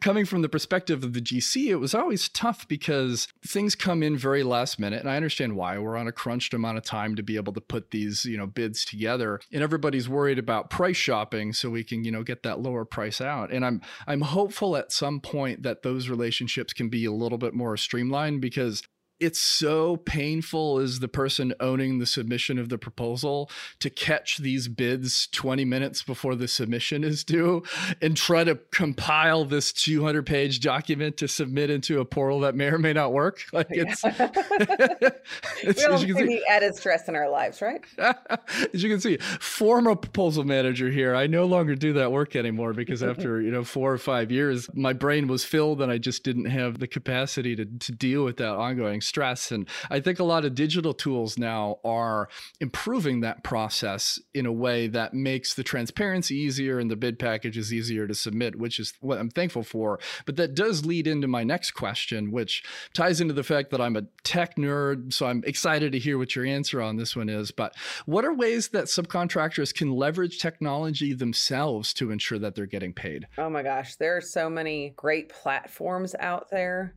coming 0.00 0.24
from 0.24 0.42
the 0.42 0.48
perspective 0.48 1.04
of 1.04 1.12
the 1.12 1.20
GC. 1.20 1.68
It 1.68 1.76
was 1.76 1.94
always 1.94 2.28
tough 2.28 2.66
because 2.66 3.28
things 3.46 3.76
come 3.76 4.02
in 4.02 4.16
very 4.16 4.42
last 4.42 4.80
minute, 4.80 4.98
and 4.98 5.08
I 5.08 5.14
understand 5.14 5.54
why. 5.54 5.78
We're 5.78 5.96
on 5.96 6.08
a 6.08 6.12
crunched 6.12 6.54
amount 6.54 6.78
of 6.78 6.84
time 6.84 7.14
to 7.14 7.22
be 7.22 7.36
able 7.36 7.52
to 7.52 7.60
put 7.60 7.92
these 7.92 8.24
you 8.24 8.36
know 8.36 8.48
bids 8.48 8.63
bids 8.64 8.84
together 8.84 9.40
and 9.52 9.62
everybody's 9.62 10.08
worried 10.08 10.38
about 10.38 10.70
price 10.70 10.96
shopping 10.96 11.52
so 11.52 11.68
we 11.68 11.84
can 11.84 12.02
you 12.02 12.10
know 12.10 12.22
get 12.22 12.42
that 12.42 12.60
lower 12.60 12.84
price 12.84 13.20
out. 13.20 13.52
And 13.52 13.64
i'm 13.64 13.82
i'm 14.06 14.22
hopeful 14.22 14.76
at 14.76 14.90
some 14.90 15.20
point 15.20 15.62
that 15.64 15.82
those 15.82 16.08
relationships 16.08 16.72
can 16.72 16.88
be 16.88 17.04
a 17.04 17.12
little 17.12 17.38
bit 17.38 17.52
more 17.52 17.76
streamlined 17.76 18.40
because 18.40 18.82
it's 19.20 19.40
so 19.40 19.96
painful 19.96 20.78
as 20.78 21.00
the 21.00 21.08
person 21.08 21.54
owning 21.60 21.98
the 21.98 22.06
submission 22.06 22.58
of 22.58 22.68
the 22.68 22.78
proposal 22.78 23.50
to 23.80 23.88
catch 23.90 24.38
these 24.38 24.68
bids 24.68 25.28
20 25.28 25.64
minutes 25.64 26.02
before 26.02 26.34
the 26.34 26.48
submission 26.48 27.04
is 27.04 27.24
due 27.24 27.62
and 28.02 28.16
try 28.16 28.44
to 28.44 28.56
compile 28.72 29.44
this 29.44 29.72
200 29.72 30.26
page 30.26 30.60
document 30.60 31.16
to 31.16 31.28
submit 31.28 31.70
into 31.70 32.00
a 32.00 32.04
portal 32.04 32.40
that 32.40 32.54
may 32.54 32.66
or 32.66 32.78
may 32.78 32.92
not 32.92 33.12
work. 33.12 33.42
Like 33.54 33.68
it's, 33.70 34.02
it's 34.04 35.78
we 35.78 35.86
don't 35.86 35.98
see 36.00 36.12
the 36.12 36.42
added 36.50 36.74
stress 36.74 37.08
in 37.08 37.14
our 37.14 37.30
lives 37.30 37.62
right? 37.62 37.84
As 37.98 38.82
you 38.82 38.90
can 38.90 39.00
see 39.00 39.18
former 39.18 39.94
proposal 39.94 40.44
manager 40.44 40.90
here 40.90 41.14
i 41.14 41.26
no 41.26 41.46
longer 41.46 41.74
do 41.74 41.92
that 41.92 42.10
work 42.10 42.34
anymore 42.34 42.72
because 42.72 43.02
after 43.02 43.40
you 43.40 43.50
know 43.50 43.64
four 43.64 43.92
or 43.92 43.98
five 43.98 44.30
years 44.30 44.68
my 44.74 44.92
brain 44.92 45.28
was 45.28 45.44
filled 45.44 45.80
and 45.80 45.90
i 45.92 45.98
just 45.98 46.24
didn't 46.24 46.46
have 46.46 46.78
the 46.78 46.86
capacity 46.86 47.54
to, 47.54 47.64
to 47.64 47.92
deal 47.92 48.24
with 48.24 48.38
that 48.38 48.54
ongoing 48.54 49.00
stress. 49.14 49.52
And 49.52 49.68
I 49.90 50.00
think 50.00 50.18
a 50.18 50.24
lot 50.24 50.44
of 50.44 50.56
digital 50.56 50.92
tools 50.92 51.38
now 51.38 51.78
are 51.84 52.28
improving 52.58 53.20
that 53.20 53.44
process 53.44 54.18
in 54.34 54.44
a 54.44 54.52
way 54.52 54.88
that 54.88 55.14
makes 55.14 55.54
the 55.54 55.62
transparency 55.62 56.34
easier 56.34 56.80
and 56.80 56.90
the 56.90 56.96
bid 56.96 57.20
package 57.20 57.56
is 57.56 57.72
easier 57.72 58.08
to 58.08 58.14
submit, 58.14 58.56
which 58.56 58.80
is 58.80 58.92
what 59.00 59.18
I'm 59.18 59.30
thankful 59.30 59.62
for. 59.62 60.00
But 60.26 60.34
that 60.34 60.56
does 60.56 60.84
lead 60.84 61.06
into 61.06 61.28
my 61.28 61.44
next 61.44 61.70
question, 61.70 62.32
which 62.32 62.64
ties 62.92 63.20
into 63.20 63.34
the 63.34 63.44
fact 63.44 63.70
that 63.70 63.80
I'm 63.80 63.94
a 63.96 64.02
tech 64.24 64.56
nerd. 64.56 65.12
So 65.12 65.26
I'm 65.26 65.44
excited 65.46 65.92
to 65.92 66.00
hear 66.00 66.18
what 66.18 66.34
your 66.34 66.44
answer 66.44 66.82
on 66.82 66.96
this 66.96 67.14
one 67.14 67.28
is. 67.28 67.52
But 67.52 67.76
what 68.06 68.24
are 68.24 68.34
ways 68.34 68.70
that 68.70 68.86
subcontractors 68.86 69.72
can 69.72 69.92
leverage 69.92 70.40
technology 70.40 71.14
themselves 71.14 71.94
to 71.94 72.10
ensure 72.10 72.40
that 72.40 72.56
they're 72.56 72.66
getting 72.66 72.92
paid? 72.92 73.28
Oh 73.38 73.48
my 73.48 73.62
gosh, 73.62 73.94
there 73.94 74.16
are 74.16 74.20
so 74.20 74.50
many 74.50 74.92
great 74.96 75.28
platforms 75.28 76.16
out 76.18 76.50
there 76.50 76.96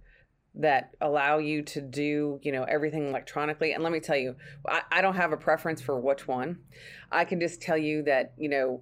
that 0.59 0.95
allow 1.01 1.37
you 1.37 1.61
to 1.61 1.81
do 1.81 2.39
you 2.41 2.51
know 2.51 2.63
everything 2.63 3.07
electronically 3.07 3.73
and 3.73 3.83
let 3.83 3.91
me 3.91 3.99
tell 3.99 4.17
you 4.17 4.35
I, 4.67 4.81
I, 4.91 5.01
don't 5.01 5.15
have 5.15 5.31
a 5.31 5.37
preference 5.37 5.81
for 5.81 5.99
which 5.99 6.27
one. 6.27 6.59
I 7.11 7.25
can 7.25 7.39
just 7.39 7.61
tell 7.61 7.77
you 7.77 8.03
that 8.03 8.33
you 8.37 8.49
know 8.49 8.81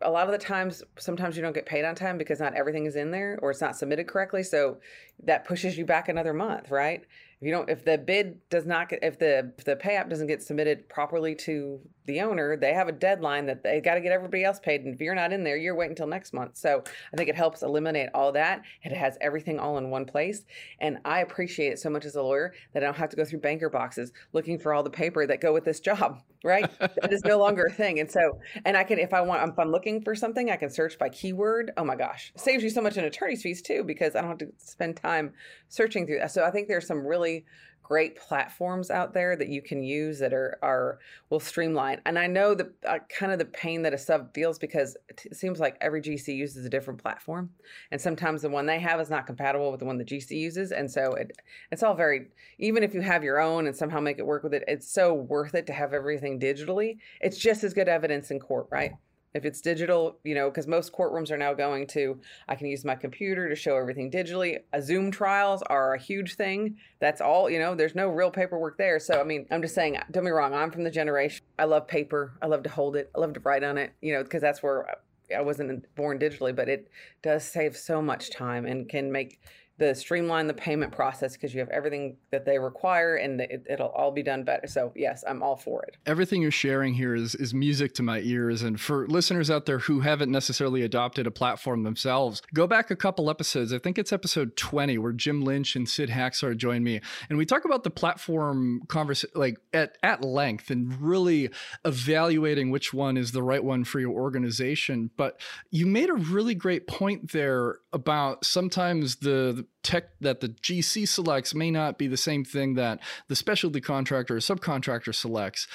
a 0.00 0.10
lot 0.10 0.26
of 0.26 0.32
the 0.32 0.38
times 0.38 0.82
sometimes 0.98 1.36
you 1.36 1.42
don't 1.42 1.52
get 1.52 1.66
paid 1.66 1.84
on 1.84 1.94
time 1.94 2.18
because 2.18 2.40
not 2.40 2.54
everything 2.54 2.86
is 2.86 2.96
in 2.96 3.10
there 3.10 3.38
or 3.42 3.50
it's 3.50 3.60
not 3.60 3.76
submitted 3.76 4.08
correctly 4.08 4.42
so 4.42 4.78
that 5.22 5.44
pushes 5.44 5.78
you 5.78 5.84
back 5.84 6.08
another 6.08 6.32
month 6.32 6.70
right? 6.70 7.02
If 7.40 7.46
you 7.46 7.52
don't 7.52 7.68
if 7.68 7.84
the 7.84 7.98
bid 7.98 8.48
does 8.48 8.66
not 8.66 8.88
get 8.88 9.00
if 9.02 9.18
the 9.18 9.52
if 9.58 9.64
the 9.64 9.76
pay 9.76 9.96
app 9.96 10.08
doesn't 10.08 10.28
get 10.28 10.42
submitted 10.42 10.88
properly 10.88 11.34
to 11.36 11.80
the 12.06 12.20
owner 12.20 12.56
they 12.56 12.72
have 12.72 12.88
a 12.88 12.92
deadline 12.92 13.46
that 13.46 13.62
they 13.62 13.80
got 13.80 13.94
to 13.94 14.00
get 14.00 14.12
everybody 14.12 14.44
else 14.44 14.58
paid 14.58 14.82
and 14.82 14.94
if 14.94 15.00
you're 15.00 15.14
not 15.14 15.32
in 15.32 15.44
there 15.44 15.56
you're 15.56 15.74
waiting 15.74 15.92
until 15.92 16.06
next 16.06 16.32
month. 16.32 16.56
So 16.56 16.82
i 17.12 17.16
think 17.16 17.28
it 17.28 17.36
helps 17.36 17.62
eliminate 17.62 18.08
all 18.14 18.32
that. 18.32 18.62
It 18.82 18.92
has 18.92 19.16
everything 19.20 19.58
all 19.58 19.78
in 19.78 19.90
one 19.90 20.04
place 20.04 20.44
and 20.80 20.98
i 21.04 21.20
appreciate 21.20 21.72
it 21.72 21.78
so 21.78 21.90
much 21.90 22.04
as 22.04 22.16
a 22.16 22.22
lawyer 22.22 22.54
that 22.72 22.82
i 22.82 22.86
don't 22.86 22.96
have 22.96 23.10
to 23.10 23.16
go 23.16 23.24
through 23.24 23.40
banker 23.40 23.70
boxes 23.70 24.12
looking 24.32 24.58
for 24.58 24.72
all 24.72 24.82
the 24.82 24.90
paper 24.90 25.26
that 25.26 25.40
go 25.40 25.52
with 25.52 25.64
this 25.64 25.80
job 25.80 26.22
right? 26.44 26.68
That 26.80 27.12
is 27.12 27.22
no 27.24 27.38
longer 27.38 27.66
a 27.66 27.72
thing 27.72 28.00
and 28.00 28.10
so 28.10 28.40
and 28.64 28.76
i 28.76 28.82
can 28.82 28.98
if 28.98 29.14
i 29.14 29.20
want 29.20 29.48
if 29.48 29.58
i'm 29.58 29.70
looking 29.70 30.02
for 30.02 30.14
something 30.14 30.50
i 30.50 30.56
can 30.56 30.70
search 30.70 30.98
by 30.98 31.08
keyword. 31.08 31.70
Oh 31.76 31.84
my 31.84 31.94
gosh. 31.94 32.32
Saves 32.36 32.64
you 32.64 32.70
so 32.70 32.80
much 32.80 32.96
in 32.96 33.04
attorney's 33.04 33.42
fees 33.42 33.62
too 33.62 33.84
because 33.84 34.16
i 34.16 34.20
don't 34.20 34.30
have 34.30 34.38
to 34.38 34.52
spend 34.56 34.96
time 34.96 35.32
searching 35.68 36.06
through 36.06 36.18
that. 36.18 36.32
So 36.32 36.44
i 36.44 36.50
think 36.50 36.66
there's 36.66 36.86
some 36.86 37.06
really 37.06 37.44
great 37.82 38.16
platforms 38.16 38.90
out 38.90 39.12
there 39.12 39.36
that 39.36 39.48
you 39.48 39.60
can 39.60 39.82
use 39.82 40.18
that 40.18 40.32
are 40.32 40.58
are 40.62 40.98
will 41.30 41.40
streamline. 41.40 42.00
And 42.06 42.18
I 42.18 42.26
know 42.26 42.54
the 42.54 42.72
uh, 42.88 42.98
kind 43.08 43.32
of 43.32 43.38
the 43.38 43.44
pain 43.44 43.82
that 43.82 43.92
a 43.92 43.98
sub 43.98 44.32
feels 44.34 44.58
because 44.58 44.96
it 45.08 45.36
seems 45.36 45.60
like 45.60 45.76
every 45.80 46.00
GC 46.00 46.34
uses 46.34 46.64
a 46.64 46.70
different 46.70 47.02
platform, 47.02 47.50
and 47.90 48.00
sometimes 48.00 48.42
the 48.42 48.50
one 48.50 48.66
they 48.66 48.80
have 48.80 49.00
is 49.00 49.10
not 49.10 49.26
compatible 49.26 49.70
with 49.70 49.80
the 49.80 49.86
one 49.86 49.98
the 49.98 50.04
GC 50.04 50.30
uses, 50.30 50.72
and 50.72 50.90
so 50.90 51.12
it 51.12 51.32
it's 51.70 51.82
all 51.82 51.94
very 51.94 52.28
even 52.58 52.82
if 52.82 52.94
you 52.94 53.00
have 53.00 53.24
your 53.24 53.40
own 53.40 53.66
and 53.66 53.76
somehow 53.76 54.00
make 54.00 54.18
it 54.18 54.26
work 54.26 54.42
with 54.42 54.54
it, 54.54 54.64
it's 54.68 54.88
so 54.88 55.14
worth 55.14 55.54
it 55.54 55.66
to 55.66 55.72
have 55.72 55.92
everything 55.92 56.38
digitally. 56.38 56.98
It's 57.20 57.38
just 57.38 57.64
as 57.64 57.74
good 57.74 57.88
evidence 57.88 58.30
in 58.30 58.40
court, 58.40 58.68
right? 58.70 58.92
If 59.34 59.44
it's 59.44 59.60
digital, 59.60 60.18
you 60.24 60.34
know, 60.34 60.50
because 60.50 60.66
most 60.66 60.92
courtrooms 60.92 61.30
are 61.30 61.38
now 61.38 61.54
going 61.54 61.86
to, 61.88 62.20
I 62.48 62.54
can 62.54 62.66
use 62.66 62.84
my 62.84 62.94
computer 62.94 63.48
to 63.48 63.54
show 63.54 63.76
everything 63.76 64.10
digitally. 64.10 64.58
A 64.72 64.82
Zoom 64.82 65.10
trials 65.10 65.62
are 65.62 65.94
a 65.94 65.98
huge 65.98 66.34
thing. 66.34 66.76
That's 67.00 67.20
all, 67.20 67.48
you 67.48 67.58
know, 67.58 67.74
there's 67.74 67.94
no 67.94 68.08
real 68.08 68.30
paperwork 68.30 68.76
there. 68.76 68.98
So, 68.98 69.20
I 69.20 69.24
mean, 69.24 69.46
I'm 69.50 69.62
just 69.62 69.74
saying, 69.74 69.98
don't 70.10 70.24
be 70.24 70.30
wrong, 70.30 70.52
I'm 70.52 70.70
from 70.70 70.84
the 70.84 70.90
generation. 70.90 71.44
I 71.58 71.64
love 71.64 71.88
paper. 71.88 72.32
I 72.42 72.46
love 72.46 72.62
to 72.64 72.70
hold 72.70 72.96
it. 72.96 73.10
I 73.14 73.20
love 73.20 73.32
to 73.34 73.40
write 73.40 73.64
on 73.64 73.78
it, 73.78 73.92
you 74.00 74.12
know, 74.12 74.22
because 74.22 74.42
that's 74.42 74.62
where 74.62 74.96
I 75.34 75.40
wasn't 75.40 75.86
born 75.94 76.18
digitally, 76.18 76.54
but 76.54 76.68
it 76.68 76.90
does 77.22 77.44
save 77.44 77.76
so 77.76 78.02
much 78.02 78.30
time 78.30 78.66
and 78.66 78.88
can 78.88 79.10
make 79.10 79.40
the 79.82 79.94
streamline 79.94 80.46
the 80.46 80.54
payment 80.54 80.92
process 80.92 81.32
because 81.32 81.52
you 81.52 81.58
have 81.58 81.68
everything 81.70 82.16
that 82.30 82.44
they 82.44 82.56
require 82.56 83.16
and 83.16 83.40
it, 83.40 83.66
will 83.80 83.86
all 83.86 84.12
be 84.12 84.22
done 84.22 84.44
better. 84.44 84.68
So 84.68 84.92
yes, 84.94 85.24
I'm 85.26 85.42
all 85.42 85.56
for 85.56 85.82
it. 85.82 85.96
Everything 86.06 86.40
you're 86.40 86.52
sharing 86.52 86.94
here 86.94 87.16
is 87.16 87.34
is 87.34 87.52
music 87.52 87.92
to 87.94 88.02
my 88.02 88.20
ears. 88.20 88.62
And 88.62 88.80
for 88.80 89.08
listeners 89.08 89.50
out 89.50 89.66
there 89.66 89.80
who 89.80 90.00
haven't 90.00 90.30
necessarily 90.30 90.82
adopted 90.82 91.26
a 91.26 91.32
platform 91.32 91.82
themselves, 91.82 92.42
go 92.54 92.68
back 92.68 92.92
a 92.92 92.96
couple 92.96 93.28
episodes. 93.28 93.72
I 93.72 93.78
think 93.78 93.98
it's 93.98 94.12
episode 94.12 94.56
20 94.56 94.98
where 94.98 95.12
Jim 95.12 95.42
Lynch 95.42 95.74
and 95.74 95.88
Sid 95.88 96.10
Hacksar 96.10 96.56
join 96.56 96.84
me, 96.84 97.00
and 97.28 97.36
we 97.36 97.44
talk 97.44 97.64
about 97.64 97.82
the 97.82 97.90
platform 97.90 98.82
conversation 98.86 99.32
like 99.34 99.58
at 99.72 99.98
at 100.04 100.24
length 100.24 100.70
and 100.70 101.00
really 101.00 101.50
evaluating 101.84 102.70
which 102.70 102.94
one 102.94 103.16
is 103.16 103.32
the 103.32 103.42
right 103.42 103.64
one 103.64 103.82
for 103.82 103.98
your 103.98 104.12
organization. 104.12 105.10
But 105.16 105.40
you 105.70 105.86
made 105.86 106.08
a 106.08 106.14
really 106.14 106.54
great 106.54 106.86
point 106.86 107.32
there 107.32 107.78
about 107.92 108.44
sometimes 108.44 109.16
the 109.16 109.66
tech 109.82 110.04
that 110.20 110.40
the 110.40 110.48
GC 110.48 111.08
selects 111.08 111.54
may 111.54 111.70
not 111.70 111.98
be 111.98 112.06
the 112.06 112.16
same 112.16 112.44
thing 112.44 112.74
that 112.74 113.00
the 113.28 113.36
specialty 113.36 113.80
contractor 113.80 114.36
or 114.36 114.40
subcontractor 114.40 115.14
selects. 115.14 115.66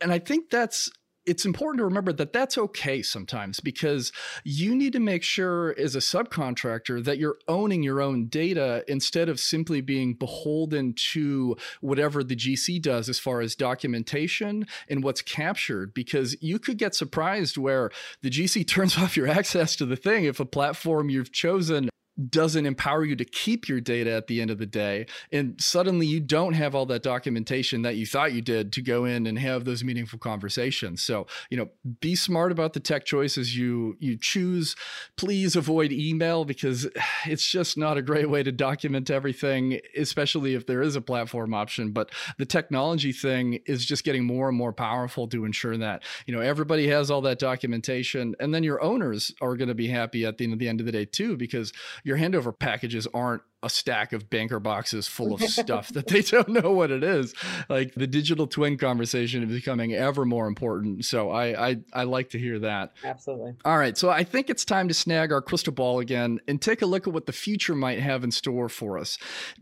And 0.00 0.12
I 0.12 0.18
think 0.18 0.50
that's 0.50 0.90
it's 1.26 1.44
important 1.44 1.80
to 1.80 1.84
remember 1.84 2.12
that 2.12 2.32
that's 2.32 2.56
okay 2.56 3.02
sometimes 3.02 3.58
because 3.58 4.12
you 4.44 4.74
need 4.74 4.92
to 4.92 5.00
make 5.00 5.24
sure 5.24 5.74
as 5.76 5.96
a 5.96 5.98
subcontractor 5.98 7.04
that 7.04 7.18
you're 7.18 7.38
owning 7.48 7.82
your 7.82 8.00
own 8.00 8.28
data 8.28 8.84
instead 8.86 9.28
of 9.28 9.40
simply 9.40 9.80
being 9.80 10.14
beholden 10.14 10.94
to 11.12 11.56
whatever 11.80 12.22
the 12.22 12.36
GC 12.36 12.80
does 12.80 13.08
as 13.08 13.18
far 13.18 13.40
as 13.40 13.56
documentation 13.56 14.66
and 14.88 15.02
what's 15.02 15.20
captured 15.20 15.92
because 15.92 16.40
you 16.40 16.60
could 16.60 16.78
get 16.78 16.94
surprised 16.94 17.58
where 17.58 17.90
the 18.22 18.30
GC 18.30 18.66
turns 18.68 18.96
off 18.96 19.16
your 19.16 19.28
access 19.28 19.74
to 19.76 19.84
the 19.84 19.96
thing 19.96 20.24
if 20.24 20.38
a 20.38 20.46
platform 20.46 21.10
you've 21.10 21.32
chosen 21.32 21.90
doesn't 22.30 22.64
empower 22.64 23.04
you 23.04 23.14
to 23.16 23.24
keep 23.24 23.68
your 23.68 23.80
data 23.80 24.10
at 24.12 24.26
the 24.26 24.40
end 24.40 24.50
of 24.50 24.58
the 24.58 24.66
day. 24.66 25.06
And 25.30 25.60
suddenly 25.60 26.06
you 26.06 26.20
don't 26.20 26.54
have 26.54 26.74
all 26.74 26.86
that 26.86 27.02
documentation 27.02 27.82
that 27.82 27.96
you 27.96 28.06
thought 28.06 28.32
you 28.32 28.40
did 28.40 28.72
to 28.72 28.82
go 28.82 29.04
in 29.04 29.26
and 29.26 29.38
have 29.38 29.64
those 29.64 29.84
meaningful 29.84 30.18
conversations. 30.18 31.02
So, 31.02 31.26
you 31.50 31.56
know, 31.56 31.68
be 32.00 32.14
smart 32.14 32.52
about 32.52 32.72
the 32.72 32.80
tech 32.80 33.04
choices 33.04 33.56
you 33.56 33.96
you 34.00 34.16
choose. 34.16 34.76
Please 35.16 35.56
avoid 35.56 35.92
email 35.92 36.44
because 36.44 36.88
it's 37.26 37.50
just 37.50 37.76
not 37.76 37.98
a 37.98 38.02
great 38.02 38.30
way 38.30 38.42
to 38.42 38.52
document 38.52 39.10
everything, 39.10 39.80
especially 39.96 40.54
if 40.54 40.66
there 40.66 40.82
is 40.82 40.96
a 40.96 41.00
platform 41.00 41.52
option. 41.52 41.92
But 41.92 42.10
the 42.38 42.46
technology 42.46 43.12
thing 43.12 43.60
is 43.66 43.84
just 43.84 44.04
getting 44.04 44.24
more 44.24 44.48
and 44.48 44.56
more 44.56 44.72
powerful 44.72 45.28
to 45.28 45.44
ensure 45.44 45.76
that, 45.76 46.02
you 46.26 46.34
know, 46.34 46.40
everybody 46.40 46.88
has 46.88 47.10
all 47.10 47.20
that 47.22 47.38
documentation. 47.38 48.34
And 48.40 48.54
then 48.54 48.62
your 48.62 48.82
owners 48.82 49.32
are 49.40 49.56
going 49.56 49.68
to 49.68 49.74
be 49.74 49.88
happy 49.88 50.24
at 50.24 50.38
the 50.38 50.44
end 50.44 50.52
of 50.54 50.58
the 50.58 50.68
end 50.68 50.80
of 50.80 50.86
the 50.86 50.92
day 50.92 51.04
too, 51.04 51.36
because 51.36 51.72
your 52.06 52.16
handover 52.16 52.56
packages 52.56 53.08
aren't 53.12 53.42
a 53.64 53.68
stack 53.68 54.12
of 54.12 54.30
banker 54.30 54.60
boxes 54.60 55.08
full 55.08 55.34
of 55.34 55.40
stuff 55.42 55.88
that 55.88 56.06
they 56.06 56.22
don't 56.22 56.48
know 56.48 56.70
what 56.70 56.92
it 56.92 57.02
is. 57.02 57.34
Like 57.68 57.94
the 57.94 58.06
digital 58.06 58.46
twin 58.46 58.78
conversation 58.78 59.42
is 59.42 59.50
becoming 59.50 59.92
ever 59.92 60.24
more 60.24 60.46
important. 60.46 61.04
So 61.04 61.30
I, 61.30 61.70
I 61.70 61.76
I 61.92 62.04
like 62.04 62.30
to 62.30 62.38
hear 62.38 62.60
that. 62.60 62.92
Absolutely. 63.02 63.54
All 63.64 63.76
right. 63.76 63.98
So 63.98 64.08
I 64.08 64.22
think 64.22 64.50
it's 64.50 64.64
time 64.64 64.86
to 64.86 64.94
snag 64.94 65.32
our 65.32 65.42
crystal 65.42 65.72
ball 65.72 65.98
again 65.98 66.38
and 66.46 66.62
take 66.62 66.80
a 66.80 66.86
look 66.86 67.08
at 67.08 67.12
what 67.12 67.26
the 67.26 67.32
future 67.32 67.74
might 67.74 67.98
have 67.98 68.22
in 68.22 68.30
store 68.30 68.68
for 68.68 68.98
us. 68.98 69.18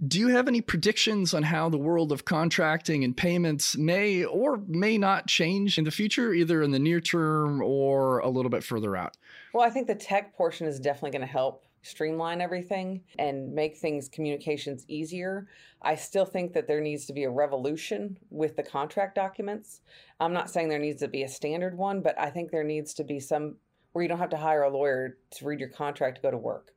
Do 0.06 0.18
you 0.18 0.28
have 0.28 0.46
any 0.46 0.60
predictions 0.60 1.32
on 1.32 1.44
how 1.44 1.70
the 1.70 1.78
world 1.78 2.12
of 2.12 2.26
contracting 2.26 3.04
and 3.04 3.16
payments 3.16 3.74
may 3.78 4.22
or 4.22 4.60
may 4.68 4.98
not 4.98 5.28
change 5.28 5.78
in 5.78 5.84
the 5.84 5.90
future, 5.90 6.34
either 6.34 6.62
in 6.62 6.72
the 6.72 6.78
near 6.78 7.00
term 7.00 7.62
or 7.62 8.18
a 8.18 8.28
little 8.28 8.50
bit 8.50 8.64
further 8.64 8.94
out? 8.94 9.16
Well, 9.54 9.64
I 9.64 9.70
think 9.70 9.86
the 9.86 9.94
tech 9.94 10.36
portion 10.36 10.66
is 10.66 10.78
definitely 10.78 11.12
going 11.12 11.26
to 11.26 11.32
help 11.32 11.64
streamline 11.84 12.40
everything 12.40 13.02
and 13.18 13.52
make 13.54 13.76
things 13.76 14.08
communications 14.08 14.84
easier. 14.88 15.46
I 15.82 15.94
still 15.94 16.24
think 16.24 16.54
that 16.54 16.66
there 16.66 16.80
needs 16.80 17.04
to 17.06 17.12
be 17.12 17.24
a 17.24 17.30
revolution 17.30 18.18
with 18.30 18.56
the 18.56 18.62
contract 18.62 19.14
documents. 19.14 19.82
I'm 20.18 20.32
not 20.32 20.50
saying 20.50 20.68
there 20.68 20.78
needs 20.78 21.00
to 21.02 21.08
be 21.08 21.22
a 21.22 21.28
standard 21.28 21.76
one, 21.76 22.00
but 22.00 22.18
I 22.18 22.30
think 22.30 22.50
there 22.50 22.64
needs 22.64 22.94
to 22.94 23.04
be 23.04 23.20
some 23.20 23.56
where 23.92 24.02
you 24.02 24.08
don't 24.08 24.18
have 24.18 24.30
to 24.30 24.36
hire 24.36 24.62
a 24.62 24.70
lawyer 24.70 25.18
to 25.30 25.44
read 25.44 25.60
your 25.60 25.68
contract 25.68 26.16
to 26.16 26.22
go 26.22 26.30
to 26.30 26.38
work. 26.38 26.72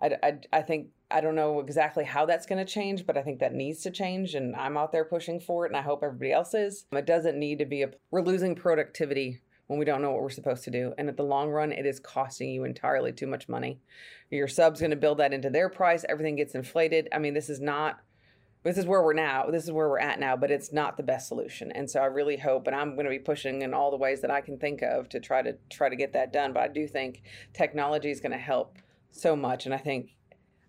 I, 0.00 0.16
I, 0.22 0.38
I 0.52 0.62
think 0.62 0.88
I 1.10 1.20
don't 1.20 1.34
know 1.34 1.60
exactly 1.60 2.04
how 2.04 2.24
that's 2.24 2.46
going 2.46 2.64
to 2.64 2.72
change, 2.72 3.06
but 3.06 3.16
I 3.16 3.22
think 3.22 3.40
that 3.40 3.54
needs 3.54 3.82
to 3.82 3.90
change, 3.90 4.34
and 4.34 4.56
I'm 4.56 4.76
out 4.76 4.92
there 4.92 5.04
pushing 5.04 5.40
for 5.40 5.64
it, 5.64 5.70
and 5.70 5.76
I 5.76 5.82
hope 5.82 6.02
everybody 6.02 6.32
else 6.32 6.54
is. 6.54 6.86
It 6.92 7.06
doesn't 7.06 7.38
need 7.38 7.58
to 7.58 7.66
be 7.66 7.82
a. 7.82 7.90
We're 8.10 8.22
losing 8.22 8.54
productivity 8.54 9.40
when 9.66 9.78
we 9.78 9.84
don't 9.84 10.02
know 10.02 10.10
what 10.10 10.20
we're 10.20 10.30
supposed 10.30 10.64
to 10.64 10.70
do. 10.70 10.92
And 10.98 11.08
at 11.08 11.16
the 11.16 11.22
long 11.22 11.50
run, 11.50 11.72
it 11.72 11.86
is 11.86 11.98
costing 11.98 12.50
you 12.50 12.64
entirely 12.64 13.12
too 13.12 13.26
much 13.26 13.48
money. 13.48 13.80
Your 14.30 14.48
sub's 14.48 14.80
going 14.80 14.90
to 14.90 14.96
build 14.96 15.18
that 15.18 15.32
into 15.32 15.50
their 15.50 15.68
price. 15.68 16.04
Everything 16.08 16.36
gets 16.36 16.54
inflated. 16.54 17.08
I 17.12 17.18
mean, 17.18 17.34
this 17.34 17.48
is 17.48 17.60
not, 17.60 18.00
this 18.62 18.76
is 18.76 18.86
where 18.86 19.02
we're 19.02 19.14
now. 19.14 19.46
This 19.50 19.64
is 19.64 19.72
where 19.72 19.88
we're 19.88 19.98
at 19.98 20.20
now, 20.20 20.36
but 20.36 20.50
it's 20.50 20.72
not 20.72 20.96
the 20.96 21.02
best 21.02 21.28
solution. 21.28 21.72
And 21.72 21.90
so 21.90 22.00
I 22.00 22.06
really 22.06 22.36
hope, 22.36 22.66
and 22.66 22.76
I'm 22.76 22.94
going 22.94 23.04
to 23.04 23.10
be 23.10 23.18
pushing 23.18 23.62
in 23.62 23.72
all 23.72 23.90
the 23.90 23.96
ways 23.96 24.20
that 24.20 24.30
I 24.30 24.40
can 24.40 24.58
think 24.58 24.82
of 24.82 25.08
to 25.10 25.20
try 25.20 25.40
to 25.42 25.56
try 25.70 25.88
to 25.88 25.96
get 25.96 26.12
that 26.12 26.32
done. 26.32 26.52
But 26.52 26.62
I 26.64 26.68
do 26.68 26.86
think 26.86 27.22
technology 27.54 28.10
is 28.10 28.20
going 28.20 28.32
to 28.32 28.38
help 28.38 28.78
so 29.10 29.34
much. 29.34 29.64
And 29.64 29.74
I 29.74 29.78
think, 29.78 30.14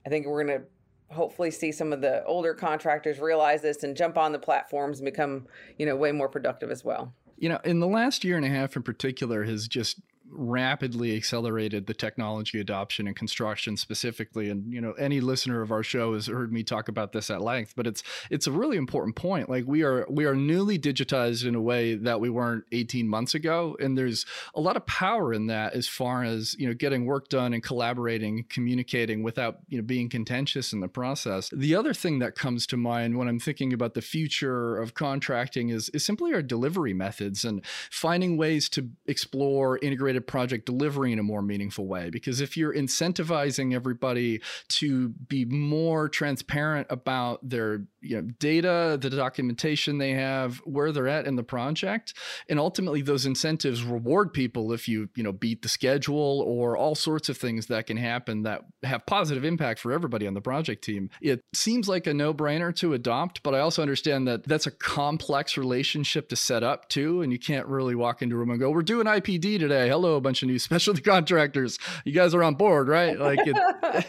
I 0.05 0.10
think 0.10 0.25
we're 0.25 0.45
going 0.45 0.60
to 0.60 0.65
hopefully 1.13 1.51
see 1.51 1.71
some 1.71 1.91
of 1.91 2.01
the 2.01 2.23
older 2.25 2.53
contractors 2.53 3.19
realize 3.19 3.62
this 3.62 3.84
and 3.84 3.95
jump 3.95 4.17
on 4.17 4.31
the 4.31 4.39
platforms 4.39 4.99
and 4.99 5.05
become, 5.05 5.47
you 5.77 5.86
know, 5.86 5.95
way 5.95 6.12
more 6.12 6.29
productive 6.29 6.71
as 6.71 6.84
well 6.84 7.13
you 7.38 7.50
know, 7.50 7.60
in 7.63 7.80
the 7.80 7.88
last 7.88 8.24
year 8.24 8.38
and 8.38 8.45
a 8.45 8.50
half 8.50 8.76
in 8.76 8.84
particular 8.84 9.43
has 9.43 9.67
just 9.67 10.00
rapidly 10.29 11.15
accelerated 11.15 11.88
the 11.88 11.93
technology 11.93 12.59
adoption 12.59 13.07
and 13.07 13.15
construction 13.15 13.77
specifically. 13.77 14.49
And 14.49 14.71
you 14.71 14.81
know, 14.81 14.93
any 14.93 15.21
listener 15.21 15.61
of 15.61 15.71
our 15.71 15.83
show 15.83 16.13
has 16.13 16.27
heard 16.27 16.51
me 16.51 16.63
talk 16.63 16.88
about 16.88 17.11
this 17.11 17.29
at 17.29 17.41
length, 17.41 17.73
but 17.75 17.88
it's 17.88 18.03
it's 18.29 18.47
a 18.47 18.51
really 18.51 18.77
important 18.77 19.15
point. 19.15 19.50
Like 19.50 19.65
we 19.67 19.83
are 19.83 20.06
we 20.10 20.25
are 20.25 20.35
newly 20.35 20.77
digitized 20.77 21.45
in 21.45 21.56
a 21.56 21.62
way 21.62 21.95
that 21.95 22.19
we 22.19 22.29
weren't 22.29 22.65
18 22.71 23.08
months 23.08 23.35
ago, 23.35 23.77
and 23.79 23.97
there's 23.97 24.25
a 24.54 24.62
lot 24.62 24.77
of 24.77 24.85
power 24.85 25.33
in 25.33 25.47
that 25.47 25.73
as 25.73 25.87
far 25.87 26.23
as 26.23 26.56
you 26.60 26.67
know 26.67 26.73
getting 26.73 27.06
work 27.06 27.29
done 27.29 27.54
and 27.54 27.63
collaborating, 27.63 28.45
communicating 28.50 29.23
without 29.23 29.60
you 29.67 29.77
know 29.77 29.83
being 29.83 30.10
contentious 30.10 30.73
in 30.73 30.79
the 30.79 30.87
process. 30.87 31.50
The 31.54 31.75
other 31.75 31.93
thing 31.93 32.19
that 32.19 32.35
comes 32.35 32.67
to 32.67 32.77
mind 32.77 33.17
when 33.17 33.27
I'm 33.27 33.39
thinking 33.39 33.73
about 33.73 33.93
the 33.93 34.02
future 34.02 34.77
of 34.77 34.93
contracting 34.93 35.69
is 35.69 35.89
is 35.89 36.06
simply 36.06 36.33
our 36.33 36.41
delivery 36.41 36.93
methods 36.93 37.45
and 37.45 37.63
finding 37.89 38.37
ways 38.37 38.69
to 38.69 38.89
explore 39.08 39.77
integrated 39.79 40.14
project 40.21 40.65
delivery 40.65 41.11
in 41.11 41.19
a 41.19 41.23
more 41.23 41.41
meaningful 41.41 41.87
way. 41.87 42.09
Because 42.09 42.41
if 42.41 42.57
you're 42.57 42.73
incentivizing 42.73 43.73
everybody 43.73 44.41
to 44.69 45.09
be 45.09 45.45
more 45.45 46.09
transparent 46.09 46.87
about 46.89 47.47
their 47.47 47.85
you 48.05 48.21
know, 48.21 48.27
data, 48.39 48.97
the 49.01 49.09
documentation 49.09 49.97
they 49.97 50.11
have, 50.11 50.57
where 50.59 50.91
they're 50.91 51.07
at 51.07 51.25
in 51.25 51.35
the 51.35 51.43
project, 51.43 52.13
and 52.47 52.59
ultimately 52.59 53.01
those 53.01 53.25
incentives 53.25 53.83
reward 53.83 54.31
people 54.31 54.71
if 54.71 54.87
you 54.87 55.09
you 55.15 55.23
know 55.23 55.31
beat 55.31 55.61
the 55.61 55.69
schedule 55.69 56.43
or 56.45 56.77
all 56.77 56.93
sorts 56.93 57.29
of 57.29 57.37
things 57.37 57.65
that 57.67 57.87
can 57.87 57.97
happen 57.97 58.43
that 58.43 58.61
have 58.83 59.05
positive 59.05 59.43
impact 59.43 59.79
for 59.79 59.91
everybody 59.91 60.27
on 60.27 60.33
the 60.33 60.41
project 60.41 60.83
team. 60.83 61.09
It 61.21 61.41
seems 61.53 61.87
like 61.87 62.05
a 62.05 62.13
no-brainer 62.13 62.75
to 62.77 62.93
adopt, 62.93 63.41
but 63.41 63.55
I 63.55 63.59
also 63.59 63.81
understand 63.81 64.27
that 64.27 64.43
that's 64.43 64.67
a 64.67 64.71
complex 64.71 65.57
relationship 65.57 66.29
to 66.29 66.35
set 66.35 66.63
up 66.63 66.87
too, 66.89 67.21
and 67.21 67.31
you 67.31 67.39
can't 67.39 67.67
really 67.67 67.95
walk 67.95 68.21
into 68.21 68.35
a 68.35 68.37
room 68.37 68.51
and 68.51 68.59
go, 68.59 68.69
"We're 68.69 68.83
doing 68.83 69.07
IPD 69.07 69.57
today. 69.57 69.89
Hello, 69.89 70.04
a 70.13 70.21
bunch 70.21 70.43
of 70.43 70.47
new 70.47 70.60
specialty 70.60 71.01
contractors. 71.01 71.79
You 72.06 72.13
guys 72.13 72.33
are 72.35 72.43
on 72.43 72.56
board, 72.56 72.87
right?" 72.87 73.19
Like 73.19 73.39
it. 73.43 74.06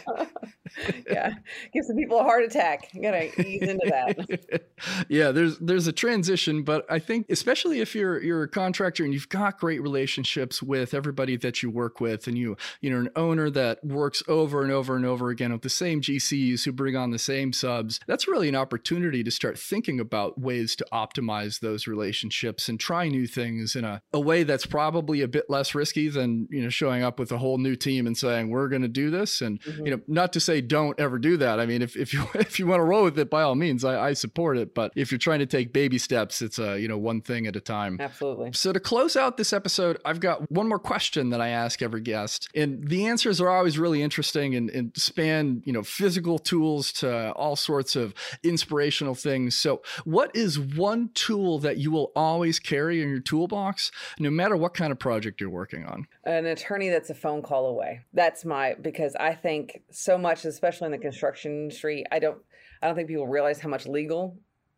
yeah, 1.09 1.33
gives 1.73 1.87
the 1.87 1.95
people 1.95 2.19
a 2.19 2.23
heart 2.23 2.43
attack. 2.43 2.89
You 2.93 3.01
gotta 3.01 3.41
ease 3.41 3.61
into 3.61 3.87
that. 3.89 4.65
yeah, 5.09 5.31
there's 5.31 5.57
there's 5.59 5.87
a 5.87 5.91
transition, 5.91 6.63
but 6.63 6.85
I 6.89 6.99
think 6.99 7.27
especially 7.29 7.79
if 7.79 7.95
you're 7.95 8.21
you're 8.21 8.43
a 8.43 8.47
contractor 8.47 9.03
and 9.03 9.13
you've 9.13 9.29
got 9.29 9.59
great 9.59 9.81
relationships 9.81 10.61
with 10.61 10.93
everybody 10.93 11.37
that 11.37 11.63
you 11.63 11.69
work 11.69 11.99
with, 11.99 12.27
and 12.27 12.37
you 12.37 12.57
you 12.81 12.89
know 12.89 12.99
an 12.99 13.09
owner 13.15 13.49
that 13.49 13.83
works 13.83 14.23
over 14.27 14.61
and 14.61 14.71
over 14.71 14.95
and 14.95 15.05
over 15.05 15.29
again 15.29 15.51
with 15.51 15.61
the 15.61 15.69
same 15.69 16.01
GCs 16.01 16.65
who 16.65 16.71
bring 16.71 16.95
on 16.95 17.11
the 17.11 17.19
same 17.19 17.53
subs, 17.53 17.99
that's 18.07 18.27
really 18.27 18.49
an 18.49 18.55
opportunity 18.55 19.23
to 19.23 19.31
start 19.31 19.57
thinking 19.57 19.99
about 19.99 20.39
ways 20.39 20.75
to 20.75 20.85
optimize 20.93 21.59
those 21.59 21.87
relationships 21.87 22.69
and 22.69 22.79
try 22.79 23.07
new 23.07 23.27
things 23.27 23.75
in 23.75 23.83
a, 23.83 24.01
a 24.13 24.19
way 24.19 24.43
that's 24.43 24.65
probably 24.65 25.21
a 25.21 25.27
bit 25.27 25.49
less 25.49 25.75
risky 25.75 26.09
than 26.09 26.47
you 26.49 26.61
know 26.61 26.69
showing 26.69 27.03
up 27.03 27.19
with 27.19 27.31
a 27.31 27.37
whole 27.37 27.57
new 27.57 27.75
team 27.75 28.07
and 28.07 28.17
saying 28.17 28.49
we're 28.49 28.67
going 28.67 28.81
to 28.81 28.87
do 28.87 29.09
this 29.09 29.41
and 29.41 29.61
mm-hmm. 29.61 29.85
you 29.85 29.91
know 29.91 30.01
not 30.07 30.33
to 30.33 30.39
say 30.39 30.61
don't 30.67 30.99
ever 30.99 31.17
do 31.17 31.37
that 31.37 31.59
i 31.59 31.65
mean 31.65 31.81
if, 31.81 31.95
if 31.95 32.13
you 32.13 32.27
if 32.35 32.59
you 32.59 32.67
want 32.67 32.79
to 32.79 32.83
roll 32.83 33.03
with 33.03 33.17
it 33.17 33.29
by 33.29 33.41
all 33.41 33.55
means 33.55 33.83
I, 33.83 34.09
I 34.09 34.13
support 34.13 34.57
it 34.57 34.73
but 34.73 34.91
if 34.95 35.11
you're 35.11 35.19
trying 35.19 35.39
to 35.39 35.45
take 35.45 35.73
baby 35.73 35.97
steps 35.97 36.41
it's 36.41 36.59
a 36.59 36.79
you 36.79 36.87
know 36.87 36.97
one 36.97 37.21
thing 37.21 37.47
at 37.47 37.55
a 37.55 37.61
time. 37.61 37.97
Absolutely. 37.99 38.51
So 38.53 38.73
to 38.73 38.79
close 38.79 39.15
out 39.15 39.37
this 39.37 39.53
episode 39.53 39.97
i've 40.05 40.19
got 40.19 40.51
one 40.51 40.67
more 40.67 40.79
question 40.79 41.29
that 41.29 41.41
i 41.41 41.49
ask 41.49 41.81
every 41.81 42.01
guest 42.01 42.49
and 42.55 42.87
the 42.87 43.05
answers 43.05 43.41
are 43.41 43.49
always 43.49 43.77
really 43.77 44.01
interesting 44.01 44.55
and, 44.55 44.69
and 44.69 44.91
span 44.95 45.61
you 45.65 45.73
know 45.73 45.83
physical 45.83 46.39
tools 46.39 46.91
to 46.91 47.31
all 47.33 47.55
sorts 47.55 47.95
of 47.95 48.13
inspirational 48.43 49.15
things. 49.15 49.55
So 49.57 49.81
what 50.05 50.35
is 50.35 50.59
one 50.59 51.09
tool 51.13 51.59
that 51.59 51.77
you 51.77 51.91
will 51.91 52.11
always 52.15 52.59
carry 52.59 53.01
in 53.01 53.09
your 53.09 53.19
toolbox 53.19 53.91
no 54.19 54.29
matter 54.29 54.55
what 54.55 54.73
kind 54.73 54.91
of 54.91 54.99
project 54.99 55.41
you're 55.41 55.49
working 55.49 55.85
on? 55.85 56.07
An 56.23 56.45
attorney 56.45 56.89
that's 56.89 57.09
a 57.09 57.15
phone 57.15 57.41
call 57.41 57.67
away. 57.67 58.01
That's 58.13 58.45
my 58.45 58.75
because 58.81 59.15
i 59.19 59.33
think 59.33 59.81
so 59.91 60.17
much 60.17 60.43
especially 60.57 60.87
in 60.87 60.91
the 60.91 60.97
construction 60.97 61.51
industry 61.51 62.03
i 62.11 62.17
don't 62.17 62.39
i 62.81 62.87
don't 62.87 62.95
think 62.95 63.07
people 63.07 63.27
realize 63.27 63.59
how 63.59 63.69
much 63.69 63.85
legal 63.85 64.35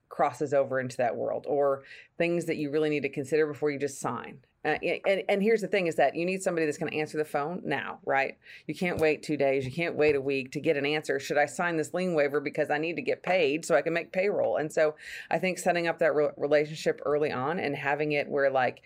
crosses 0.09 0.53
over 0.53 0.81
into 0.81 0.97
that 0.97 1.15
world 1.15 1.45
or 1.47 1.83
things 2.17 2.43
that 2.45 2.57
you 2.57 2.69
really 2.69 2.89
need 2.89 3.03
to 3.03 3.09
consider 3.09 3.47
before 3.47 3.71
you 3.71 3.79
just 3.79 4.01
sign 4.01 4.37
uh, 4.65 4.75
and, 5.05 5.23
and 5.29 5.41
here's 5.41 5.61
the 5.61 5.67
thing 5.67 5.87
is 5.87 5.95
that 5.95 6.15
you 6.15 6.25
need 6.25 6.43
somebody 6.43 6.65
that's 6.65 6.77
going 6.77 6.91
to 6.91 6.97
answer 6.97 7.17
the 7.17 7.23
phone 7.23 7.61
now, 7.63 7.97
right? 8.05 8.37
You 8.67 8.75
can't 8.75 8.99
wait 8.99 9.23
two 9.23 9.37
days. 9.37 9.63
You 9.63 9.71
can't 9.71 9.95
wait 9.95 10.15
a 10.15 10.21
week 10.21 10.51
to 10.51 10.59
get 10.59 10.75
an 10.75 10.85
answer. 10.85 11.17
Should 11.17 11.37
I 11.37 11.45
sign 11.45 11.77
this 11.77 11.93
lien 11.93 12.13
waiver 12.13 12.41
because 12.41 12.69
I 12.69 12.77
need 12.77 12.97
to 12.97 13.01
get 13.01 13.23
paid 13.23 13.63
so 13.63 13.73
I 13.73 13.81
can 13.81 13.93
make 13.93 14.11
payroll? 14.11 14.57
And 14.57 14.69
so 14.69 14.95
I 15.31 15.39
think 15.39 15.59
setting 15.59 15.87
up 15.87 15.99
that 15.99 16.13
re- 16.13 16.31
relationship 16.35 16.99
early 17.05 17.31
on 17.31 17.57
and 17.57 17.73
having 17.73 18.11
it 18.11 18.27
where 18.27 18.51
like, 18.51 18.81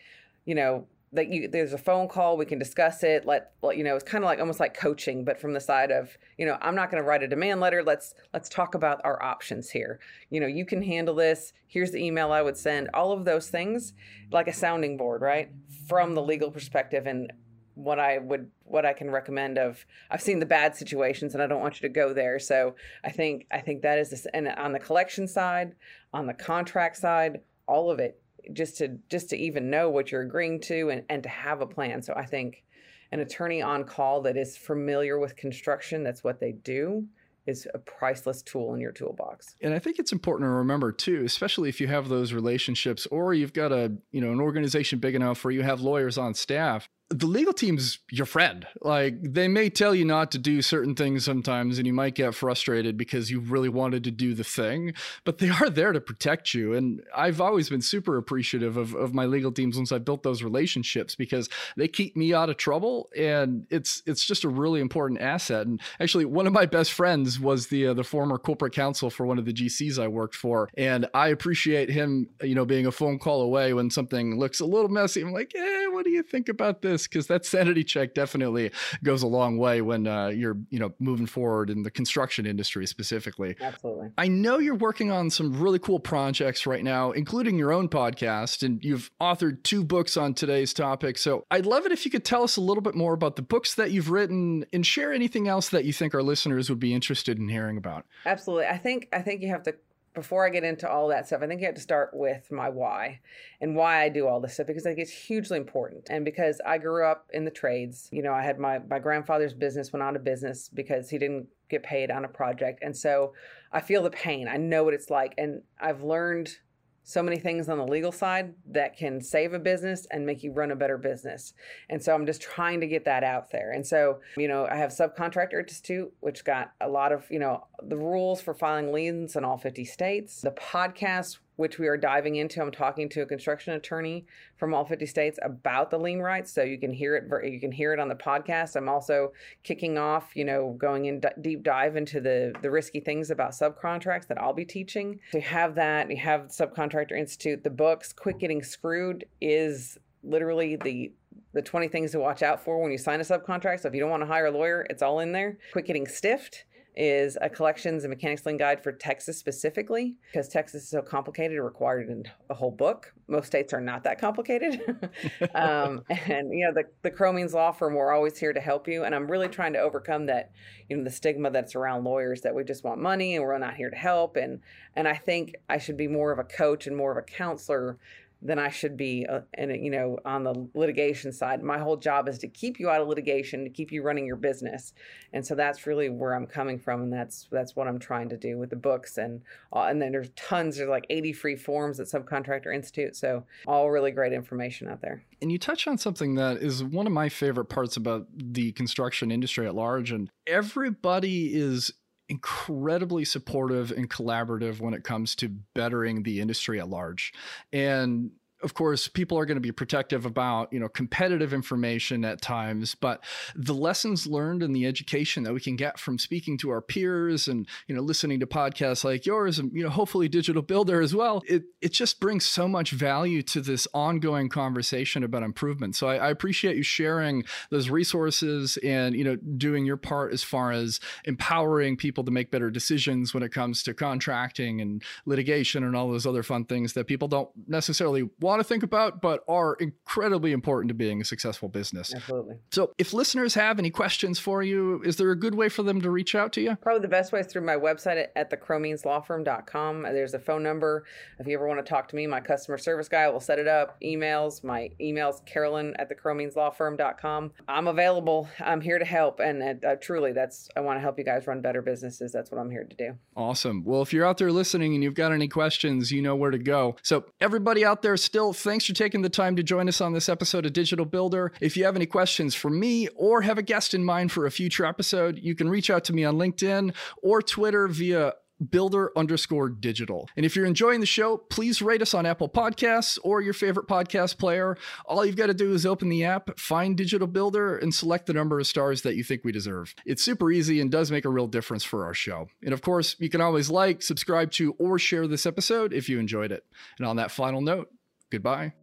you 0.45 0.53
know, 0.53 0.85
that 1.13 1.29
you 1.29 1.47
there's 1.47 1.73
a 1.73 1.77
phone 1.77 2.07
call 2.07 2.35
we 2.35 2.45
can 2.45 2.59
discuss 2.59 3.03
it 3.03 3.25
let, 3.25 3.51
let 3.61 3.77
you 3.77 3.83
know 3.83 3.95
it's 3.95 4.03
kind 4.03 4.23
of 4.23 4.27
like 4.27 4.39
almost 4.39 4.59
like 4.59 4.73
coaching 4.73 5.23
but 5.23 5.39
from 5.39 5.53
the 5.53 5.59
side 5.59 5.91
of 5.91 6.17
you 6.37 6.45
know 6.45 6.57
i'm 6.61 6.75
not 6.75 6.91
going 6.91 7.01
to 7.01 7.07
write 7.07 7.23
a 7.23 7.27
demand 7.27 7.61
letter 7.61 7.83
let's 7.83 8.15
let's 8.33 8.49
talk 8.49 8.75
about 8.75 8.99
our 9.03 9.21
options 9.21 9.69
here. 9.69 9.99
You 10.29 10.39
know 10.39 10.47
you 10.47 10.65
can 10.65 10.81
handle 10.81 11.15
this 11.15 11.53
here's 11.67 11.91
the 11.91 12.03
email 12.03 12.31
i 12.31 12.41
would 12.41 12.57
send 12.57 12.89
all 12.93 13.11
of 13.11 13.25
those 13.25 13.49
things 13.49 13.93
like 14.31 14.47
a 14.47 14.53
sounding 14.53 14.97
board 14.97 15.21
right? 15.21 15.51
From 15.87 16.15
the 16.15 16.21
legal 16.21 16.51
perspective 16.51 17.05
and 17.05 17.31
what 17.75 17.99
i 17.99 18.17
would 18.17 18.49
what 18.65 18.85
i 18.85 18.93
can 18.93 19.09
recommend 19.09 19.57
of 19.57 19.85
i've 20.11 20.21
seen 20.21 20.39
the 20.39 20.45
bad 20.45 20.75
situations 20.75 21.33
and 21.33 21.41
i 21.41 21.47
don't 21.47 21.61
want 21.61 21.81
you 21.81 21.87
to 21.87 21.93
go 21.93 22.13
there. 22.13 22.39
So 22.39 22.75
i 23.03 23.11
think 23.11 23.45
i 23.51 23.59
think 23.59 23.83
that 23.83 23.99
is 23.99 24.09
this 24.09 24.25
and 24.33 24.47
on 24.47 24.73
the 24.73 24.79
collection 24.79 25.27
side 25.27 25.75
on 26.11 26.25
the 26.25 26.33
contract 26.33 26.97
side 26.97 27.41
all 27.67 27.91
of 27.91 27.99
it 27.99 28.19
just 28.51 28.77
to 28.79 28.99
just 29.09 29.29
to 29.29 29.37
even 29.37 29.69
know 29.69 29.89
what 29.89 30.11
you're 30.11 30.21
agreeing 30.21 30.59
to 30.61 30.89
and, 30.89 31.03
and 31.09 31.23
to 31.23 31.29
have 31.29 31.61
a 31.61 31.65
plan. 31.65 32.01
So 32.01 32.13
I 32.15 32.25
think 32.25 32.63
an 33.11 33.19
attorney 33.19 33.61
on 33.61 33.83
call 33.83 34.21
that 34.23 34.35
is 34.35 34.57
familiar 34.57 35.19
with 35.19 35.35
construction, 35.35 36.03
that's 36.03 36.23
what 36.23 36.39
they 36.39 36.51
do, 36.51 37.05
is 37.45 37.67
a 37.73 37.77
priceless 37.77 38.41
tool 38.41 38.73
in 38.73 38.81
your 38.81 38.91
toolbox. 38.91 39.55
And 39.61 39.73
I 39.73 39.79
think 39.79 39.99
it's 39.99 40.11
important 40.11 40.47
to 40.47 40.51
remember 40.51 40.91
too, 40.91 41.23
especially 41.25 41.69
if 41.69 41.79
you 41.79 41.87
have 41.87 42.09
those 42.09 42.33
relationships 42.33 43.05
or 43.07 43.33
you've 43.33 43.53
got 43.53 43.71
a, 43.71 43.91
you 44.11 44.21
know, 44.21 44.31
an 44.31 44.41
organization 44.41 44.99
big 44.99 45.13
enough 45.13 45.43
where 45.43 45.51
you 45.51 45.61
have 45.61 45.81
lawyers 45.81 46.17
on 46.17 46.33
staff, 46.33 46.87
the 47.13 47.27
legal 47.27 47.53
team's 47.53 47.99
your 48.11 48.25
friend. 48.25 48.65
Like 48.81 49.15
they 49.21 49.47
may 49.47 49.69
tell 49.69 49.93
you 49.93 50.05
not 50.05 50.31
to 50.31 50.37
do 50.37 50.61
certain 50.61 50.95
things 50.95 51.25
sometimes, 51.25 51.77
and 51.77 51.87
you 51.87 51.93
might 51.93 52.15
get 52.15 52.35
frustrated 52.35 52.97
because 52.97 53.31
you 53.31 53.39
really 53.39 53.69
wanted 53.69 54.03
to 54.05 54.11
do 54.11 54.33
the 54.33 54.43
thing, 54.43 54.93
but 55.23 55.37
they 55.37 55.49
are 55.49 55.69
there 55.69 55.91
to 55.91 56.01
protect 56.01 56.53
you. 56.53 56.73
And 56.73 57.01
I've 57.15 57.39
always 57.39 57.69
been 57.69 57.81
super 57.81 58.17
appreciative 58.17 58.77
of, 58.77 58.93
of 58.95 59.13
my 59.13 59.25
legal 59.25 59.51
teams 59.51 59.77
once 59.77 59.91
I've 59.91 60.05
built 60.05 60.23
those 60.23 60.43
relationships 60.43 61.15
because 61.15 61.49
they 61.77 61.87
keep 61.87 62.15
me 62.15 62.33
out 62.33 62.49
of 62.49 62.57
trouble, 62.57 63.09
and 63.15 63.65
it's 63.69 64.01
it's 64.05 64.25
just 64.25 64.43
a 64.43 64.49
really 64.49 64.81
important 64.81 65.21
asset. 65.21 65.67
And 65.67 65.79
actually, 65.99 66.25
one 66.25 66.47
of 66.47 66.53
my 66.53 66.65
best 66.65 66.93
friends 66.93 67.39
was 67.39 67.67
the 67.67 67.87
uh, 67.87 67.93
the 67.93 68.03
former 68.03 68.37
corporate 68.37 68.73
counsel 68.73 69.09
for 69.09 69.25
one 69.25 69.37
of 69.39 69.45
the 69.45 69.53
GCs 69.53 70.01
I 70.01 70.07
worked 70.07 70.35
for, 70.35 70.69
and 70.75 71.07
I 71.13 71.29
appreciate 71.29 71.89
him, 71.89 72.29
you 72.41 72.55
know, 72.55 72.65
being 72.65 72.85
a 72.85 72.91
phone 72.91 73.19
call 73.19 73.41
away 73.41 73.73
when 73.73 73.89
something 73.89 74.39
looks 74.39 74.59
a 74.59 74.65
little 74.65 74.89
messy. 74.89 75.21
I'm 75.21 75.31
like, 75.31 75.51
hey, 75.53 75.85
what 75.89 76.05
do 76.05 76.11
you 76.11 76.23
think 76.23 76.49
about 76.49 76.81
this? 76.81 77.02
This 77.03 77.07
because 77.07 77.27
that 77.27 77.45
sanity 77.45 77.83
check 77.83 78.13
definitely 78.13 78.71
goes 79.03 79.23
a 79.23 79.27
long 79.27 79.57
way 79.57 79.81
when 79.81 80.07
uh, 80.07 80.27
you're 80.27 80.57
you 80.69 80.79
know 80.79 80.91
moving 80.99 81.25
forward 81.25 81.69
in 81.69 81.83
the 81.83 81.91
construction 81.91 82.45
industry 82.45 82.85
specifically. 82.85 83.55
Absolutely. 83.61 84.09
I 84.17 84.27
know 84.27 84.59
you're 84.59 84.75
working 84.75 85.11
on 85.11 85.29
some 85.29 85.59
really 85.59 85.79
cool 85.79 85.99
projects 85.99 86.65
right 86.65 86.83
now, 86.83 87.11
including 87.11 87.57
your 87.57 87.71
own 87.71 87.89
podcast, 87.89 88.63
and 88.63 88.83
you've 88.83 89.11
authored 89.21 89.63
two 89.63 89.83
books 89.83 90.17
on 90.17 90.33
today's 90.33 90.73
topic. 90.73 91.17
So 91.17 91.45
I'd 91.51 91.65
love 91.65 91.85
it 91.85 91.91
if 91.91 92.05
you 92.05 92.11
could 92.11 92.25
tell 92.25 92.43
us 92.43 92.57
a 92.57 92.61
little 92.61 92.81
bit 92.81 92.95
more 92.95 93.13
about 93.13 93.35
the 93.35 93.41
books 93.41 93.75
that 93.75 93.91
you've 93.91 94.09
written 94.09 94.65
and 94.73 94.85
share 94.85 95.13
anything 95.13 95.47
else 95.47 95.69
that 95.69 95.85
you 95.85 95.93
think 95.93 96.13
our 96.13 96.23
listeners 96.23 96.69
would 96.69 96.79
be 96.79 96.93
interested 96.93 97.37
in 97.37 97.49
hearing 97.49 97.77
about. 97.77 98.05
Absolutely. 98.25 98.67
I 98.67 98.77
think 98.77 99.09
I 99.13 99.21
think 99.21 99.41
you 99.41 99.49
have 99.49 99.63
to 99.63 99.75
before 100.13 100.45
I 100.45 100.49
get 100.49 100.63
into 100.63 100.89
all 100.89 101.07
that 101.07 101.27
stuff, 101.27 101.41
I 101.41 101.47
think 101.47 101.61
you 101.61 101.65
have 101.65 101.75
to 101.75 101.81
start 101.81 102.11
with 102.13 102.51
my 102.51 102.69
why 102.69 103.19
and 103.61 103.75
why 103.75 104.03
I 104.03 104.09
do 104.09 104.27
all 104.27 104.39
this 104.39 104.53
stuff 104.53 104.67
because 104.67 104.85
I 104.85 104.89
think 104.89 104.99
it's 104.99 105.11
hugely 105.11 105.57
important. 105.57 106.07
And 106.09 106.23
because 106.23 106.61
I 106.65 106.77
grew 106.77 107.05
up 107.05 107.27
in 107.33 107.45
the 107.45 107.51
trades, 107.51 108.09
you 108.11 108.21
know, 108.21 108.33
I 108.33 108.43
had 108.43 108.59
my, 108.59 108.79
my 108.79 108.99
grandfather's 108.99 109.53
business 109.53 109.91
went 109.91 110.03
out 110.03 110.15
of 110.15 110.23
business 110.23 110.69
because 110.69 111.09
he 111.09 111.17
didn't 111.17 111.47
get 111.69 111.83
paid 111.83 112.11
on 112.11 112.25
a 112.25 112.27
project. 112.27 112.79
And 112.83 112.95
so 112.95 113.33
I 113.71 113.81
feel 113.81 114.03
the 114.03 114.11
pain. 114.11 114.47
I 114.47 114.57
know 114.57 114.83
what 114.83 114.93
it's 114.93 115.09
like. 115.09 115.33
And 115.37 115.63
I've 115.79 116.03
learned 116.03 116.57
so 117.03 117.21
many 117.21 117.37
things 117.37 117.67
on 117.69 117.77
the 117.77 117.85
legal 117.85 118.11
side 118.11 118.53
that 118.71 118.97
can 118.97 119.21
save 119.21 119.53
a 119.53 119.59
business 119.59 120.07
and 120.11 120.25
make 120.25 120.43
you 120.43 120.51
run 120.51 120.71
a 120.71 120.75
better 120.75 120.97
business. 120.97 121.53
And 121.89 122.01
so 122.01 122.13
I'm 122.13 122.25
just 122.25 122.41
trying 122.41 122.79
to 122.79 122.87
get 122.87 123.05
that 123.05 123.23
out 123.23 123.51
there. 123.51 123.71
And 123.71 123.85
so, 123.85 124.19
you 124.37 124.47
know, 124.47 124.65
I 124.65 124.75
have 124.75 124.91
Subcontractor 124.91 125.59
Institute, 125.59 126.11
which 126.21 126.45
got 126.45 126.71
a 126.79 126.87
lot 126.87 127.11
of, 127.11 127.25
you 127.29 127.39
know, 127.39 127.67
the 127.81 127.97
rules 127.97 128.41
for 128.41 128.53
filing 128.53 128.93
liens 128.93 129.35
in 129.35 129.43
all 129.43 129.57
50 129.57 129.83
states. 129.85 130.41
The 130.41 130.51
podcast 130.51 131.39
which 131.55 131.77
we 131.77 131.87
are 131.87 131.97
diving 131.97 132.35
into. 132.35 132.61
I'm 132.61 132.71
talking 132.71 133.09
to 133.09 133.21
a 133.21 133.25
construction 133.25 133.73
attorney 133.73 134.25
from 134.57 134.73
all 134.73 134.85
50 134.85 135.05
states 135.05 135.39
about 135.41 135.91
the 135.91 135.99
lien 135.99 136.19
rights, 136.19 136.51
so 136.51 136.63
you 136.63 136.79
can 136.79 136.91
hear 136.91 137.15
it. 137.15 137.51
You 137.51 137.59
can 137.59 137.71
hear 137.71 137.93
it 137.93 137.99
on 137.99 138.07
the 138.07 138.15
podcast. 138.15 138.75
I'm 138.75 138.89
also 138.89 139.33
kicking 139.63 139.97
off, 139.97 140.31
you 140.35 140.45
know, 140.45 140.75
going 140.77 141.05
in 141.05 141.19
d- 141.19 141.29
deep 141.41 141.63
dive 141.63 141.95
into 141.95 142.19
the 142.21 142.53
the 142.61 142.71
risky 142.71 142.99
things 142.99 143.29
about 143.29 143.51
subcontracts 143.51 144.27
that 144.27 144.39
I'll 144.39 144.53
be 144.53 144.65
teaching. 144.65 145.19
So 145.31 145.37
you 145.37 145.43
have 145.43 145.75
that. 145.75 146.09
You 146.09 146.17
have 146.17 146.47
Subcontractor 146.47 147.17
Institute. 147.17 147.63
The 147.63 147.69
books. 147.69 148.13
Quit 148.13 148.39
Getting 148.39 148.63
Screwed 148.63 149.25
is 149.41 149.97
literally 150.23 150.75
the 150.77 151.11
the 151.53 151.61
20 151.61 151.87
things 151.87 152.11
to 152.11 152.19
watch 152.19 152.41
out 152.41 152.63
for 152.63 152.81
when 152.81 152.91
you 152.91 152.97
sign 152.97 153.19
a 153.19 153.23
subcontract. 153.23 153.81
So 153.81 153.87
if 153.87 153.93
you 153.93 153.99
don't 153.99 154.09
want 154.09 154.23
to 154.23 154.27
hire 154.27 154.47
a 154.47 154.51
lawyer, 154.51 154.87
it's 154.89 155.03
all 155.03 155.19
in 155.19 155.31
there. 155.31 155.57
Quit 155.71 155.85
getting 155.85 156.07
stiffed 156.07 156.65
is 156.95 157.37
a 157.41 157.49
collections 157.49 158.03
and 158.03 158.11
mechanics 158.11 158.45
lien 158.45 158.57
guide 158.57 158.83
for 158.83 158.91
Texas 158.91 159.37
specifically 159.37 160.15
because 160.31 160.47
Texas 160.47 160.83
is 160.83 160.89
so 160.89 161.01
complicated, 161.01 161.57
it 161.57 161.61
required 161.61 162.09
in 162.09 162.23
a 162.49 162.53
whole 162.53 162.71
book. 162.71 163.13
Most 163.27 163.47
states 163.47 163.73
are 163.73 163.81
not 163.81 164.03
that 164.03 164.19
complicated. 164.19 164.81
um, 165.55 166.03
and 166.09 166.53
you 166.53 166.65
know, 166.65 166.73
the 166.73 166.83
the 167.01 167.11
Cromeens 167.11 167.53
Law 167.53 167.71
Firm, 167.71 167.95
we're 167.95 168.13
always 168.13 168.37
here 168.37 168.53
to 168.53 168.59
help 168.59 168.87
you. 168.87 169.03
And 169.03 169.15
I'm 169.15 169.29
really 169.29 169.47
trying 169.47 169.73
to 169.73 169.79
overcome 169.79 170.27
that, 170.27 170.51
you 170.89 170.97
know, 170.97 171.03
the 171.03 171.11
stigma 171.11 171.49
that's 171.49 171.75
around 171.75 172.03
lawyers 172.03 172.41
that 172.41 172.53
we 172.53 172.63
just 172.63 172.83
want 172.83 173.01
money 173.01 173.35
and 173.35 173.43
we're 173.43 173.57
not 173.57 173.75
here 173.75 173.89
to 173.89 173.95
help. 173.95 174.35
And 174.35 174.61
and 174.95 175.07
I 175.07 175.15
think 175.15 175.55
I 175.69 175.77
should 175.77 175.97
be 175.97 176.07
more 176.07 176.31
of 176.31 176.39
a 176.39 176.43
coach 176.43 176.87
and 176.87 176.95
more 176.95 177.11
of 177.11 177.17
a 177.17 177.23
counselor 177.23 177.97
then 178.43 178.59
I 178.59 178.69
should 178.69 178.97
be, 178.97 179.25
uh, 179.25 179.41
and 179.53 179.71
you 179.83 179.89
know, 179.89 180.19
on 180.25 180.43
the 180.43 180.67
litigation 180.73 181.31
side. 181.31 181.63
My 181.63 181.77
whole 181.77 181.95
job 181.95 182.27
is 182.27 182.37
to 182.39 182.47
keep 182.47 182.79
you 182.79 182.89
out 182.89 183.01
of 183.01 183.07
litigation, 183.07 183.63
to 183.63 183.69
keep 183.69 183.91
you 183.91 184.03
running 184.03 184.25
your 184.25 184.35
business, 184.35 184.93
and 185.31 185.45
so 185.45 185.55
that's 185.55 185.87
really 185.87 186.09
where 186.09 186.33
I'm 186.33 186.45
coming 186.45 186.77
from, 186.77 187.03
and 187.03 187.13
that's 187.13 187.47
that's 187.51 187.75
what 187.75 187.87
I'm 187.87 187.99
trying 187.99 188.29
to 188.29 188.37
do 188.37 188.57
with 188.57 188.69
the 188.69 188.75
books, 188.75 189.17
and 189.17 189.41
uh, 189.71 189.83
and 189.83 190.01
then 190.01 190.11
there's 190.11 190.29
tons, 190.35 190.77
there's 190.77 190.89
like 190.89 191.05
80 191.09 191.33
free 191.33 191.55
forms 191.55 191.99
at 191.99 192.07
Subcontractor 192.07 192.73
Institute, 192.73 193.15
so 193.15 193.45
all 193.65 193.89
really 193.89 194.11
great 194.11 194.33
information 194.33 194.89
out 194.89 195.01
there. 195.01 195.23
And 195.41 195.51
you 195.51 195.57
touch 195.57 195.87
on 195.87 195.97
something 195.97 196.35
that 196.35 196.57
is 196.57 196.83
one 196.83 197.07
of 197.07 197.13
my 197.13 197.29
favorite 197.29 197.65
parts 197.65 197.97
about 197.97 198.27
the 198.35 198.71
construction 198.73 199.31
industry 199.31 199.65
at 199.67 199.75
large, 199.75 200.11
and 200.11 200.29
everybody 200.47 201.53
is 201.53 201.93
incredibly 202.33 203.23
supportive 203.23 203.91
and 203.91 204.09
collaborative 204.09 204.79
when 204.81 204.95
it 204.95 205.03
comes 205.03 205.35
to 205.35 205.49
bettering 205.75 206.23
the 206.23 206.41
industry 206.41 206.79
at 206.79 206.89
large. 206.89 207.31
And 207.71 208.31
of 208.63 208.73
course, 208.73 209.07
people 209.07 209.37
are 209.37 209.45
going 209.45 209.57
to 209.57 209.61
be 209.61 209.71
protective 209.71 210.25
about, 210.25 210.71
you 210.71 210.79
know, 210.79 210.87
competitive 210.87 211.53
information 211.53 212.23
at 212.25 212.41
times, 212.41 212.95
but 212.95 213.23
the 213.55 213.73
lessons 213.73 214.25
learned 214.25 214.63
and 214.63 214.75
the 214.75 214.85
education 214.85 215.43
that 215.43 215.53
we 215.53 215.59
can 215.59 215.75
get 215.75 215.99
from 215.99 216.17
speaking 216.17 216.57
to 216.59 216.69
our 216.69 216.81
peers 216.81 217.47
and, 217.47 217.67
you 217.87 217.95
know, 217.95 218.01
listening 218.01 218.39
to 218.39 218.47
podcasts 218.47 219.03
like 219.03 219.25
yours 219.25 219.59
and, 219.59 219.71
you 219.73 219.83
know, 219.83 219.89
hopefully 219.89 220.27
Digital 220.27 220.61
Builder 220.61 221.01
as 221.01 221.13
well, 221.13 221.41
it, 221.47 221.63
it 221.81 221.91
just 221.93 222.19
brings 222.19 222.45
so 222.45 222.67
much 222.67 222.91
value 222.91 223.41
to 223.43 223.61
this 223.61 223.87
ongoing 223.93 224.49
conversation 224.49 225.23
about 225.23 225.43
improvement. 225.43 225.95
So 225.95 226.07
I, 226.07 226.15
I 226.15 226.29
appreciate 226.29 226.77
you 226.77 226.83
sharing 226.83 227.43
those 227.69 227.89
resources 227.89 228.77
and, 228.83 229.15
you 229.15 229.23
know, 229.23 229.35
doing 229.35 229.85
your 229.85 229.97
part 229.97 230.33
as 230.33 230.43
far 230.43 230.71
as 230.71 230.99
empowering 231.25 231.97
people 231.97 232.23
to 232.23 232.31
make 232.31 232.51
better 232.51 232.69
decisions 232.69 233.33
when 233.33 233.43
it 233.43 233.51
comes 233.51 233.83
to 233.83 233.93
contracting 233.93 234.81
and 234.81 235.03
litigation 235.25 235.83
and 235.83 235.95
all 235.95 236.09
those 236.09 236.25
other 236.25 236.43
fun 236.43 236.65
things 236.65 236.93
that 236.93 237.07
people 237.07 237.27
don't 237.27 237.49
necessarily 237.67 238.29
want 238.39 238.52
want 238.53 238.61
to 238.61 238.67
think 238.67 238.83
about, 238.83 239.21
but 239.21 239.43
are 239.47 239.75
incredibly 239.75 240.51
important 240.51 240.89
to 240.89 240.93
being 240.93 241.21
a 241.21 241.25
successful 241.25 241.69
business. 241.69 242.13
Absolutely. 242.13 242.55
So, 242.71 242.93
if 242.97 243.13
listeners 243.13 243.55
have 243.55 243.79
any 243.79 243.89
questions 243.89 244.37
for 244.37 244.61
you, 244.61 245.01
is 245.03 245.17
there 245.17 245.31
a 245.31 245.35
good 245.35 245.55
way 245.55 245.69
for 245.69 245.81
them 245.81 246.01
to 246.01 246.11
reach 246.11 246.35
out 246.35 246.53
to 246.53 246.61
you? 246.61 246.75
Probably 246.81 247.01
the 247.01 247.07
best 247.07 247.31
way 247.31 247.39
is 247.39 247.47
through 247.47 247.65
my 247.65 247.75
website 247.75 248.27
at 248.35 248.51
thecromeenslawfirm.com. 248.51 250.03
There's 250.03 250.33
a 250.33 250.39
phone 250.39 250.61
number. 250.61 251.05
If 251.39 251.47
you 251.47 251.55
ever 251.55 251.67
want 251.67 251.83
to 251.83 251.89
talk 251.89 252.07
to 252.09 252.15
me, 252.15 252.27
my 252.27 252.41
customer 252.41 252.77
service 252.77 253.09
guy 253.09 253.27
will 253.29 253.39
set 253.39 253.57
it 253.57 253.67
up. 253.67 253.99
Emails, 254.03 254.63
my 254.63 254.89
email's 255.01 255.41
Karalynn 255.41 255.93
at 255.97 256.11
thecromeenslawfirm.com. 256.11 257.51
I'm 257.67 257.87
available. 257.87 258.47
I'm 258.59 258.81
here 258.81 258.99
to 258.99 259.05
help. 259.05 259.39
And 259.39 259.83
uh, 259.83 259.95
truly, 259.95 260.31
that's, 260.31 260.69
I 260.75 260.81
want 260.81 260.97
to 260.97 261.01
help 261.01 261.17
you 261.17 261.25
guys 261.25 261.47
run 261.47 261.61
better 261.61 261.81
businesses. 261.81 262.31
That's 262.31 262.51
what 262.51 262.59
I'm 262.59 262.69
here 262.69 262.83
to 262.83 262.95
do. 262.95 263.15
Awesome. 263.35 263.83
Well, 263.83 264.03
if 264.03 264.13
you're 264.13 264.25
out 264.25 264.37
there 264.37 264.51
listening 264.51 264.93
and 264.93 265.03
you've 265.03 265.15
got 265.15 265.31
any 265.31 265.47
questions, 265.47 266.11
you 266.11 266.21
know 266.21 266.35
where 266.35 266.51
to 266.51 266.59
go. 266.59 266.95
So, 267.01 267.25
everybody 267.41 267.83
out 267.83 268.01
there 268.01 268.15
still 268.17 268.42
thanks 268.51 268.85
for 268.85 268.93
taking 268.93 269.21
the 269.21 269.29
time 269.29 269.55
to 269.55 269.63
join 269.63 269.87
us 269.87 270.01
on 270.01 270.11
this 270.11 270.27
episode 270.27 270.65
of 270.65 270.73
Digital 270.73 271.05
Builder. 271.05 271.53
If 271.61 271.77
you 271.77 271.85
have 271.85 271.95
any 271.95 272.05
questions 272.05 272.55
for 272.55 272.69
me 272.69 273.07
or 273.15 273.43
have 273.43 273.57
a 273.57 273.63
guest 273.63 273.93
in 273.93 274.03
mind 274.03 274.31
for 274.31 274.45
a 274.45 274.51
future 274.51 274.85
episode, 274.85 275.39
you 275.39 275.55
can 275.55 275.69
reach 275.69 275.89
out 275.89 276.03
to 276.05 276.13
me 276.13 276.25
on 276.25 276.35
LinkedIn 276.35 276.93
or 277.21 277.41
Twitter 277.41 277.87
via 277.87 278.33
builder 278.69 279.11
underscore 279.17 279.69
digital. 279.69 280.29
And 280.37 280.45
if 280.45 280.55
you're 280.55 280.65
enjoying 280.65 280.99
the 280.99 281.05
show, 281.05 281.37
please 281.37 281.81
rate 281.81 282.01
us 282.01 282.13
on 282.13 282.25
Apple 282.25 282.49
Podcasts 282.49 283.17
or 283.23 283.41
your 283.41 283.53
favorite 283.53 283.87
podcast 283.87 284.37
player. 284.37 284.77
All 285.05 285.25
you've 285.25 285.35
got 285.35 285.47
to 285.47 285.53
do 285.53 285.73
is 285.73 285.85
open 285.85 286.09
the 286.09 286.23
app, 286.23 286.57
find 286.57 286.95
Digital 286.95 287.27
Builder, 287.27 287.77
and 287.77 287.93
select 287.93 288.25
the 288.25 288.33
number 288.33 288.59
of 288.59 288.67
stars 288.67 289.01
that 289.01 289.15
you 289.15 289.23
think 289.23 289.43
we 289.43 289.51
deserve. 289.51 289.93
It's 290.05 290.23
super 290.23 290.51
easy 290.51 290.79
and 290.79 290.91
does 290.91 291.11
make 291.11 291.25
a 291.25 291.29
real 291.29 291.47
difference 291.47 291.83
for 291.83 292.05
our 292.05 292.13
show. 292.13 292.47
And 292.63 292.73
of 292.73 292.81
course, 292.81 293.15
you 293.19 293.29
can 293.29 293.41
always 293.41 293.69
like, 293.69 294.01
subscribe 294.01 294.51
to, 294.51 294.73
or 294.73 294.99
share 294.99 295.27
this 295.27 295.45
episode 295.45 295.93
if 295.93 296.07
you 296.07 296.19
enjoyed 296.19 296.51
it. 296.51 296.63
And 296.97 297.07
on 297.07 297.17
that 297.17 297.31
final 297.31 297.61
note, 297.61 297.89
Goodbye. 298.33 298.73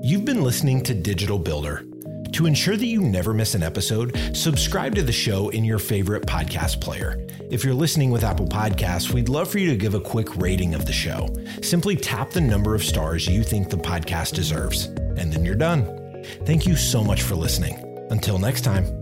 You've 0.00 0.24
been 0.24 0.42
listening 0.42 0.84
to 0.84 0.94
Digital 0.94 1.40
Builder. 1.40 1.84
To 2.34 2.46
ensure 2.46 2.76
that 2.76 2.86
you 2.86 3.00
never 3.00 3.34
miss 3.34 3.56
an 3.56 3.64
episode, 3.64 4.16
subscribe 4.32 4.94
to 4.94 5.02
the 5.02 5.10
show 5.10 5.48
in 5.48 5.64
your 5.64 5.80
favorite 5.80 6.24
podcast 6.24 6.80
player. 6.80 7.26
If 7.50 7.64
you're 7.64 7.74
listening 7.74 8.12
with 8.12 8.22
Apple 8.22 8.46
Podcasts, 8.46 9.12
we'd 9.12 9.28
love 9.28 9.50
for 9.50 9.58
you 9.58 9.70
to 9.70 9.76
give 9.76 9.94
a 9.94 10.00
quick 10.00 10.36
rating 10.36 10.76
of 10.76 10.86
the 10.86 10.92
show. 10.92 11.28
Simply 11.62 11.96
tap 11.96 12.30
the 12.30 12.40
number 12.40 12.76
of 12.76 12.84
stars 12.84 13.26
you 13.26 13.42
think 13.42 13.68
the 13.68 13.76
podcast 13.76 14.34
deserves, 14.34 14.84
and 14.86 15.32
then 15.32 15.44
you're 15.44 15.56
done. 15.56 16.24
Thank 16.44 16.64
you 16.64 16.76
so 16.76 17.02
much 17.02 17.22
for 17.22 17.34
listening. 17.34 17.76
Until 18.10 18.38
next 18.38 18.60
time. 18.60 19.01